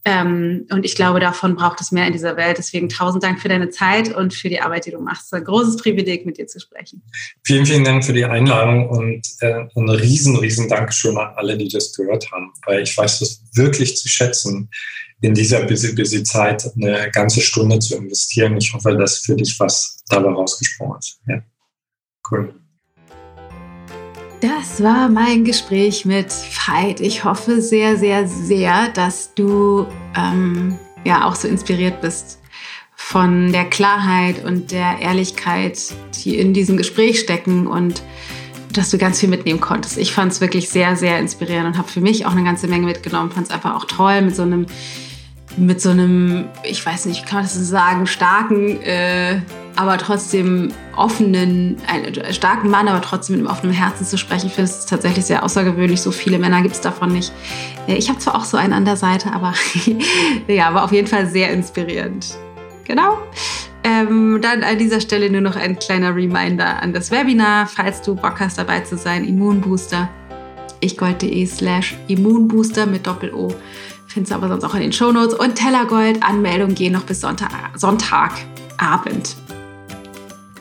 Ähm, 0.05 0.65
und 0.71 0.85
ich 0.85 0.95
glaube, 0.95 1.19
davon 1.19 1.55
braucht 1.55 1.81
es 1.81 1.91
mehr 1.91 2.07
in 2.07 2.13
dieser 2.13 2.37
Welt. 2.37 2.57
Deswegen 2.57 2.87
tausend 2.87 3.23
Dank 3.23 3.41
für 3.41 3.49
deine 3.49 3.69
Zeit 3.69 4.15
und 4.15 4.33
für 4.33 4.49
die 4.49 4.61
Arbeit, 4.61 4.85
die 4.85 4.91
du 4.91 4.99
machst. 4.99 5.33
Ein 5.33 5.43
großes 5.43 5.77
Privileg, 5.77 6.25
mit 6.25 6.37
dir 6.37 6.47
zu 6.47 6.59
sprechen. 6.59 7.03
Vielen, 7.43 7.65
vielen 7.65 7.83
Dank 7.83 8.05
für 8.05 8.13
die 8.13 8.23
Einladung 8.23 8.89
und 8.89 9.27
äh, 9.41 9.65
ein 9.75 9.89
riesen, 9.89 10.37
riesen 10.37 10.69
Dankeschön 10.69 11.17
an 11.17 11.33
alle, 11.35 11.57
die 11.57 11.67
das 11.67 11.93
gehört 11.93 12.31
haben, 12.31 12.51
weil 12.65 12.83
ich 12.83 12.97
weiß 12.97 13.19
das 13.19 13.43
wirklich 13.55 13.97
zu 13.97 14.07
schätzen, 14.07 14.69
in 15.21 15.33
dieser 15.33 15.65
busy, 15.65 15.93
busy 15.93 16.23
Zeit 16.23 16.65
eine 16.75 17.11
ganze 17.11 17.41
Stunde 17.41 17.79
zu 17.79 17.97
investieren. 17.97 18.55
Ich 18.57 18.73
hoffe, 18.73 18.95
dass 18.95 19.19
für 19.19 19.35
dich 19.35 19.59
was 19.59 20.01
dabei 20.07 20.29
rausgesprungen 20.29 20.97
ist. 20.99 21.19
Ja, 21.27 21.41
cool. 22.31 22.55
Das 24.41 24.81
war 24.81 25.09
mein 25.09 25.43
Gespräch 25.43 26.05
mit 26.05 26.27
Veit. 26.31 27.01
Ich 27.01 27.25
hoffe 27.25 27.61
sehr, 27.61 27.97
sehr, 27.97 28.25
sehr, 28.25 28.87
dass 28.87 29.33
du 29.33 29.85
ähm, 30.15 30.79
ja 31.03 31.27
auch 31.27 31.35
so 31.35 31.49
inspiriert 31.49 31.99
bist 31.99 32.39
von 32.95 33.51
der 33.51 33.65
Klarheit 33.65 34.45
und 34.45 34.71
der 34.71 34.99
Ehrlichkeit, 34.99 35.93
die 36.23 36.37
in 36.37 36.53
diesem 36.53 36.77
Gespräch 36.77 37.19
stecken 37.19 37.67
und 37.67 38.01
dass 38.71 38.89
du 38.91 38.97
ganz 38.97 39.19
viel 39.19 39.27
mitnehmen 39.27 39.59
konntest. 39.59 39.97
Ich 39.97 40.13
fand 40.13 40.31
es 40.31 40.39
wirklich 40.39 40.69
sehr, 40.69 40.95
sehr 40.95 41.19
inspirierend 41.19 41.67
und 41.67 41.77
habe 41.77 41.89
für 41.89 42.01
mich 42.01 42.25
auch 42.25 42.31
eine 42.31 42.43
ganze 42.45 42.69
Menge 42.69 42.85
mitgenommen. 42.85 43.31
Fand 43.31 43.47
es 43.47 43.51
einfach 43.51 43.75
auch 43.75 43.85
toll 43.85 44.21
mit 44.21 44.37
so 44.37 44.43
einem 44.43 44.67
mit 45.57 45.81
so 45.81 45.89
einem, 45.89 46.45
ich 46.63 46.85
weiß 46.85 47.05
nicht, 47.05 47.25
kann 47.25 47.37
man 47.37 47.43
das 47.45 47.55
so 47.55 47.63
sagen, 47.63 48.05
starken, 48.07 48.81
äh, 48.81 49.41
aber 49.75 49.97
trotzdem 49.97 50.71
offenen, 50.95 51.77
einen 51.87 52.33
starken 52.33 52.69
Mann, 52.69 52.87
aber 52.87 53.01
trotzdem 53.01 53.37
mit 53.37 53.45
einem 53.45 53.55
offenen 53.55 53.73
Herzen 53.73 54.05
zu 54.05 54.17
sprechen. 54.17 54.47
Ich 54.47 54.53
finde 54.53 54.69
es 54.69 54.85
tatsächlich 54.85 55.25
sehr 55.25 55.43
außergewöhnlich. 55.43 56.01
So 56.01 56.11
viele 56.11 56.37
Männer 56.37 56.61
gibt 56.61 56.75
es 56.75 56.81
davon 56.81 57.13
nicht. 57.13 57.31
Äh, 57.87 57.95
ich 57.95 58.09
habe 58.09 58.19
zwar 58.19 58.35
auch 58.35 58.43
so 58.43 58.57
einen 58.57 58.73
an 58.73 58.85
der 58.85 58.95
Seite, 58.95 59.31
aber 59.33 59.53
ja, 60.47 60.73
war 60.73 60.83
auf 60.83 60.91
jeden 60.91 61.07
Fall 61.07 61.27
sehr 61.27 61.51
inspirierend. 61.51 62.35
Genau. 62.83 63.17
Ähm, 63.83 64.39
dann 64.41 64.63
an 64.63 64.77
dieser 64.77 64.99
Stelle 64.99 65.29
nur 65.29 65.41
noch 65.41 65.55
ein 65.55 65.79
kleiner 65.79 66.13
Reminder 66.13 66.81
an 66.81 66.91
das 66.91 67.11
Webinar, 67.11 67.65
falls 67.67 68.01
du 68.01 68.15
Bock 68.15 68.39
hast 68.39 68.57
dabei 68.57 68.81
zu 68.81 68.97
sein, 68.97 69.23
Immunbooster. 69.23 70.09
ichgold.de 70.81 71.45
slash 71.45 71.95
Immunbooster 72.07 72.85
mit 72.85 73.07
Doppel-O 73.07 73.53
Findest 74.09 74.31
du 74.31 74.35
aber 74.35 74.47
sonst 74.47 74.63
auch 74.63 74.73
in 74.73 74.81
den 74.81 74.91
Shownotes. 74.91 75.35
Und 75.35 75.53
Tellergold, 75.53 76.23
Anmeldungen 76.23 76.73
gehen 76.73 76.93
noch 76.93 77.03
bis 77.03 77.21
Sonntag, 77.21 77.51
Sonntagabend. 77.75 79.35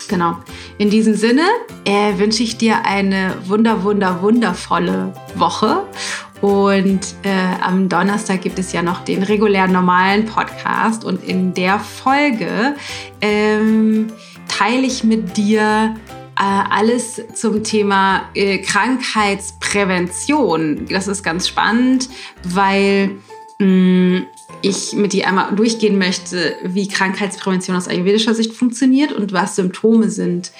Genau. 0.07 0.37
In 0.77 0.91
diesem 0.91 1.15
Sinne 1.15 1.45
äh, 1.87 2.19
wünsche 2.19 2.43
ich 2.43 2.59
dir 2.59 2.85
eine 2.85 3.35
wunder, 3.47 3.85
wunder, 3.85 4.21
wundervolle 4.21 5.15
Woche. 5.35 5.85
Und 6.43 7.15
äh, 7.23 7.63
am 7.63 7.89
Donnerstag 7.89 8.43
gibt 8.43 8.59
es 8.59 8.73
ja 8.73 8.83
noch 8.83 9.03
den 9.03 9.23
regulären 9.23 9.73
normalen 9.73 10.27
Podcast. 10.27 11.05
Und 11.05 11.25
in 11.25 11.55
der 11.55 11.79
Folge 11.79 12.77
ähm, 13.23 14.09
teile 14.47 14.87
ich 14.87 15.05
mit 15.05 15.39
dir 15.39 15.97
äh, 16.39 16.43
alles 16.71 17.23
zum 17.35 17.65
Thema 17.65 18.29
äh, 18.35 18.59
Krankheitsprävention. 18.59 20.85
Das 20.91 21.09
ist 21.09 21.23
ganz 21.23 21.49
spannend, 21.49 22.11
weil 22.45 23.13
ich 24.63 24.93
mit 24.95 25.13
dir 25.13 25.27
einmal 25.27 25.55
durchgehen 25.55 25.99
möchte, 25.99 26.57
wie 26.65 26.89
Krankheitsprävention 26.89 27.77
aus 27.77 27.89
ayurvedischer 27.89 28.35
Sicht 28.35 28.53
funktioniert 28.53 29.13
und 29.13 29.33
was 29.33 29.57
Symptome 29.57 30.09
sind, 30.11 30.53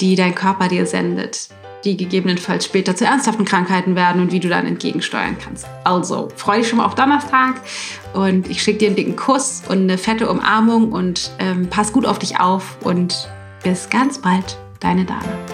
die 0.00 0.16
dein 0.16 0.34
Körper 0.34 0.68
dir 0.68 0.86
sendet, 0.86 1.48
die 1.84 1.96
gegebenenfalls 1.96 2.64
später 2.64 2.96
zu 2.96 3.04
ernsthaften 3.04 3.44
Krankheiten 3.44 3.94
werden 3.94 4.22
und 4.22 4.32
wie 4.32 4.40
du 4.40 4.48
dann 4.48 4.66
entgegensteuern 4.66 5.36
kannst. 5.42 5.66
Also, 5.84 6.28
freue 6.36 6.60
dich 6.60 6.68
schon 6.68 6.78
mal 6.78 6.86
auf 6.86 6.94
Donnerstag 6.94 7.60
und 8.12 8.48
ich 8.48 8.62
schicke 8.62 8.78
dir 8.78 8.86
einen 8.88 8.96
dicken 8.96 9.16
Kuss 9.16 9.62
und 9.68 9.82
eine 9.82 9.98
fette 9.98 10.28
Umarmung 10.28 10.92
und 10.92 11.30
ähm, 11.38 11.68
pass 11.68 11.92
gut 11.92 12.06
auf 12.06 12.18
dich 12.18 12.40
auf 12.40 12.78
und 12.82 13.28
bis 13.62 13.88
ganz 13.90 14.18
bald, 14.18 14.58
deine 14.80 15.04
Dana. 15.04 15.53